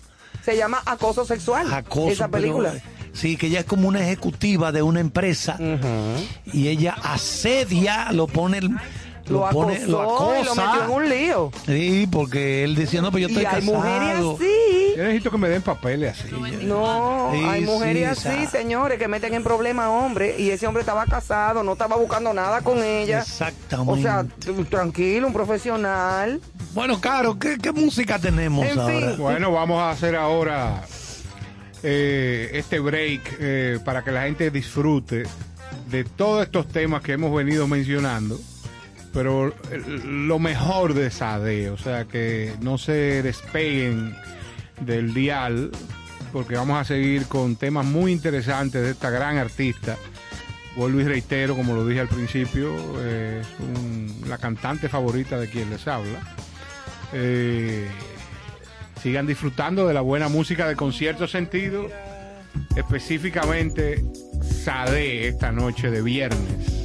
se 0.45 0.57
llama 0.57 0.83
Acoso 0.87 1.25
Sexual. 1.25 1.73
Acoso, 1.73 2.09
esa 2.11 2.29
película. 2.29 2.71
pero, 2.73 2.85
sí, 3.15 3.37
que 3.37 3.47
ella 3.49 3.61
es 3.61 3.67
como 3.67 3.89
una 3.89 4.01
ejecutiva 4.03 4.73
de 4.73 4.83
una 4.83 5.01
empresa 5.01 5.57
y 6.53 6.69
ella 6.69 6.97
asedia, 7.03 8.13
lo 8.13 8.27
pone, 8.27 8.61
lo, 8.61 8.71
Lo 9.29 9.49
pone, 9.51 9.77
acosó 9.77 9.91
lo 9.91 10.03
acosa. 10.03 10.41
y 10.41 10.45
lo 10.45 10.55
metió 10.55 10.85
en 10.85 10.91
un 10.91 11.09
lío. 11.09 11.53
Sí, 11.67 12.09
porque 12.11 12.65
él 12.65 12.75
decía, 12.75 13.01
no, 13.03 13.11
pues 13.11 13.23
yo 13.23 13.29
estoy 13.29 13.45
Y 13.45 13.47
hay 13.47 13.55
casado. 13.61 13.77
mujeres 13.77 14.17
así. 14.19 14.95
Yo 14.97 15.05
necesito 15.05 15.31
que 15.31 15.39
me 15.39 15.49
den 15.49 15.63
papeles 15.63 16.19
así. 16.21 16.31
No, 16.65 17.31
Sí, 17.33 17.43
hay 17.45 17.61
mujeres 17.63 18.19
sí, 18.19 18.29
así, 18.29 18.43
esa- 18.43 18.51
señores, 18.51 18.99
que 18.99 19.09
meten 19.09 19.33
en 19.35 19.43
problemas 19.43 19.87
a 19.87 19.91
hombres 19.91 20.39
y 20.39 20.51
ese 20.51 20.67
hombre 20.67 20.81
estaba 20.83 21.07
casado, 21.07 21.63
no 21.63 21.73
estaba 21.73 21.97
buscando 21.97 22.35
nada 22.35 22.61
con 22.63 22.83
ella. 22.83 23.21
Exactamente. 23.21 24.01
O 24.01 24.03
sea, 24.03 24.27
tranquilo, 24.69 25.29
un 25.29 25.33
profesional. 25.33 26.41
Bueno, 26.75 27.01
Caro, 27.01 27.39
¿qué, 27.39 27.59
qué 27.59 27.73
música 27.73 28.19
tenemos 28.19 28.67
En 28.67 28.79
ahora? 28.79 29.09
fin. 29.11 29.19
Bueno, 29.19 29.53
vamos 29.53 29.81
a 29.81 29.91
hacer 29.91 30.17
ahora 30.17 30.83
eh, 31.83 32.51
este 32.55 32.79
break 32.79 33.37
eh, 33.41 33.79
para 33.85 34.03
que 34.03 34.11
la 34.13 34.23
gente 34.25 34.51
disfrute 34.51 35.25
de 35.91 36.05
todos 36.05 36.45
estos 36.45 36.69
temas 36.69 37.03
que 37.03 37.13
hemos 37.13 37.35
venido 37.35 37.67
mencionando, 37.69 38.41
pero 39.13 39.49
eh, 39.71 39.83
lo 40.05 40.39
mejor 40.39 40.95
de 40.95 41.11
Sade, 41.11 41.71
o 41.71 41.77
sea, 41.77 42.05
que 42.07 42.55
no 42.61 42.79
se 42.79 43.23
despeguen 43.23 44.15
del 44.81 45.13
dial, 45.13 45.71
porque 46.33 46.55
vamos 46.55 46.81
a 46.81 46.85
seguir 46.85 47.27
con 47.27 47.57
temas 47.57 47.85
muy 47.85 48.13
interesantes 48.13 48.83
de 48.83 48.91
esta 48.93 49.11
gran 49.11 49.37
artista. 49.37 49.97
Vuelvo 50.75 51.01
y 51.01 51.05
reitero, 51.05 51.55
como 51.55 51.75
lo 51.75 51.87
dije 51.87 52.01
al 52.01 52.09
principio, 52.09 52.75
es 53.05 53.47
un- 53.59 54.23
la 54.27 54.39
cantante 54.39 54.89
favorita 54.89 55.39
de 55.39 55.51
quien 55.51 55.69
les 55.69 55.87
habla. 55.87 56.21
Eh, 57.13 57.89
sigan 59.03 59.27
disfrutando 59.27 59.87
de 59.87 59.95
la 59.95 60.01
buena 60.01 60.29
música 60.29 60.69
de 60.69 60.77
concierto 60.77 61.27
sentido, 61.27 61.89
específicamente 62.77 64.05
Sade 64.43 65.29
esta 65.29 65.53
noche 65.53 65.91
de 65.91 66.03
viernes. 66.03 66.82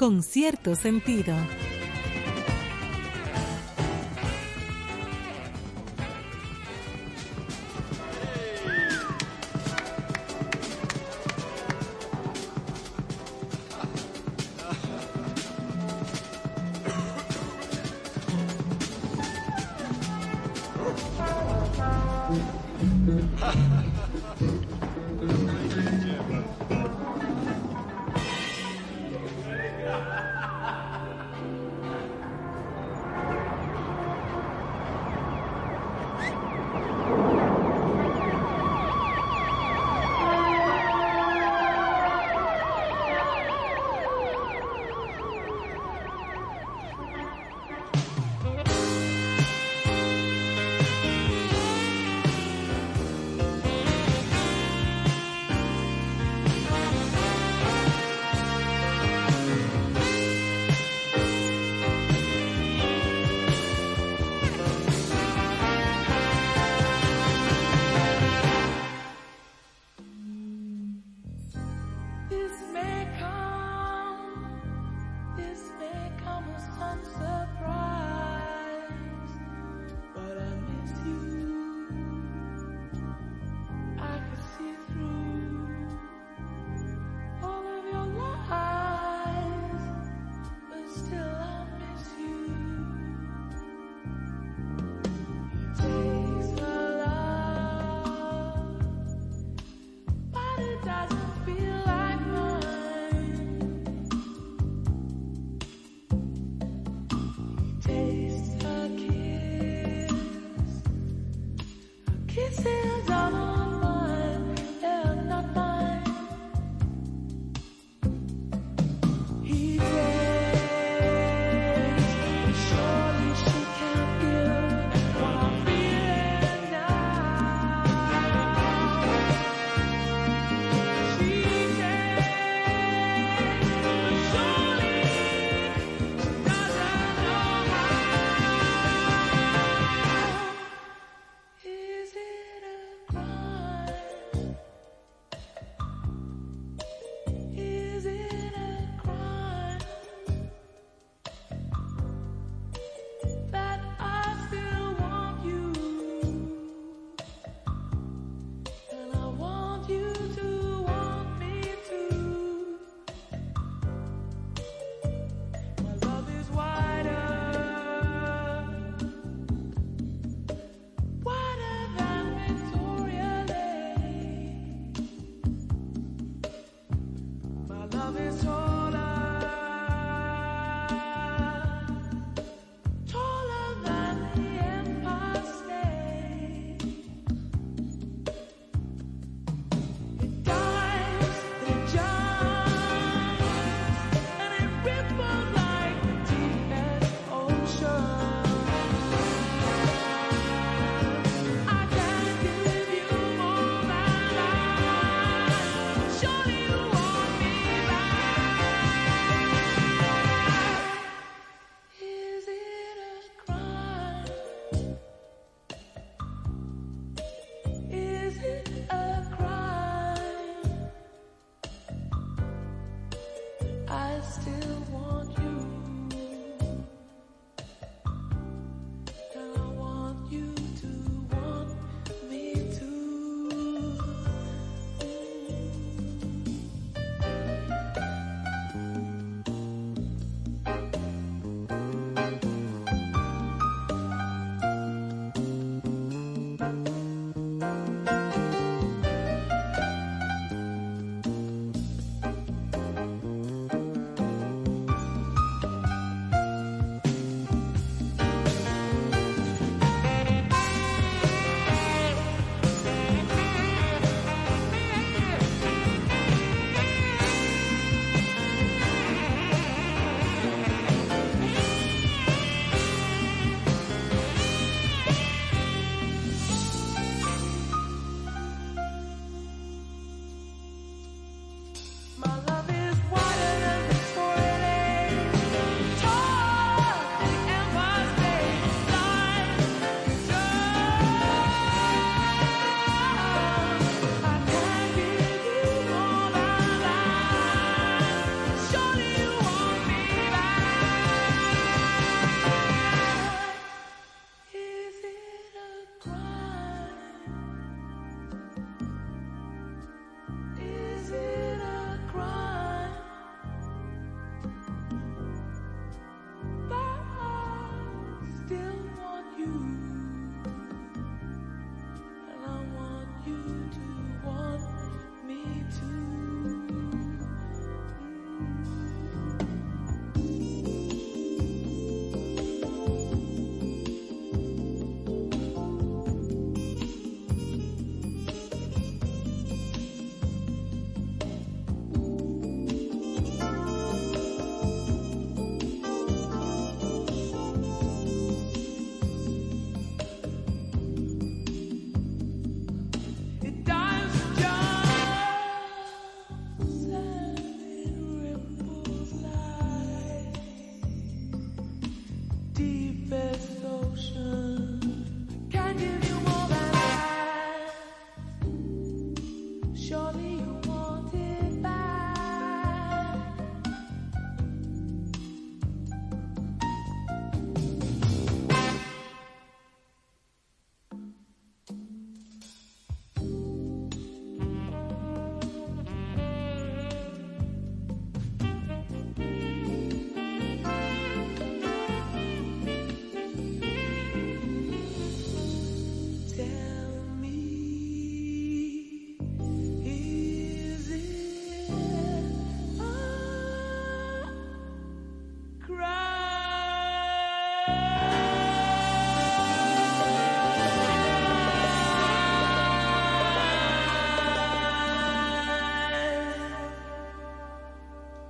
Con 0.00 0.22
cierto 0.22 0.76
sentido. 0.76 1.34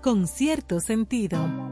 con 0.00 0.26
cierto 0.26 0.80
sentido. 0.80 1.69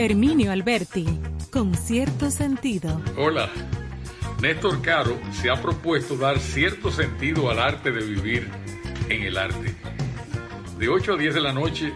Herminio 0.00 0.50
Alberti, 0.50 1.06
con 1.50 1.74
cierto 1.74 2.30
sentido. 2.30 3.02
Hola, 3.18 3.50
Néstor 4.40 4.80
Caro 4.80 5.20
se 5.30 5.50
ha 5.50 5.60
propuesto 5.60 6.16
dar 6.16 6.38
cierto 6.38 6.90
sentido 6.90 7.50
al 7.50 7.58
arte 7.58 7.92
de 7.92 8.02
vivir 8.02 8.48
en 9.10 9.24
el 9.24 9.36
arte. 9.36 9.74
De 10.78 10.88
8 10.88 11.12
a 11.12 11.16
10 11.18 11.34
de 11.34 11.40
la 11.42 11.52
noche, 11.52 11.92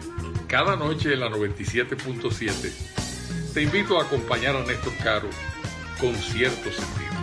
cada 0.47 0.77
noche 0.77 1.15
en 1.15 1.21
la 1.21 1.31
97.7, 1.31 3.53
te 3.55 3.63
invito 3.63 3.99
a 3.99 4.05
acompañar 4.05 4.55
a 4.55 4.67
Néstor 4.67 4.93
Caro 5.03 5.31
con 5.99 6.15
cierto 6.15 6.71
sentido. 6.71 7.15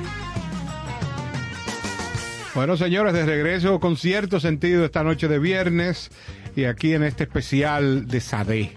Bueno, 2.56 2.76
señores, 2.76 3.14
de 3.14 3.28
regreso 3.28 3.80
con 3.80 3.98
cierto 3.98 4.40
sentido 4.40 4.84
esta 4.84 5.04
noche 5.04 5.28
de 5.28 5.38
viernes 5.38 6.10
y 6.56 6.64
aquí 6.64 6.96
en 6.96 7.04
este 7.04 7.26
especial 7.26 8.08
de 8.08 8.20
Sade. 8.20 8.72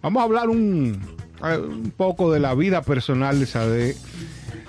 Vamos 0.00 0.20
a 0.20 0.24
hablar 0.24 0.50
un, 0.50 1.17
un 1.42 1.92
poco 1.96 2.32
de 2.32 2.40
la 2.40 2.54
vida 2.54 2.82
personal 2.82 3.38
de 3.40 3.46
Sade, 3.46 3.96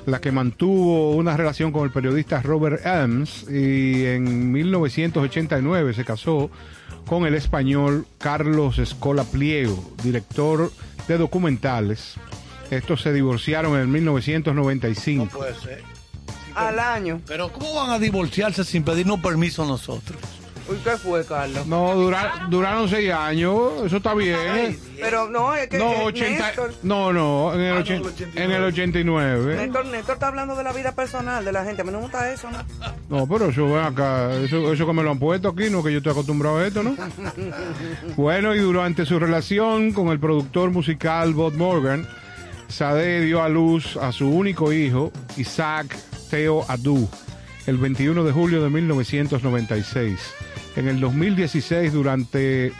la 0.06 0.22
que 0.22 0.32
mantuvo 0.32 1.12
una 1.12 1.36
relación 1.38 1.72
con 1.72 1.84
el 1.84 1.92
periodista 1.92 2.42
Robert 2.42 2.86
Elms 2.86 3.46
y 3.50 4.06
en 4.06 4.52
1989 4.52 5.94
se 5.94 6.06
casó 6.06 6.50
con 7.06 7.26
el 7.26 7.34
español 7.36 8.06
Carlos 8.18 8.78
Escola 8.78 9.24
Pliego, 9.24 9.94
director 10.04 10.72
de 11.08 11.18
documentales. 11.18 12.16
Estos 12.70 13.02
se 13.02 13.12
divorciaron 13.14 13.74
en 13.80 13.88
No 13.88 14.14
1995. 14.14 15.38
puede 15.38 15.56
ser. 15.56 15.84
Al 16.56 16.78
año. 16.80 17.22
Pero 17.26 17.52
¿cómo 17.52 17.74
van 17.76 17.90
a 17.92 18.00
divorciarse 18.00 18.64
sin 18.64 18.84
pedirnos 18.84 19.20
permiso 19.20 19.64
a 19.64 19.68
nosotros? 19.68 20.20
Uy, 20.70 20.78
¿qué 20.84 20.92
fue, 20.98 21.26
Carlos? 21.26 21.66
No, 21.66 21.96
dura- 21.96 22.46
duraron 22.50 22.88
seis 22.88 23.12
años, 23.12 23.72
eso 23.86 23.98
está 23.98 24.14
bien. 24.14 24.80
Pero 25.00 25.28
no, 25.30 25.56
es 25.56 25.68
que 25.70 25.78
No, 25.80 26.04
80, 26.04 26.46
Néstor, 26.48 26.74
no, 26.84 27.12
no, 27.14 27.54
en 27.56 27.62
el, 27.62 27.72
Ah, 27.72 27.76
no, 27.80 27.82
ochen- 27.86 27.96
el 27.96 28.06
89. 28.06 28.44
en 28.44 28.52
el 28.52 28.64
89. 28.66 29.56
Néstor, 29.56 29.86
Néstor 29.88 30.14
está 30.16 30.28
hablando 30.28 30.56
de 30.56 30.64
la 30.64 30.72
vida 30.74 30.92
personal 30.94 31.44
de 31.44 31.52
la 31.52 31.64
gente. 31.64 31.82
A 31.82 31.86
mí 31.86 31.92
no 31.92 31.98
me 31.98 32.04
gusta 32.04 32.32
eso, 32.32 32.50
¿no? 32.52 32.60
No, 33.10 33.26
pero 33.28 33.50
eso 33.50 33.66
ven 33.66 33.84
acá, 33.84 34.34
eso, 34.36 34.72
eso 34.72 34.86
que 34.86 34.94
me 34.94 35.02
lo 35.02 35.12
han 35.12 35.20
puesto 35.20 35.50
aquí, 35.50 35.70
no 35.70 35.82
que 35.84 35.92
yo 35.92 35.98
estoy 35.98 36.12
acostumbrado 36.12 36.58
a 36.58 36.68
esto, 36.68 36.84
¿no? 36.84 36.96
bueno, 38.18 38.54
y 38.54 38.60
durante 38.60 39.06
su 39.06 39.18
relación 39.20 39.92
con 39.94 40.10
el 40.10 40.20
productor 40.20 40.72
musical 40.72 41.34
Bob 41.34 41.54
Morgan, 41.56 42.08
Sade 42.68 43.22
dio 43.22 43.42
a 43.42 43.50
luz 43.50 43.98
a 43.98 44.12
su 44.12 44.30
único 44.30 44.72
hijo, 44.72 45.12
Isaac 45.38 45.98
Theo 46.30 46.64
Adu, 46.70 47.10
el 47.66 47.78
21 47.78 48.24
de 48.24 48.32
julio 48.32 48.62
de 48.62 48.70
1996. 48.70 50.20
En 50.80 50.88
el 50.88 51.02
2016, 51.02 51.92
durante 51.92 52.72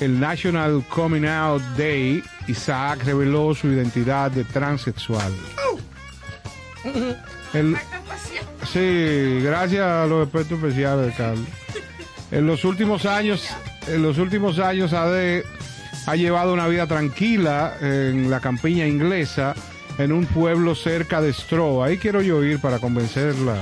el 0.00 0.20
National 0.20 0.84
Coming 0.90 1.24
Out 1.24 1.62
Day, 1.78 2.22
Isaac 2.48 3.02
reveló 3.02 3.54
su 3.54 3.68
identidad 3.68 4.30
de 4.30 4.44
transexual. 4.44 5.32
El- 7.54 7.74
Sí, 8.72 9.40
gracias 9.42 9.82
a 9.86 10.06
los 10.06 10.24
expertos 10.24 10.58
especiales, 10.58 11.14
Carlos. 11.16 11.46
En 12.30 12.46
los 12.46 12.62
últimos 12.66 13.06
años, 13.06 13.48
en 13.88 14.02
los 14.02 14.18
últimos 14.18 14.58
años, 14.58 14.92
AD 14.92 15.42
ha 16.06 16.14
llevado 16.16 16.52
una 16.52 16.68
vida 16.68 16.86
tranquila 16.86 17.74
en 17.80 18.28
la 18.28 18.40
campiña 18.40 18.86
inglesa, 18.86 19.54
en 19.96 20.12
un 20.12 20.26
pueblo 20.26 20.74
cerca 20.74 21.22
de 21.22 21.32
Stroh. 21.32 21.82
Ahí 21.84 21.96
quiero 21.96 22.20
yo 22.20 22.44
ir 22.44 22.58
para 22.60 22.78
convencerla. 22.80 23.56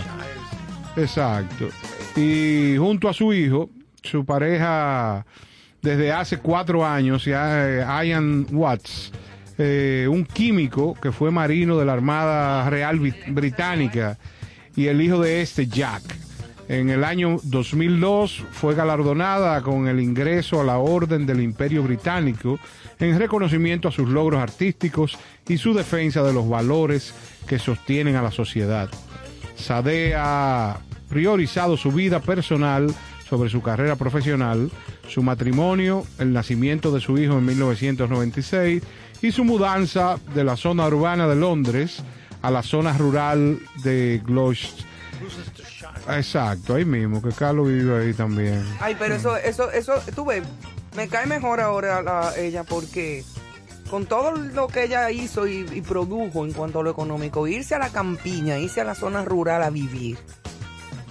Exacto. 0.96 1.68
Y 2.16 2.76
junto 2.78 3.08
a 3.08 3.14
su 3.14 3.32
hijo, 3.32 3.68
su 4.04 4.24
pareja 4.24 5.24
desde 5.82 6.12
hace 6.12 6.38
cuatro 6.38 6.84
años, 6.86 7.24
ya, 7.24 7.68
eh, 7.68 8.06
Ian 8.08 8.46
Watts, 8.50 9.12
eh, 9.58 10.06
un 10.10 10.24
químico 10.24 10.94
que 10.94 11.12
fue 11.12 11.30
marino 11.30 11.78
de 11.78 11.84
la 11.84 11.92
Armada 11.92 12.68
Real 12.70 12.98
Brit- 13.00 13.32
Británica, 13.32 14.16
y 14.76 14.86
el 14.86 15.00
hijo 15.00 15.20
de 15.20 15.42
este, 15.42 15.66
Jack. 15.66 16.02
En 16.66 16.88
el 16.88 17.04
año 17.04 17.38
2002 17.42 18.42
fue 18.52 18.74
galardonada 18.74 19.60
con 19.60 19.86
el 19.86 20.00
ingreso 20.00 20.62
a 20.62 20.64
la 20.64 20.78
Orden 20.78 21.26
del 21.26 21.42
Imperio 21.42 21.82
Británico 21.82 22.58
en 22.98 23.18
reconocimiento 23.18 23.88
a 23.88 23.92
sus 23.92 24.08
logros 24.08 24.40
artísticos 24.40 25.18
y 25.46 25.58
su 25.58 25.74
defensa 25.74 26.22
de 26.22 26.32
los 26.32 26.48
valores 26.48 27.14
que 27.46 27.58
sostienen 27.58 28.16
a 28.16 28.22
la 28.22 28.30
sociedad. 28.30 28.88
Sade 29.56 30.14
ha 30.16 30.78
priorizado 31.10 31.76
su 31.76 31.92
vida 31.92 32.20
personal 32.20 32.86
sobre 33.28 33.48
su 33.50 33.62
carrera 33.62 33.96
profesional, 33.96 34.70
su 35.08 35.22
matrimonio, 35.22 36.04
el 36.18 36.32
nacimiento 36.32 36.92
de 36.92 37.00
su 37.00 37.16
hijo 37.18 37.38
en 37.38 37.46
1996 37.46 38.82
y 39.22 39.32
su 39.32 39.44
mudanza 39.44 40.16
de 40.34 40.44
la 40.44 40.56
zona 40.56 40.86
urbana 40.86 41.26
de 41.26 41.36
Londres 41.36 42.02
a 42.42 42.50
la 42.50 42.62
zona 42.62 42.92
rural 42.96 43.58
de 43.82 44.20
Gloucester. 44.24 44.84
Exacto, 46.10 46.74
ahí 46.74 46.84
mismo, 46.84 47.22
que 47.22 47.30
Carlos 47.30 47.68
vive 47.68 48.04
ahí 48.04 48.12
también. 48.12 48.62
Ay, 48.80 48.94
pero 48.98 49.14
eso, 49.14 49.36
eso, 49.36 49.70
eso, 49.70 49.94
tú 50.14 50.26
ves, 50.26 50.42
me 50.96 51.08
cae 51.08 51.26
mejor 51.26 51.60
ahora 51.60 52.02
la- 52.02 52.36
ella 52.36 52.64
porque 52.64 53.24
con 53.88 54.04
todo 54.06 54.32
lo 54.32 54.66
que 54.68 54.84
ella 54.84 55.10
hizo 55.10 55.46
y, 55.46 55.66
y 55.72 55.80
produjo 55.80 56.44
en 56.44 56.52
cuanto 56.52 56.80
a 56.80 56.82
lo 56.82 56.90
económico, 56.90 57.46
irse 57.46 57.74
a 57.74 57.78
la 57.78 57.88
campiña, 57.90 58.58
irse 58.58 58.80
a 58.80 58.84
la 58.84 58.94
zona 58.94 59.24
rural 59.24 59.62
a 59.62 59.70
vivir, 59.70 60.18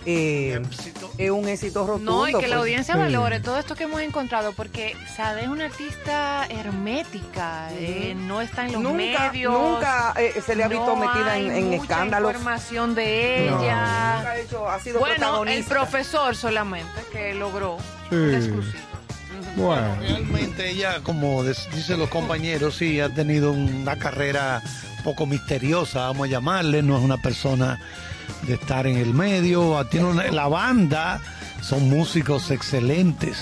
eh, 0.05 0.61
es 1.18 1.30
un 1.32 1.47
éxito 1.47 1.86
rotundo. 1.86 2.11
No, 2.11 2.28
y 2.28 2.32
que 2.32 2.47
la 2.47 2.55
pues. 2.57 2.59
audiencia 2.59 2.93
Sí. 2.95 2.99
valore 2.99 3.39
todo 3.39 3.59
esto 3.59 3.76
que 3.76 3.84
hemos 3.84 4.01
encontrado, 4.01 4.53
porque 4.53 4.95
Sade 5.16 5.43
es 5.43 5.47
una 5.47 5.66
artista 5.66 6.45
hermética, 6.49 7.70
eh, 7.74 8.14
no 8.18 8.41
está 8.41 8.66
en 8.66 8.74
los 8.74 8.82
Nunca, 8.82 8.97
medios. 9.32 9.53
nunca 9.53 10.14
eh, 10.18 10.41
se 10.45 10.55
le 10.55 10.64
ha 10.64 10.68
visto 10.68 10.86
no 10.88 10.95
metida 10.95 11.38
en, 11.38 11.51
en 11.51 11.66
mucha 11.70 11.84
escándalos. 11.84 12.32
información 12.32 12.95
de 12.95 13.47
No. 13.49 13.61
ella. 13.61 14.16
Nunca 14.18 14.30
ha, 14.32 14.38
hecho, 14.39 14.70
ha 14.70 14.80
sido 14.80 14.99
Bueno, 14.99 15.43
el 15.45 15.64
profesor 15.64 16.36
solamente 16.36 17.01
que 17.11 17.34
logró 17.34 17.78
Sí. 18.09 18.51
Bueno, 19.55 19.95
Realmente 19.99 20.70
ella, 20.70 21.01
como 21.03 21.43
dicen 21.43 21.99
los 21.99 22.09
compañeros, 22.09 22.76
sí, 22.78 22.99
ha 22.99 23.09
tenido 23.09 23.51
una 23.51 23.97
carrera 23.97 24.61
un 24.97 25.03
poco 25.03 25.26
misteriosa, 25.28 26.07
vamos 26.07 26.28
a 26.28 26.32
llamarle, 26.32 26.82
no 26.82 26.97
es 26.97 27.03
una 27.03 27.18
persona 27.18 27.80
de 28.48 28.56
estar 28.56 28.88
en 28.88 28.98
el 28.98 29.14
medio, 29.14 29.86
tiene 29.90 30.08
una- 30.08 30.32
la 30.32 30.48
banda, 30.48 31.22
son 31.62 31.90
músicos 31.90 32.52
excelentes. 32.52 33.38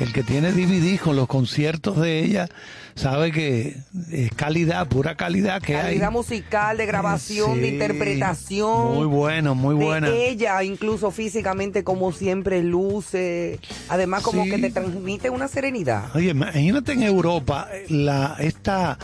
El 0.00 0.12
que 0.12 0.22
tiene 0.22 0.52
DVD 0.52 0.98
con 0.98 1.16
los 1.16 1.26
conciertos 1.26 1.96
de 1.98 2.22
ella 2.22 2.48
sabe 2.96 3.32
que 3.32 3.78
es 4.10 4.30
calidad, 4.34 4.86
pura 4.88 5.14
calidad 5.16 5.60
que 5.62 5.72
calidad 5.72 6.08
hay. 6.08 6.12
musical, 6.14 6.76
de 6.76 6.84
grabación, 6.86 7.60
de 7.62 7.68
interpretación. 7.68 8.94
Muy 8.94 9.06
bueno, 9.06 9.54
muy 9.54 9.78
de 9.78 9.84
buena. 9.84 10.08
ella, 10.08 10.62
incluso 10.64 11.10
físicamente, 11.10 11.82
como 11.84 12.12
siempre 12.12 12.62
luce. 12.62 13.58
Además, 13.88 14.22
como 14.22 14.44
Sí. 14.44 14.50
que 14.50 14.58
te 14.58 14.70
transmite 14.70 15.30
una 15.30 15.48
serenidad. 15.48 16.14
Oye, 16.14 16.30
imagínate 16.30 16.92
en 16.92 17.02
Europa 17.02 17.68
la 17.88 18.36
esta 18.38 18.98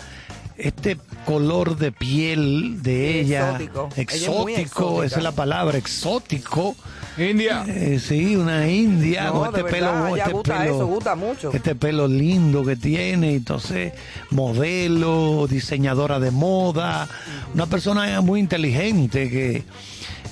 este 0.63 0.97
color 1.27 1.77
de 1.77 1.93
piel 1.93 2.83
de 2.83 3.21
ella 3.21 3.51
Exótico. 3.59 3.89
Ella 3.97 4.03
es 4.13 4.29
muy 4.29 4.55
exótico, 4.55 4.81
exótica. 4.83 5.07
esa 5.07 5.17
es 5.19 5.23
la 5.25 5.33
palabra, 5.33 5.79
exótico. 5.79 6.77
India. 7.19 7.65
Eh, 7.69 8.01
sí, 8.03 8.37
una 8.37 8.67
india 8.69 9.25
No, 9.25 9.33
con 9.41 9.49
este 9.49 9.65
pelo, 9.65 10.17
este 10.17 10.33
gusta 10.33 10.59
pelo, 10.63 10.75
eso, 10.75 10.87
gusta 10.87 11.15
mucho. 11.15 11.53
este 11.53 11.75
pelo 11.75 12.09
lindo 12.09 12.65
que 12.65 12.75
tiene, 12.77 13.35
entonces 13.35 13.93
modelo, 14.31 15.47
diseñadora 15.49 16.19
de 16.19 16.31
moda, 16.31 17.09
una 17.55 17.67
persona 17.67 18.21
muy 18.23 18.41
inteligente 18.41 19.29
que 19.31 19.63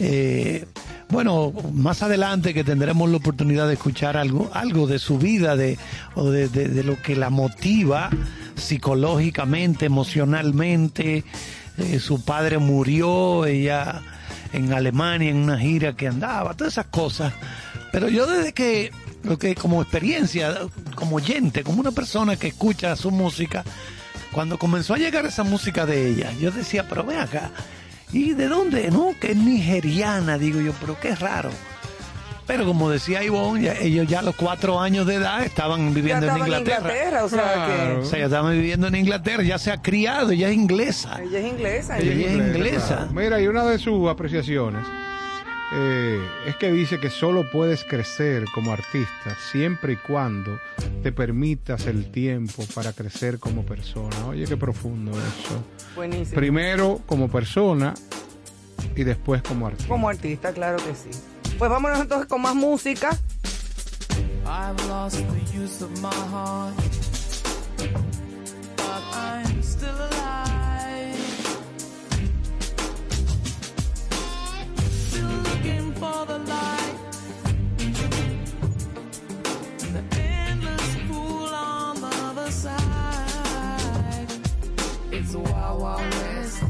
eh, 0.01 0.65
bueno, 1.11 1.53
más 1.75 2.03
adelante 2.03 2.55
que 2.55 2.63
tendremos 2.65 3.11
la 3.11 3.17
oportunidad 3.19 3.67
de 3.67 3.75
escuchar 3.75 4.17
algo, 4.17 4.49
algo 4.55 4.87
de 4.87 4.99
su 4.99 5.19
vida, 5.19 5.57
de, 5.57 5.77
o 6.15 6.31
de, 6.31 6.49
de- 6.49 6.69
de 6.69 6.85
lo 6.85 7.01
que 7.03 7.17
la 7.17 7.31
motiva 7.31 8.09
psicológicamente, 8.61 9.87
emocionalmente. 9.87 11.25
Eh, 11.79 11.99
su 11.99 12.25
padre 12.25 12.59
murió, 12.59 13.47
ella 13.47 14.03
en 14.53 14.73
Alemania 14.73 15.31
en 15.31 15.37
una 15.37 15.59
gira 15.59 15.95
que 15.95 16.09
andaba, 16.09 16.55
todas 16.55 16.75
esas 16.75 16.87
cosas. 16.87 17.33
Pero 17.93 18.09
yo 18.09 18.27
desde 18.27 18.53
que, 18.53 18.93
lo 19.23 19.39
que 19.39 19.55
como 19.55 19.83
experiencia, 19.83 20.57
como 20.95 21.17
oyente, 21.17 21.65
como 21.65 21.81
una 21.81 21.93
persona 21.93 22.37
que 22.37 22.49
escucha 22.49 22.97
su 22.97 23.11
música, 23.11 23.65
cuando 24.33 24.59
comenzó 24.59 24.95
a 24.95 24.99
llegar 24.99 25.27
esa 25.27 25.43
música 25.43 25.87
de 25.87 26.09
ella, 26.09 26.33
yo 26.41 26.51
decía, 26.51 26.89
pero 26.89 27.05
ven 27.05 27.19
acá, 27.19 27.51
¿y 28.13 28.33
de 28.35 28.47
dónde? 28.47 28.91
No, 28.91 29.15
que 29.21 29.33
es 29.33 29.37
nigeriana, 29.37 30.39
digo 30.39 30.61
yo, 30.61 30.73
pero 30.81 30.99
qué 31.01 31.15
raro. 31.15 31.51
Pero 32.47 32.65
como 32.67 32.91
decía 32.91 33.23
Ivonne, 33.23 33.63
ya- 33.63 33.75
ellos 33.79 34.07
ya 34.09 34.19
a 34.21 34.23
los 34.23 34.35
cuatro 34.35 34.81
años 34.81 35.07
de 35.07 35.15
edad 35.17 35.45
estaban 35.45 35.89
Ya 35.89 35.95
viviendo 35.95 36.27
estaba 36.27 36.47
en 36.47 36.53
Inglaterra. 36.53 37.25
o 37.25 37.29
sea 37.29 37.43
Claro. 37.55 38.01
O 38.01 38.05
sea, 38.05 38.19
ya 38.19 38.25
estaban 38.27 38.53
viviendo 38.53 38.87
en 38.89 38.95
Inglaterra, 38.97 39.43
ya 39.43 39.59
se 39.59 39.71
ha 39.71 39.81
criado, 39.81 40.33
ya 40.33 40.49
es 40.49 40.55
inglesa. 40.55 41.17
que 41.19 41.25
ella 41.25 41.39
es 41.39 41.47
inglesa. 41.53 41.99
Ella 41.99 42.13
ella- 42.13 42.27
es 42.27 42.37
inglesa. 42.57 42.97
claro. 42.97 43.13
Mira, 43.13 43.41
y 43.41 43.47
una 43.47 43.65
de 43.65 43.79
sus 43.79 44.09
apreciaciones 44.09 44.85
eh, 45.73 46.21
es 46.49 46.57
que 46.57 46.73
dice 46.73 46.99
que 46.99 47.11
solo 47.11 47.49
puedes 47.49 47.85
crecer 47.85 48.45
como 48.53 48.73
artista 48.73 49.37
siempre 49.53 49.93
y 49.93 49.97
cuando 49.97 50.59
te 51.05 51.13
permitas 51.13 51.87
el 51.87 52.11
tiempo 52.11 52.65
para 52.75 52.93
crecer 52.93 53.39
como 53.39 53.63
persona. 53.65 54.17
Oye, 54.27 54.47
qué 54.47 54.57
profundo 54.57 55.13
eso. 55.13 55.63
Buenísimo. 55.95 56.35
Primero 56.35 57.01
como 57.07 57.29
persona 57.31 57.95
y 58.97 59.05
después 59.05 59.43
como 59.43 59.69
artista. 59.69 59.89
Como 59.89 60.09
artista, 60.09 60.53
claro 60.53 60.79
que 60.79 60.93
sí. 60.97 61.17
Pues 61.61 61.71
vámonos 61.71 62.01
entonces 62.01 62.27
con 62.27 62.41
más 62.41 62.55
música. 62.55 63.11
I've 64.47 64.89
lost 64.89 65.19
the 65.19 65.59
use 65.59 65.83
of 65.85 65.91
my 66.01 66.09
heart, 66.09 66.75
but 68.77 69.03
I'm 69.13 69.63
still 69.63 69.95
alive. 69.95 71.19
Still 75.11 75.29
looking 75.29 75.93
for 75.97 76.25
the 76.25 76.39
light. 76.39 76.97
The 79.93 80.03
endless 80.19 80.97
pool 81.11 81.55
on 81.55 82.01
the 82.01 82.07
other 82.25 82.51
side. 82.51 84.31
It's 85.13 85.35
Wild 85.35 85.83
Wild 85.83 86.15
West. 86.15 86.63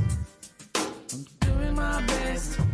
I'm 1.13 1.25
doing 1.39 1.75
my 1.77 2.03
best. 2.09 2.70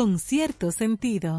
Con 0.00 0.18
cierto 0.18 0.72
sentido. 0.72 1.36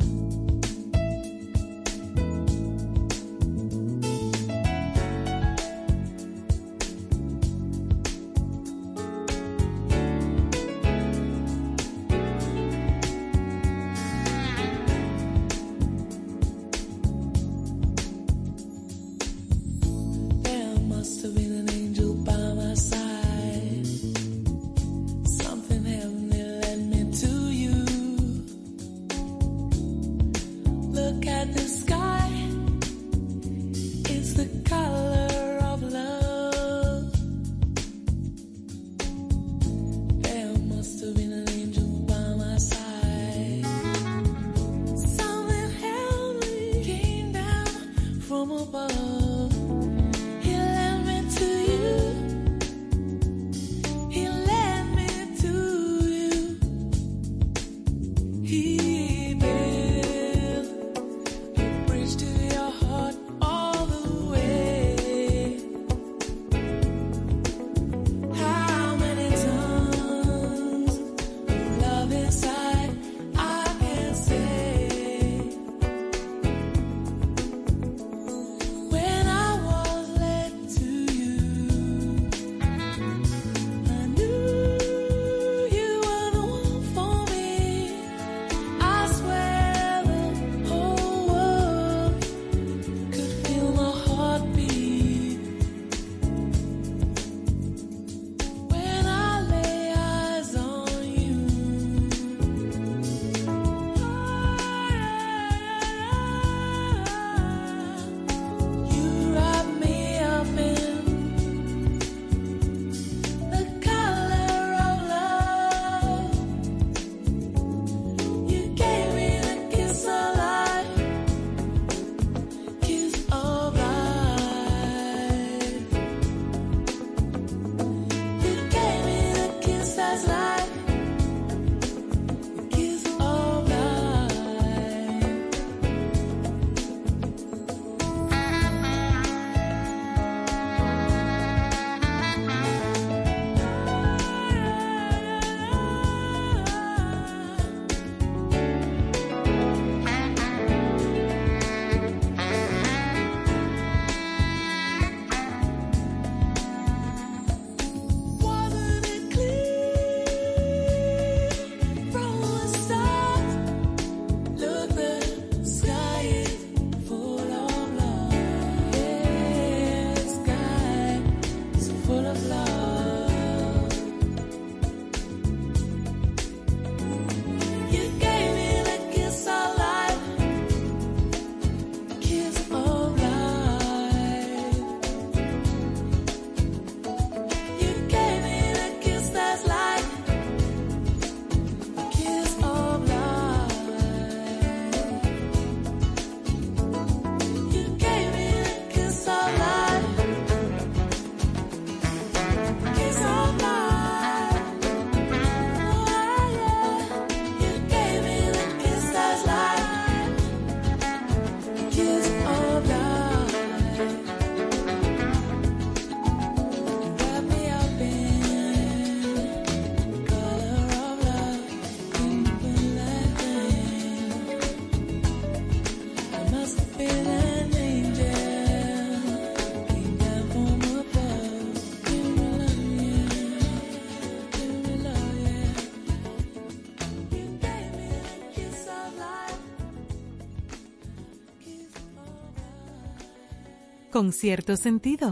Con 244.21 244.31
cierto 244.31 244.77
sentido. 244.77 245.31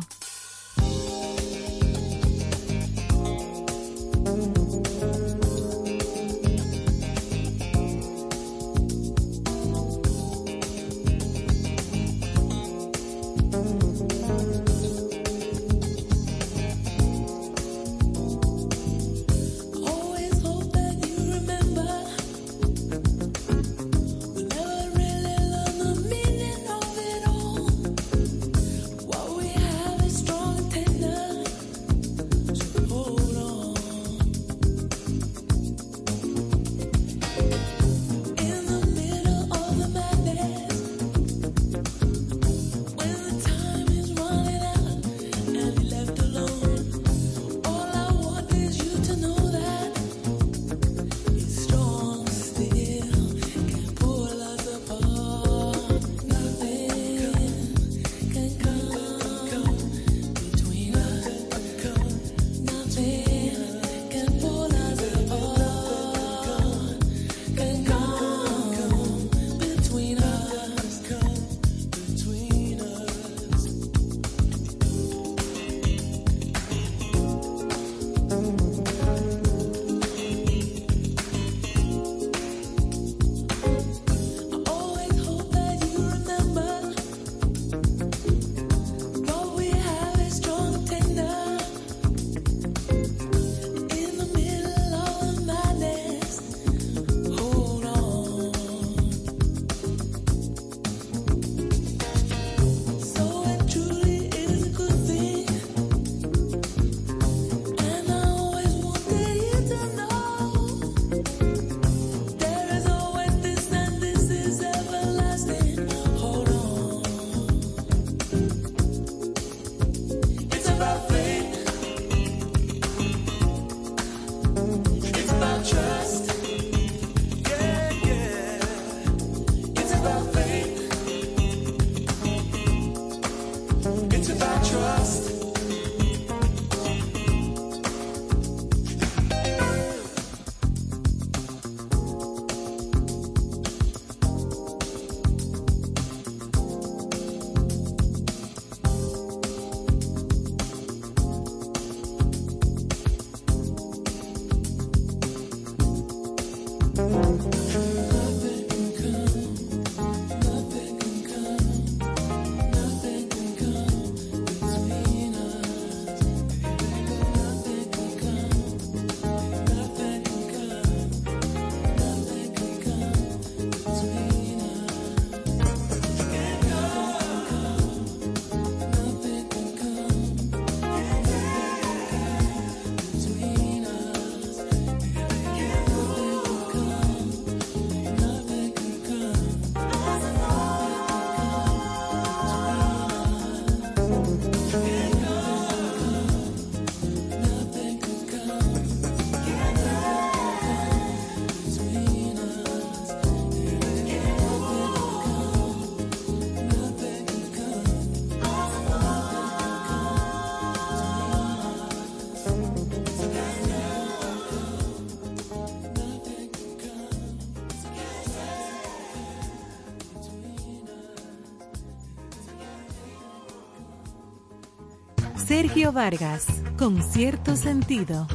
Sergio 225.61 225.91
Vargas, 225.91 226.45
con 226.77 227.03
cierto 227.03 227.53
sentido. 227.57 228.25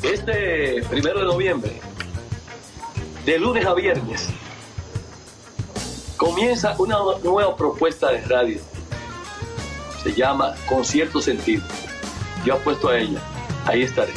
Este 0.00 0.80
primero 0.88 1.18
de 1.18 1.26
noviembre, 1.26 1.72
de 3.26 3.36
lunes 3.36 3.66
a 3.66 3.74
viernes, 3.74 4.28
comienza 6.16 6.76
una 6.78 6.98
nueva 7.24 7.56
propuesta 7.56 8.12
de 8.12 8.20
radio. 8.20 8.60
Se 10.04 10.14
llama 10.14 10.54
Con 10.68 10.84
cierto 10.84 11.20
sentido. 11.20 11.64
Yo 12.44 12.54
apuesto 12.54 12.90
a 12.90 12.96
ella. 12.96 13.20
Ahí 13.66 13.82
estaré. 13.82 14.12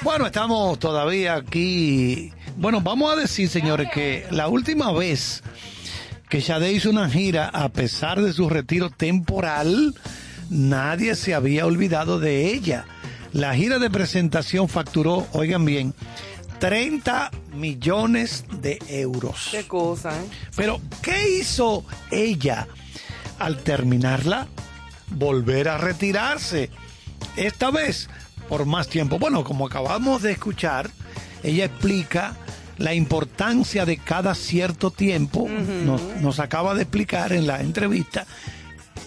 Bueno, 0.00 0.24
estamos 0.24 0.78
todavía 0.78 1.34
aquí. 1.34 2.32
Bueno, 2.56 2.80
vamos 2.80 3.12
a 3.12 3.16
decir, 3.16 3.50
señores, 3.50 3.90
que 3.92 4.26
la 4.30 4.48
última 4.48 4.92
vez 4.92 5.42
que 6.30 6.40
Sade 6.40 6.72
hizo 6.72 6.88
una 6.88 7.10
gira, 7.10 7.50
a 7.52 7.68
pesar 7.68 8.22
de 8.22 8.32
su 8.32 8.48
retiro 8.48 8.88
temporal, 8.88 9.94
nadie 10.50 11.14
se 11.14 11.34
había 11.34 11.66
olvidado 11.66 12.18
de 12.18 12.52
ella. 12.52 12.84
La 13.32 13.54
gira 13.54 13.78
de 13.78 13.90
presentación 13.90 14.68
facturó, 14.68 15.26
oigan 15.32 15.64
bien, 15.64 15.94
30 16.58 17.30
millones 17.54 18.44
de 18.60 18.78
euros. 18.88 19.48
Qué 19.50 19.66
cosa, 19.66 20.18
¿eh? 20.18 20.26
Pero, 20.56 20.80
¿qué 21.02 21.38
hizo 21.38 21.84
ella 22.10 22.66
al 23.38 23.58
terminarla? 23.62 24.46
Volver 25.10 25.68
a 25.68 25.78
retirarse. 25.78 26.70
Esta 27.36 27.70
vez 27.70 28.08
por 28.48 28.64
más 28.64 28.88
tiempo. 28.88 29.18
Bueno, 29.18 29.44
como 29.44 29.66
acabamos 29.66 30.22
de 30.22 30.32
escuchar, 30.32 30.90
ella 31.42 31.66
explica 31.66 32.36
la 32.78 32.94
importancia 32.94 33.84
de 33.86 33.96
cada 33.96 34.34
cierto 34.34 34.90
tiempo. 34.90 35.48
nos, 35.48 36.00
nos 36.20 36.40
acaba 36.40 36.74
de 36.74 36.82
explicar 36.82 37.32
en 37.32 37.46
la 37.46 37.60
entrevista 37.60 38.26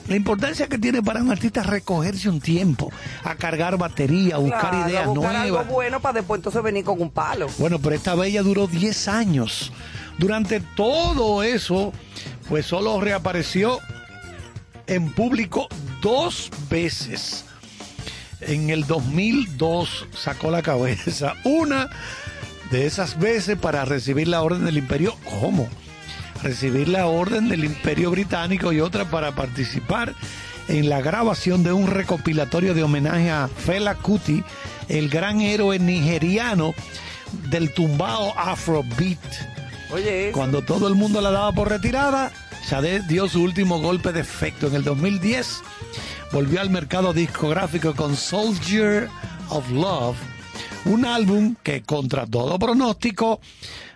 la 0.10 0.16
importancia 0.16 0.68
que 0.68 0.78
tiene 0.78 1.02
para 1.02 1.22
un 1.22 1.32
artista 1.32 1.64
recogerse 1.64 2.28
un 2.30 2.42
tiempo, 2.42 2.92
a 3.24 3.36
cargar 3.36 3.78
batería, 3.78 4.36
a 4.36 4.40
buscar 4.40 4.72
Claro, 4.72 4.90
ideas 4.90 5.04
a 5.04 5.08
buscar 5.08 5.34
nuevas. 5.34 5.62
algo 5.62 5.74
bueno 5.74 6.00
para 6.00 6.14
después 6.16 6.40
entonces 6.40 6.62
venir 6.64 6.84
con 6.84 7.02
un 7.02 7.12
palo. 7.12 7.48
Bueno, 7.60 7.80
pero 7.80 7.96
esta 7.96 8.16
bella 8.16 8.42
duró 8.42 8.68
10 8.68 9.08
años. 9.08 9.72
Durante 10.18 10.60
todo 10.60 11.44
eso, 11.44 11.94
pues 12.50 12.66
solo 12.66 13.00
reapareció 13.00 13.80
en 14.88 15.14
público 15.14 15.68
dos 16.02 16.50
veces. 16.70 17.46
En 18.42 18.70
el 18.70 18.86
2002 18.88 20.08
sacó 20.18 20.50
la 20.50 20.62
cabeza. 20.62 21.36
Una 21.44 21.90
de 22.72 22.86
esas 22.86 23.20
veces 23.20 23.58
para 23.58 23.86
recibir 23.86 24.28
la 24.28 24.42
orden 24.42 24.66
del 24.66 24.78
imperio. 24.78 25.16
¿Cómo? 25.40 25.68
Recibir 26.44 26.88
la 26.88 27.08
orden 27.08 27.50
del 27.50 27.66
imperio 27.66 28.12
británico 28.12 28.72
y 28.72 28.80
otra 28.80 29.06
para 29.06 29.34
participar 29.34 30.16
en 30.70 30.88
la 30.88 31.02
grabación 31.02 31.64
de 31.64 31.74
un 31.74 31.88
recopilatorio 31.88 32.74
de 32.74 32.84
homenaje 32.84 33.30
a 33.30 33.48
Fela 33.48 33.96
Kuti, 33.96 34.44
el 34.88 35.10
gran 35.10 35.42
héroe 35.42 35.80
nigeriano 35.80 36.74
del 37.50 37.74
tumbao 37.74 38.38
Afrobeat. 38.38 39.20
Oye. 39.92 40.32
Cuando 40.32 40.62
todo 40.62 40.88
el 40.88 40.96
mundo 40.96 41.22
la 41.22 41.32
daba 41.32 41.52
por 41.52 41.70
retirada, 41.70 42.32
Sade 42.64 43.02
dio 43.08 43.28
su 43.28 43.42
último 43.42 43.80
golpe 43.80 44.12
de 44.14 44.22
efecto. 44.22 44.68
En 44.68 44.76
el 44.76 44.84
2010 44.84 45.62
volvió 46.32 46.62
al 46.62 46.70
mercado 46.70 47.14
discográfico 47.14 47.96
con 47.96 48.16
Soldier 48.16 49.10
of 49.50 49.70
Love, 49.72 50.18
un 50.86 51.06
álbum 51.06 51.56
que 51.64 51.82
contra 51.82 52.28
todo 52.28 52.60
pronóstico 52.60 53.42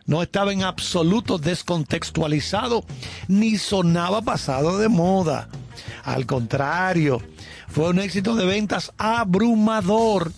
no 0.05 0.21
estaba 0.21 0.51
en 0.51 0.63
absoluto 0.63 1.37
descontextualizado 1.37 2.85
ni 3.27 3.57
sonaba 3.57 4.21
pasado 4.21 4.77
de 4.77 4.89
moda. 4.89 5.49
Al 6.03 6.25
contrario, 6.25 7.21
fue 7.67 7.89
un 7.89 7.99
éxito 7.99 8.35
de 8.35 8.45
ventas 8.45 8.91
abrumador 8.97 10.31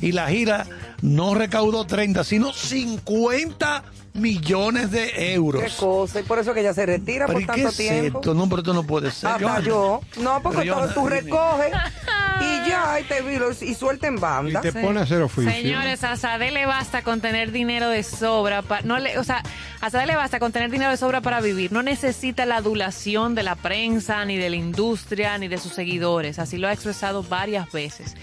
y 0.00 0.12
la 0.12 0.28
gira 0.28 0.66
no 1.02 1.34
recaudó 1.34 1.86
30, 1.86 2.24
sino 2.24 2.52
50 2.52 3.84
millones 4.14 4.90
de 4.90 5.32
euros. 5.34 5.62
Qué 5.62 5.70
cosa, 5.78 6.20
y 6.20 6.22
por 6.24 6.38
eso 6.38 6.52
que 6.54 6.60
ella 6.60 6.74
se 6.74 6.84
retira 6.86 7.26
¿Pero 7.26 7.34
por 7.36 7.42
y 7.42 7.46
qué 7.46 7.52
tanto 7.52 7.68
es 7.68 7.76
tiempo. 7.76 8.18
esto? 8.20 8.34
No, 8.34 8.48
pero 8.48 8.58
esto 8.58 8.74
no 8.74 8.82
puede 8.84 9.10
ser. 9.10 9.30
Hasta 9.30 9.44
Johanna. 9.48 9.66
yo. 9.66 10.00
No, 10.20 10.42
porque 10.42 10.68
todo, 10.68 10.88
tú 10.92 11.08
recoges 11.08 11.72
y 12.40 12.68
ya, 12.68 12.98
y, 13.00 13.04
te, 13.04 13.64
y 13.66 13.74
suelta 13.74 14.08
en 14.08 14.16
Y 14.16 14.20
banda. 14.20 14.60
te 14.60 14.72
pone 14.72 15.00
a 15.00 15.02
hacer 15.04 15.22
oficio. 15.22 15.50
Señores, 15.50 16.02
a 16.04 16.16
Sade 16.16 16.50
le 16.50 16.66
basta 16.66 17.02
con 17.02 17.20
tener 17.20 17.52
dinero 17.52 17.88
de 17.88 18.02
sobra. 18.02 18.62
pa- 18.62 18.80
no 18.82 18.98
le, 18.98 19.18
o 19.18 19.24
sea, 19.24 19.42
a 19.80 19.90
Sade 19.90 20.06
le 20.06 20.16
basta 20.16 20.40
con 20.40 20.50
tener 20.52 20.70
dinero 20.70 20.90
de 20.90 20.96
sobra 20.96 21.20
para 21.20 21.40
vivir. 21.40 21.72
No 21.72 21.82
necesita 21.82 22.46
la 22.46 22.56
adulación 22.56 23.34
de 23.34 23.42
la 23.44 23.54
prensa, 23.56 24.24
ni 24.24 24.36
de 24.38 24.50
la 24.50 24.56
industria, 24.56 25.38
ni 25.38 25.48
de 25.48 25.58
sus 25.58 25.72
seguidores. 25.72 26.38
Así 26.38 26.56
lo 26.56 26.66
ha 26.68 26.72
expresado 26.72 27.22
varias 27.22 27.70
veces. 27.72 28.16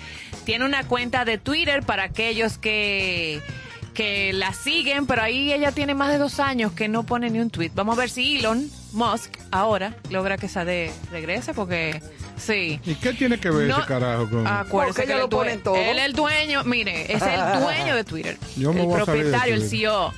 Tiene 0.44 0.66
una 0.66 0.86
cuenta 0.88 1.24
de 1.26 1.38
Twitter 1.38 1.84
para 1.84 2.04
aquellos 2.04 2.58
que 2.58 3.42
que 3.98 4.32
la 4.32 4.53
siguen, 4.53 5.07
pero 5.07 5.24
ahí 5.24 5.52
ella 5.52 5.72
tiene 5.72 5.95
más 5.95 6.10
de 6.11 6.19
dos 6.19 6.40
años 6.40 6.72
que 6.72 6.88
no 6.88 7.02
pone 7.02 7.32
ni 7.32 7.40
un 7.40 7.49
tweet. 7.49 7.72
Vamos 7.74 7.98
a 7.98 8.02
ver 8.02 8.11
si 8.11 8.38
Elon 8.38 8.69
Musk 8.94 9.32
ahora 9.49 9.95
logra 10.11 10.38
que 10.38 10.48
Sade 10.48 10.91
regrese, 11.11 11.56
porque 11.56 11.99
sí. 12.38 12.80
¿Y 12.86 12.94
qué 12.94 13.14
tiene 13.14 13.40
que 13.40 13.49
ver 13.49 13.68
No, 13.68 13.80
ese 13.80 13.88
carajo 13.88 14.30
con.? 14.30 14.45
Acuérdese 14.45 15.06
que 15.07 15.15
lo 15.15 15.24
es 15.24 15.30
due- 15.32 15.38
pone 15.40 15.53
en 15.53 15.64
todo. 15.64 15.76
él 15.76 15.98
es 15.98 16.06
el 16.06 16.14
dueño, 16.14 16.64
mire, 16.64 17.11
es 17.11 17.24
el 17.24 17.40
dueño 17.60 17.95
de 17.95 18.03
Twitter. 18.03 18.38
Yo 18.56 18.72
me 18.72 18.82
el 18.82 18.86
voy 18.86 19.02
a 19.02 19.06
salir 19.06 19.24
de 19.26 19.30
propietario, 19.32 19.56
el 19.56 19.61
Twitter. 19.61 19.80
CEO. 19.80 20.14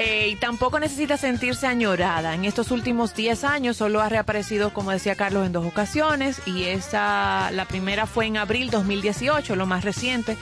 Eh, 0.00 0.28
y 0.30 0.36
tampoco 0.36 0.78
necesita 0.80 1.18
sentirse 1.18 1.66
añorada. 1.66 2.34
En 2.34 2.46
estos 2.46 2.70
últimos 2.70 3.14
10 3.14 3.44
años 3.44 3.76
solo 3.76 4.00
ha 4.00 4.08
reaparecido, 4.08 4.72
como 4.72 4.90
decía 4.92 5.16
Carlos, 5.16 5.44
en 5.44 5.52
dos 5.52 5.66
ocasiones. 5.66 6.40
Y 6.46 6.64
esa, 6.64 7.50
la 7.50 7.66
primera 7.66 8.06
fue 8.06 8.24
en 8.26 8.38
abril 8.38 8.70
2018, 8.70 9.54
lo 9.56 9.66
más 9.66 9.84
reciente, 9.84 10.36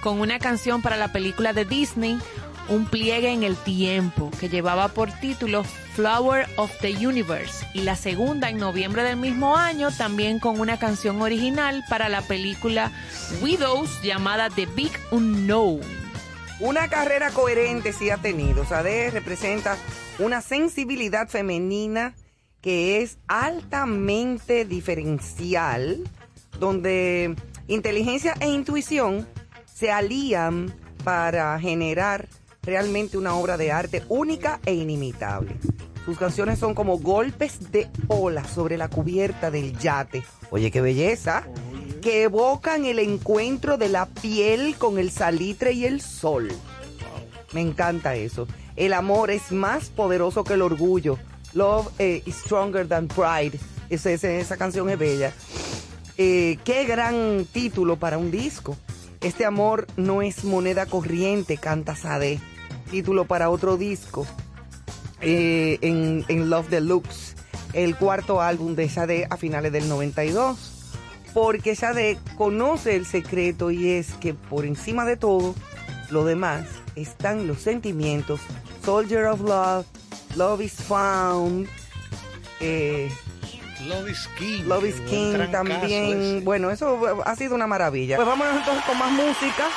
con 0.00 0.20
una 0.20 0.38
canción 0.38 0.82
para 0.82 0.96
la 0.96 1.12
película 1.12 1.52
de 1.52 1.64
Disney, 1.64 2.18
Un 2.68 2.86
pliegue 2.86 3.32
en 3.32 3.42
el 3.42 3.56
tiempo, 3.56 4.30
que 4.38 4.48
llevaba 4.48 4.88
por 4.88 5.10
título 5.10 5.64
Flower 5.94 6.46
of 6.56 6.70
the 6.80 7.04
Universe. 7.04 7.66
Y 7.74 7.80
la 7.80 7.96
segunda 7.96 8.48
en 8.48 8.58
noviembre 8.58 9.02
del 9.02 9.16
mismo 9.16 9.56
año, 9.56 9.90
también 9.90 10.38
con 10.38 10.60
una 10.60 10.78
canción 10.78 11.20
original 11.20 11.82
para 11.88 12.08
la 12.08 12.22
película 12.22 12.92
Widows 13.42 14.02
llamada 14.02 14.50
The 14.50 14.66
Big 14.66 14.92
Unknown. 15.10 15.80
Una 16.60 16.88
carrera 16.88 17.30
coherente 17.30 17.92
sí 17.92 18.10
ha 18.10 18.18
tenido. 18.18 18.64
Sade 18.64 19.10
representa 19.10 19.76
una 20.18 20.40
sensibilidad 20.40 21.28
femenina 21.28 22.14
que 22.60 23.00
es 23.00 23.18
altamente 23.26 24.64
diferencial, 24.64 26.08
donde 26.58 27.34
inteligencia 27.66 28.34
e 28.40 28.48
intuición 28.48 29.26
se 29.80 29.90
alían 29.90 30.72
para 31.02 31.58
generar 31.58 32.28
realmente 32.62 33.16
una 33.16 33.34
obra 33.34 33.56
de 33.56 33.72
arte 33.72 34.04
única 34.10 34.60
e 34.66 34.74
inimitable. 34.74 35.56
Sus 36.04 36.18
canciones 36.18 36.58
son 36.58 36.74
como 36.74 36.98
golpes 36.98 37.72
de 37.72 37.88
ola 38.08 38.44
sobre 38.44 38.76
la 38.76 38.88
cubierta 38.88 39.50
del 39.50 39.76
yate. 39.78 40.22
Oye, 40.50 40.70
qué 40.70 40.80
belleza. 40.82 41.44
Que 42.02 42.22
evocan 42.24 42.84
el 42.84 42.98
encuentro 42.98 43.76
de 43.78 43.88
la 43.88 44.06
piel 44.06 44.76
con 44.76 44.98
el 44.98 45.10
salitre 45.10 45.72
y 45.72 45.84
el 45.86 46.00
sol. 46.00 46.48
Me 47.52 47.60
encanta 47.62 48.14
eso. 48.16 48.46
El 48.76 48.92
amor 48.92 49.30
es 49.30 49.50
más 49.52 49.88
poderoso 49.90 50.44
que 50.44 50.54
el 50.54 50.62
orgullo. 50.62 51.18
Love 51.54 51.88
eh, 51.98 52.22
is 52.26 52.36
stronger 52.36 52.86
than 52.86 53.08
pride. 53.08 53.58
Esa, 53.90 54.10
esa- 54.10 54.30
esa 54.30 54.56
canción 54.56 54.88
es 54.90 54.98
bella. 54.98 55.32
Eh, 56.16 56.58
qué 56.64 56.84
gran 56.84 57.46
título 57.52 57.96
para 57.96 58.18
un 58.18 58.30
disco. 58.30 58.76
Este 59.20 59.44
amor 59.44 59.86
no 59.96 60.22
es 60.22 60.44
moneda 60.44 60.86
corriente, 60.86 61.58
canta 61.58 61.94
Sade. 61.94 62.40
Título 62.90 63.26
para 63.26 63.50
otro 63.50 63.76
disco. 63.76 64.26
eh, 65.22 65.78
en, 65.82 66.24
en 66.28 66.48
Love 66.48 66.70
Deluxe, 66.70 67.34
el 67.74 67.94
cuarto 67.96 68.40
álbum 68.40 68.74
de 68.74 68.88
Sade 68.88 69.26
a 69.28 69.36
finales 69.36 69.70
del 69.72 69.86
92. 69.88 70.56
Porque 71.34 71.76
Sade 71.76 72.18
conoce 72.38 72.96
el 72.96 73.04
secreto 73.04 73.70
y 73.70 73.90
es 73.90 74.14
que 74.14 74.32
por 74.32 74.64
encima 74.64 75.04
de 75.04 75.16
todo, 75.18 75.54
lo 76.10 76.24
demás 76.24 76.64
están 76.96 77.46
los 77.46 77.60
sentimientos. 77.60 78.40
Soldier 78.84 79.26
of 79.26 79.42
Love, 79.42 79.86
Love 80.36 80.62
is 80.62 80.72
Found, 80.88 81.68
eh, 82.60 83.10
Love 83.86 84.10
is 84.10 84.28
King. 84.38 84.64
Love 84.66 84.84
is 84.84 85.00
King 85.08 85.36
también. 85.50 85.80
ese. 85.82 86.40
Bueno, 86.44 86.70
eso 86.70 87.22
ha 87.24 87.36
sido 87.36 87.54
una 87.54 87.66
maravilla. 87.66 88.16
Pues 88.16 88.28
vámonos 88.28 88.56
entonces 88.56 88.84
con 88.84 88.98
más 88.98 89.10
música. 89.12 89.68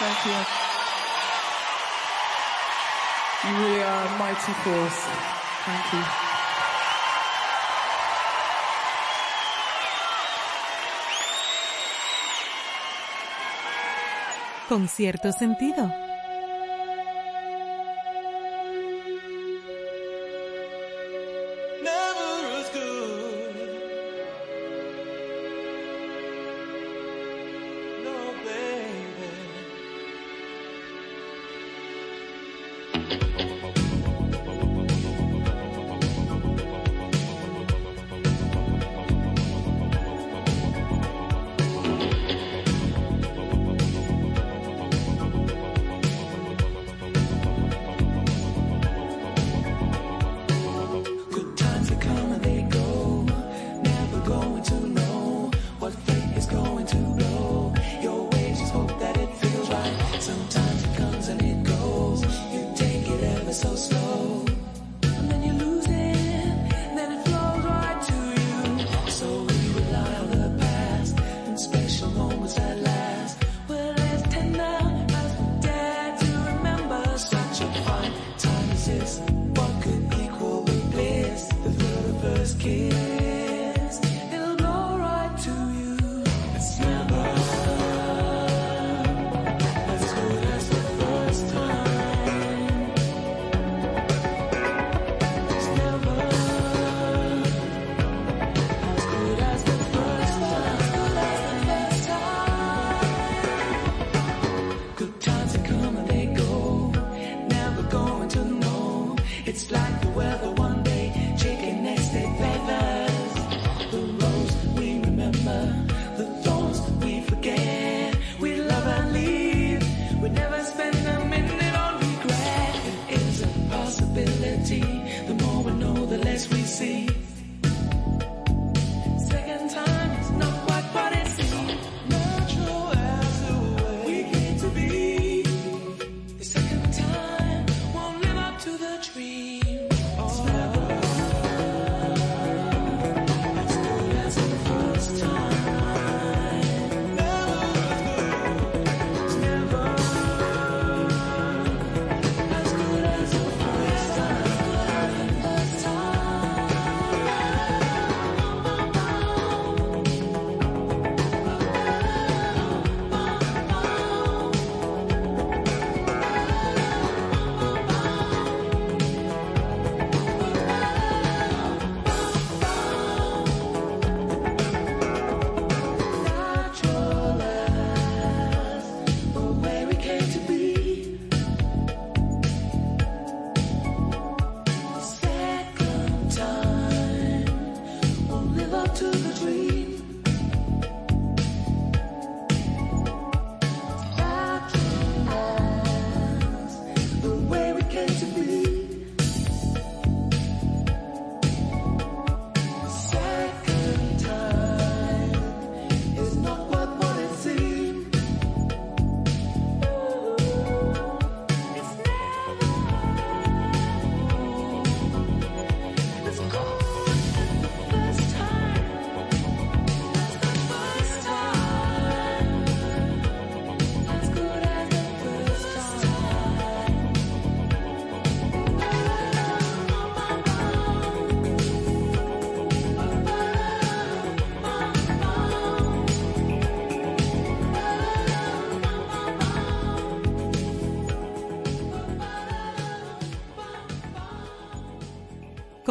Really 0.00 0.32
are 3.82 4.06
a 4.06 4.08
mighty 4.18 4.52
force. 4.64 5.00
Thank 5.66 5.92
you. 5.92 6.04
Con 14.70 14.88
cierto 14.88 15.32
sentido. 15.32 16.09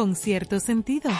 Con 0.00 0.16
cierto 0.16 0.60
sentido. 0.60 1.10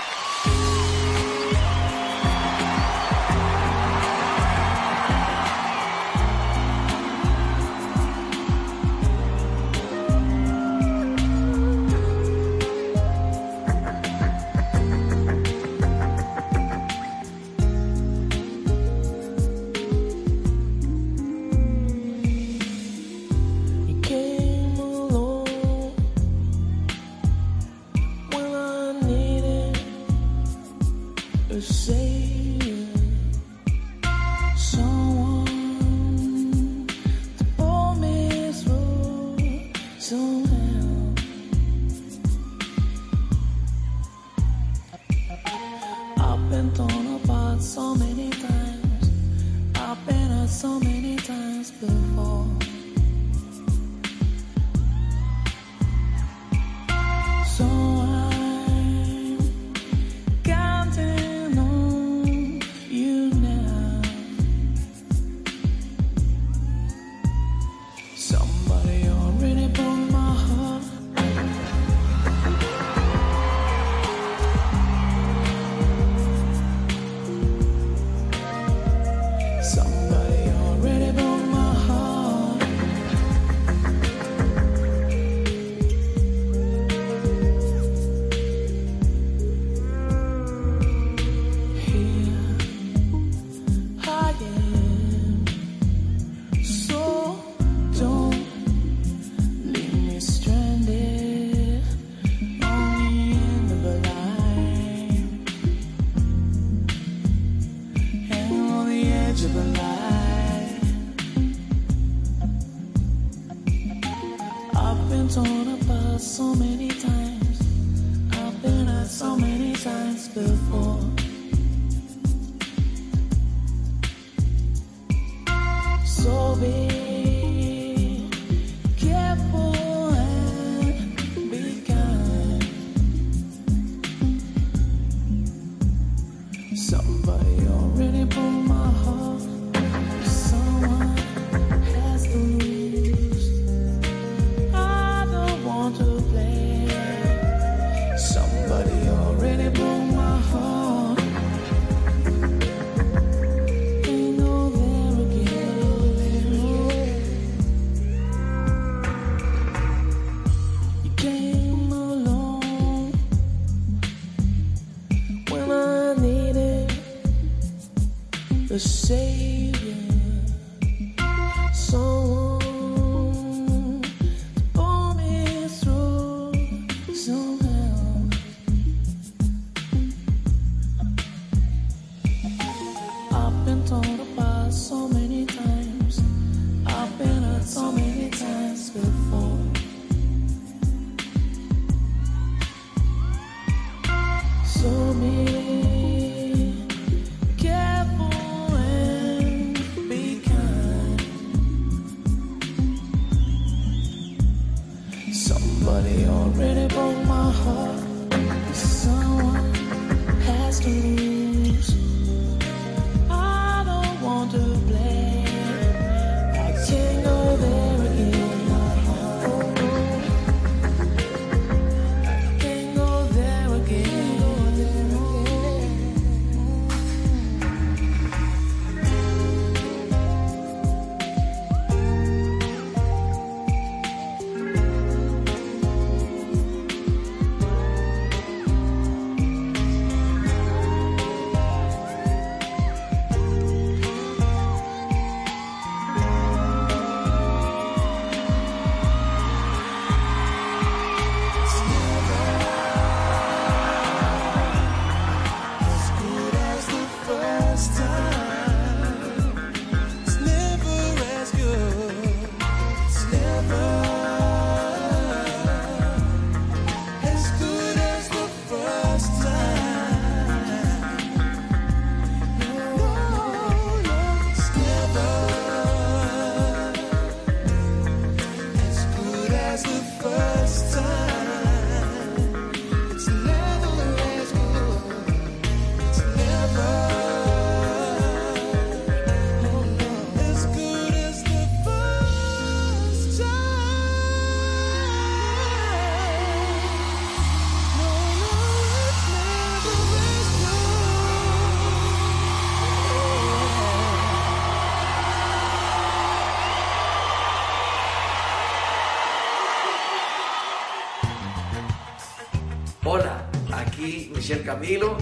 Michelle 314.40 314.62
Camilo, 314.62 315.18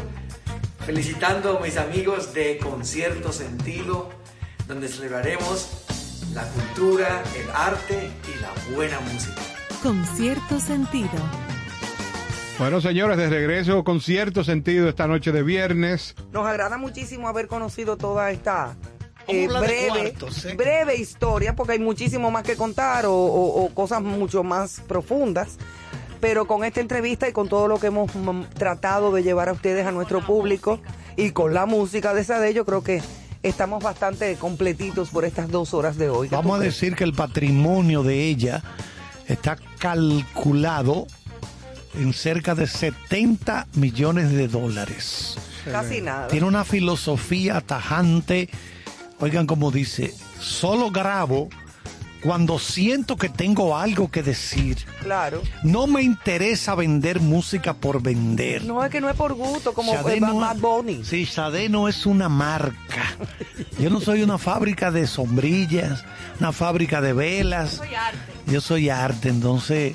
felicitando 0.87 1.59
a 1.59 1.61
mis 1.61 1.77
amigos 1.77 2.33
de 2.35 2.57
Concierto 2.59 3.33
Sentido, 3.33 4.11
donde 4.69 4.87
celebraremos 4.87 5.69
la 6.35 6.45
cultura, 6.45 7.25
el 7.37 7.51
arte 7.53 8.13
y 8.29 8.41
la 8.41 8.77
buena 8.77 9.01
música. 9.01 9.35
Con 9.83 10.05
cierto 10.07 10.61
sentido. 10.61 11.11
Bueno, 12.61 12.81
señores, 12.81 13.17
de 13.17 13.29
regreso 13.29 13.83
con 13.83 14.01
cierto 14.01 14.45
sentido 14.45 14.89
esta 14.89 15.09
noche 15.09 15.33
de 15.33 15.43
viernes. 15.43 16.15
Nos 16.31 16.47
agrada 16.47 16.79
muchísimo 16.79 17.27
haber 17.27 17.49
conocido 17.49 17.97
toda 17.97 18.31
esta 18.31 18.77
eh, 19.27 19.49
breve, 19.49 19.89
cuartos, 19.89 20.45
¿eh? 20.45 20.55
breve 20.55 20.95
historia, 20.95 21.57
porque 21.57 21.73
hay 21.73 21.79
muchísimo 21.81 22.31
más 22.31 22.45
que 22.45 22.55
contar 22.55 23.07
o, 23.07 23.13
o- 23.15 23.65
o 23.65 23.75
cosas 23.75 24.01
mucho 24.01 24.45
más 24.45 24.81
profundas. 24.87 25.59
Pero 26.21 26.47
con 26.47 26.65
esta 26.65 26.81
entrevista 26.81 27.29
y 27.29 27.33
con 27.33 27.49
todo 27.49 27.69
lo 27.69 27.79
que 27.79 27.89
hemos 27.89 28.15
mm, 28.15 28.43
tratado 28.57 29.13
de 29.13 29.23
llevar 29.23 29.49
a 29.49 29.53
ustedes, 29.53 29.87
a 29.87 29.93
nuestro 29.93 30.25
público, 30.25 30.81
y 31.17 31.31
con 31.31 31.55
la 31.55 31.67
música 31.67 32.15
de 32.15 32.25
Sade, 32.25 32.55
yo 32.55 32.65
creo 32.65 32.83
que 32.83 33.03
estamos 33.43 33.83
bastante 33.83 34.35
completitos 34.37 35.11
por 35.11 35.25
estas 35.25 35.51
dos 35.51 35.75
horas 35.75 35.97
de 35.97 36.11
hoy. 36.11 36.29
¿Qué 36.29 36.37
tú 36.37 36.43
Vamos 36.43 36.61
a 36.61 36.63
decir 36.63 36.95
que 36.95 37.05
el 37.05 37.13
patrimonio 37.13 38.03
de 38.03 38.25
ella 38.25 38.63
está 39.27 39.57
calculado 39.79 41.07
en 41.95 42.13
cerca 42.13 42.55
de 42.55 42.67
70 42.67 43.67
millones 43.75 44.33
de 44.33 44.49
dólares. 44.49 45.37
Casi 45.65 46.01
nada. 46.01 46.29
Tiene 46.29 46.47
una 46.47 46.65
filosofía 46.65 47.61
tajante. 47.61 48.49
Oigan 49.21 49.47
como 49.47 49.71
dice, 49.71 50.15
solo 50.41 50.91
grabo 50.91 51.49
cuando 52.23 52.59
siento 52.59 53.17
que 53.17 53.29
tengo 53.29 53.77
algo 53.77 54.11
que 54.11 54.23
decir. 54.23 54.79
Claro. 55.03 55.43
No 55.63 55.87
me 55.87 56.03
interesa 56.03 56.75
vender 56.75 57.21
música 57.21 57.75
por 57.75 58.03
vender. 58.03 58.65
No, 58.65 58.83
es 58.85 58.91
que 58.91 59.01
no 59.01 59.09
es 59.09 59.17
por 59.17 59.35
gusto, 59.35 59.73
como 59.73 59.93
Sade 59.95 60.17
eh, 60.17 60.21
no- 60.21 60.37
Bad 60.39 60.57
Bunny. 60.57 61.05
Sí, 61.05 61.27
Sade 61.27 61.69
no 61.69 61.89
es 61.89 62.07
una 62.07 62.29
marca. 62.29 63.05
Yo 63.79 63.91
no 63.91 64.01
soy 64.01 64.23
una 64.23 64.39
fábrica 64.39 64.91
de 64.91 65.07
sombrillas, 65.07 66.05
una 66.41 66.53
fábrica 66.53 67.01
de 67.01 67.13
velas. 67.13 67.75
Soy 67.75 67.95
arte. 67.95 68.19
Yo 68.47 68.61
soy 68.61 68.89
arte, 68.91 69.29
entonces 69.29 69.95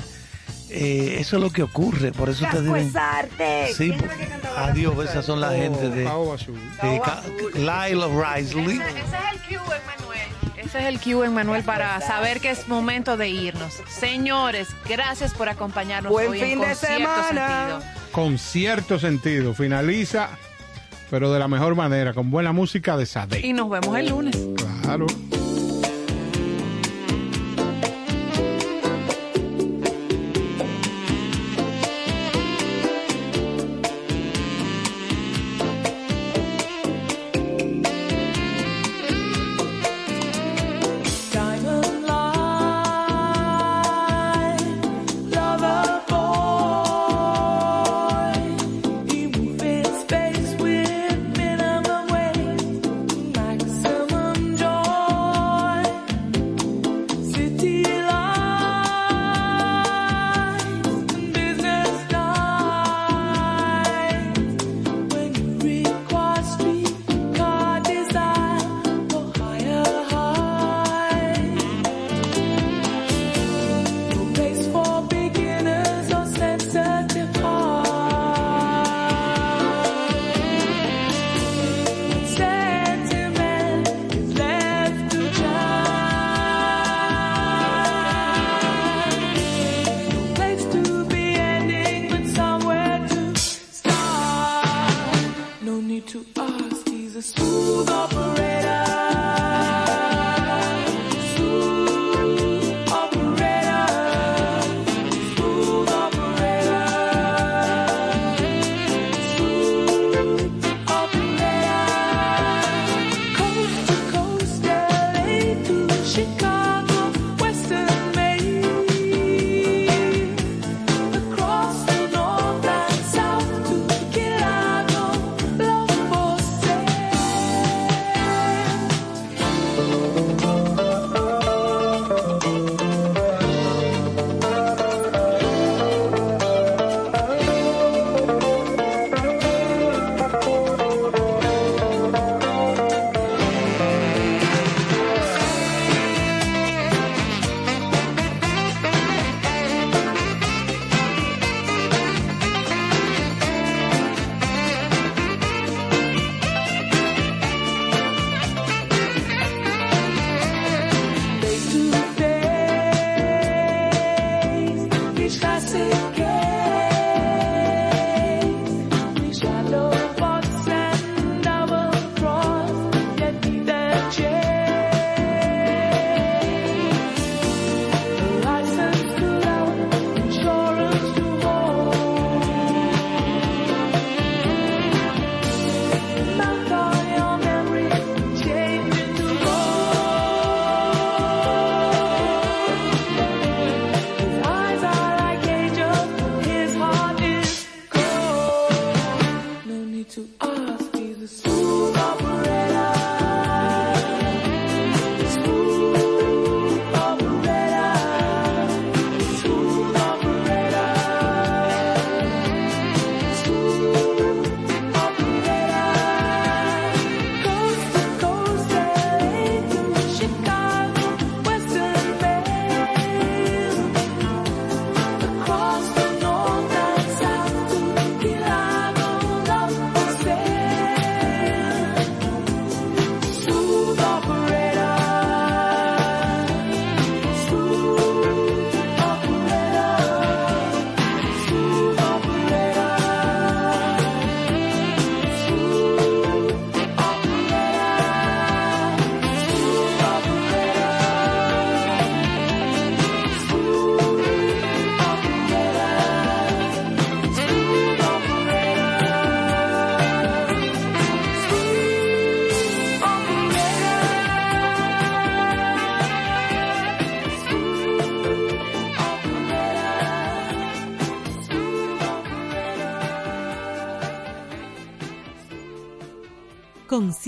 eh, 0.69 1.17
eso 1.19 1.35
es 1.37 1.41
lo 1.43 1.49
que 1.51 1.63
ocurre. 1.63 2.11
Por 2.13 2.29
eso 2.29 2.45
te 2.51 2.61
digo. 2.61 2.75
es 2.75 2.95
arte. 2.95 3.67
Sí, 3.75 3.89
¿Quién 3.89 3.97
po- 3.99 4.05
era 4.05 4.15
que 4.17 4.27
cantaba 4.27 4.65
adiós, 4.67 5.09
esas 5.09 5.25
son 5.25 5.41
la 5.41 5.51
gente 5.51 5.89
de, 5.89 6.07
Azul. 6.07 6.59
de 6.81 7.59
Lyle 7.59 8.07
Risley. 8.07 8.77
Ese, 8.79 8.89
ese 8.89 8.99
es 9.01 9.51
el 9.51 9.59
cue, 9.59 9.75
Manuel. 9.85 10.19
Ese 10.73 10.87
es 10.87 10.87
el 10.87 10.99
cue, 10.99 11.29
Manuel, 11.29 11.61
para 11.61 12.01
saber 12.01 12.39
que 12.39 12.49
es 12.49 12.67
momento 12.67 13.15
de 13.15 13.29
irnos. 13.29 13.75
Señores, 13.87 14.69
gracias 14.89 15.31
por 15.35 15.47
acompañarnos 15.47 16.11
Buen 16.11 16.31
hoy 16.31 16.39
fin 16.39 16.53
en 16.53 16.61
de 16.61 16.73
semana. 16.73 17.67
Sentido. 17.67 17.83
Con 18.11 18.39
cierto 18.39 18.97
sentido. 18.97 19.53
Finaliza, 19.53 20.29
pero 21.11 21.31
de 21.31 21.37
la 21.37 21.47
mejor 21.47 21.75
manera, 21.75 22.15
con 22.15 22.31
buena 22.31 22.53
música 22.53 22.97
de 22.97 23.05
Sade. 23.05 23.45
Y 23.45 23.53
nos 23.53 23.69
vemos 23.69 23.95
el 23.95 24.09
lunes. 24.09 24.35
Claro. 24.81 25.05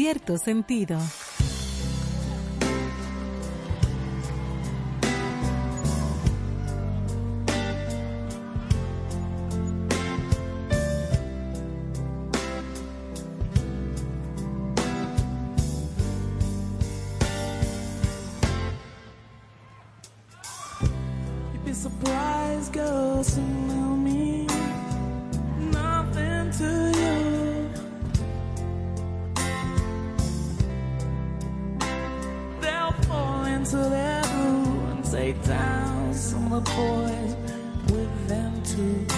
cierto 0.05 0.37
sentido. 0.37 0.99
down 35.43 36.13
some 36.13 36.53
of 36.53 36.63
the 36.65 36.71
boys 36.71 37.35
with 37.91 38.27
them 38.27 38.61
too. 38.63 39.14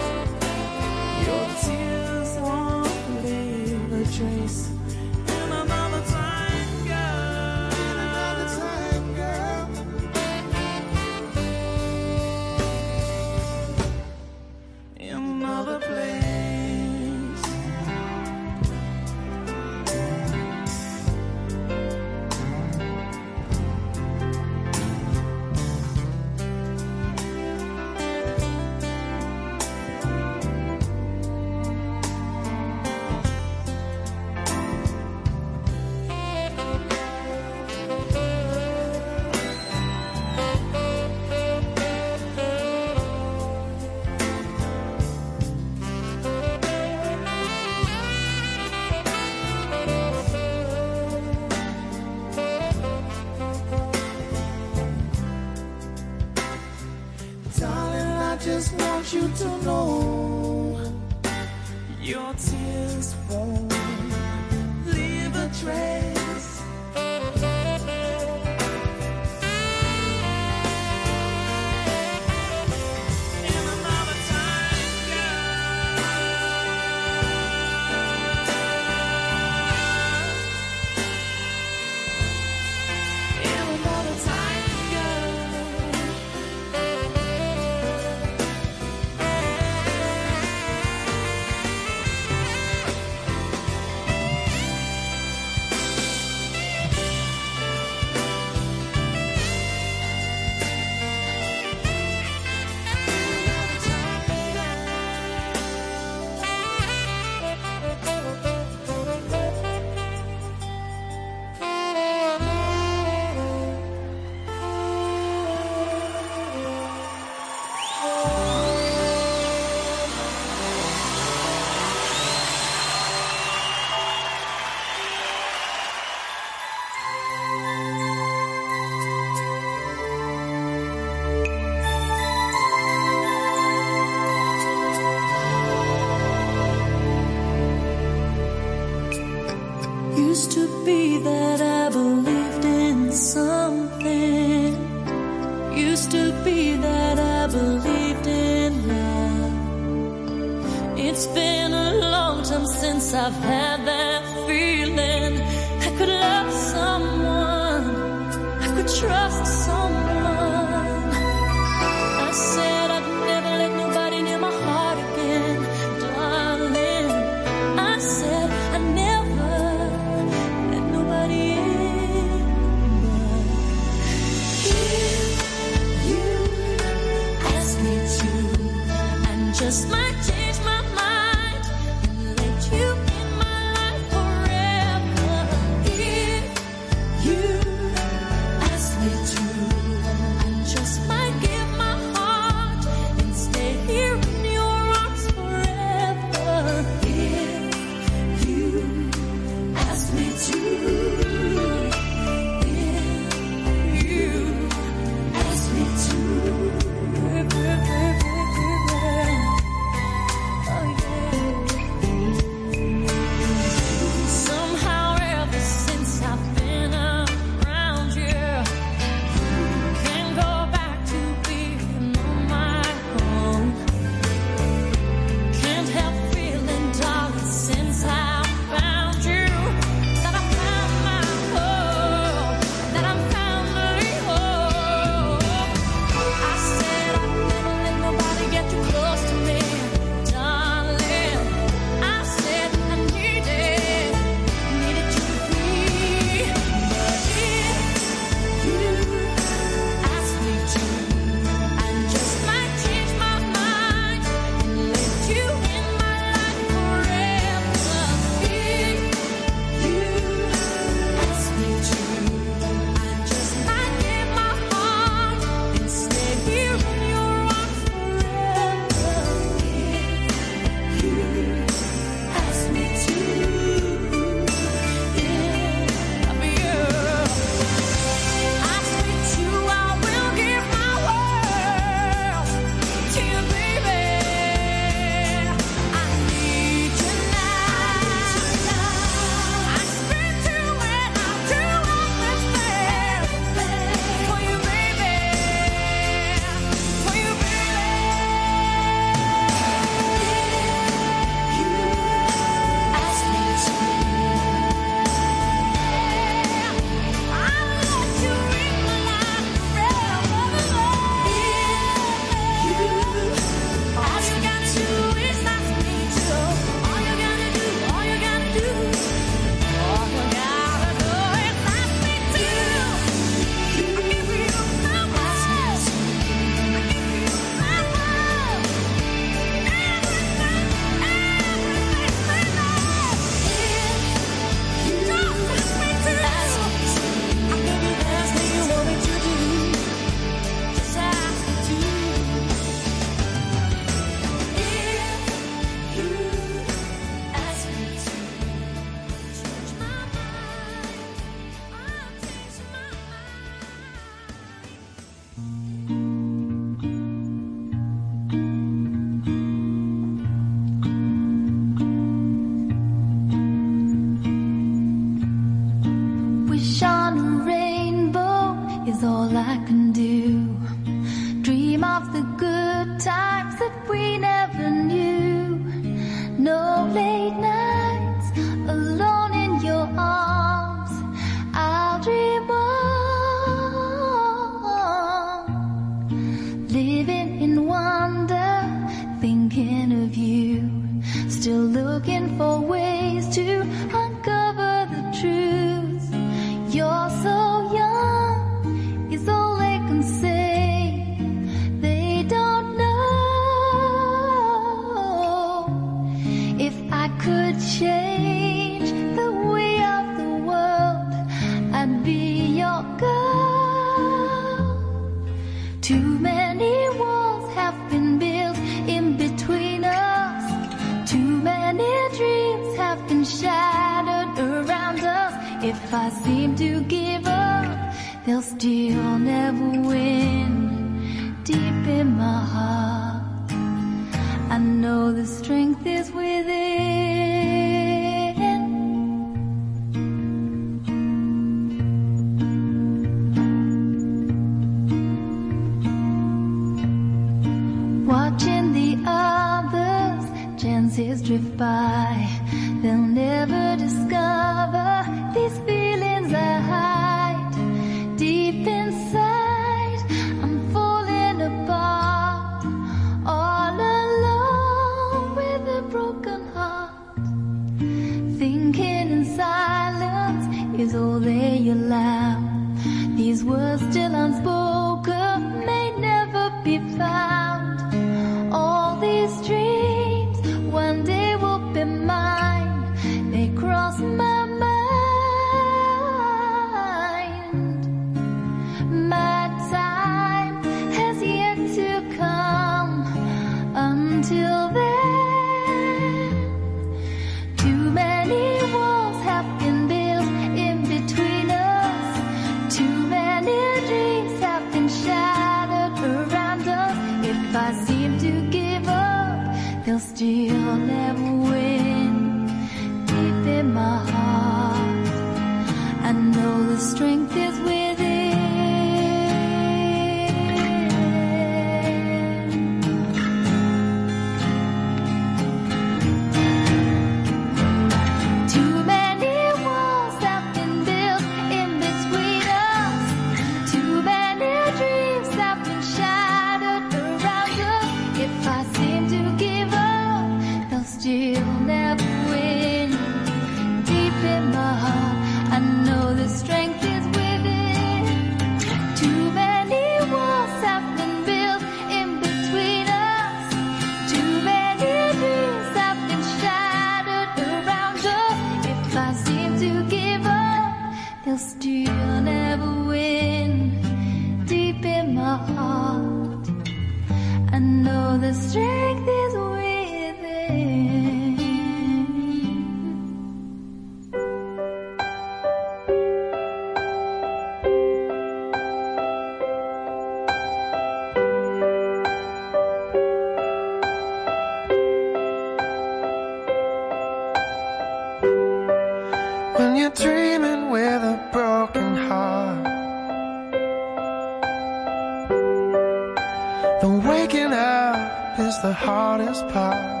The 596.82 596.90
waking 597.08 597.52
up 597.52 598.38
is 598.38 598.62
the 598.62 598.72
hardest 598.72 599.46
part. 599.48 600.00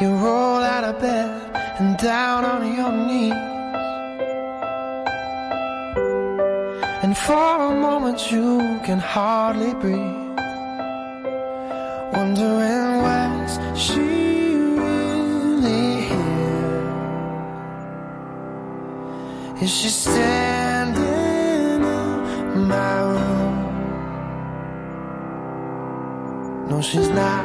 You 0.00 0.10
roll 0.26 0.62
out 0.74 0.84
of 0.84 1.00
bed 1.00 1.30
and 1.80 1.96
down 1.98 2.44
on 2.44 2.60
your 2.76 2.92
knees. 2.92 3.32
And 7.04 7.16
for 7.16 7.56
a 7.70 7.74
moment 7.74 8.30
you 8.30 8.58
can 8.84 8.98
hardly 8.98 9.74
breathe. 9.74 10.23
She's 19.84 19.96
standing 19.96 21.04
in 22.54 22.68
my 22.68 23.00
room. 23.02 23.56
No, 26.70 26.80
she's 26.80 27.10
not. 27.10 27.44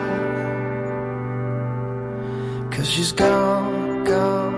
Cause 2.72 2.90
she's 2.90 3.12
gone, 3.12 4.06
gone. 4.06 4.49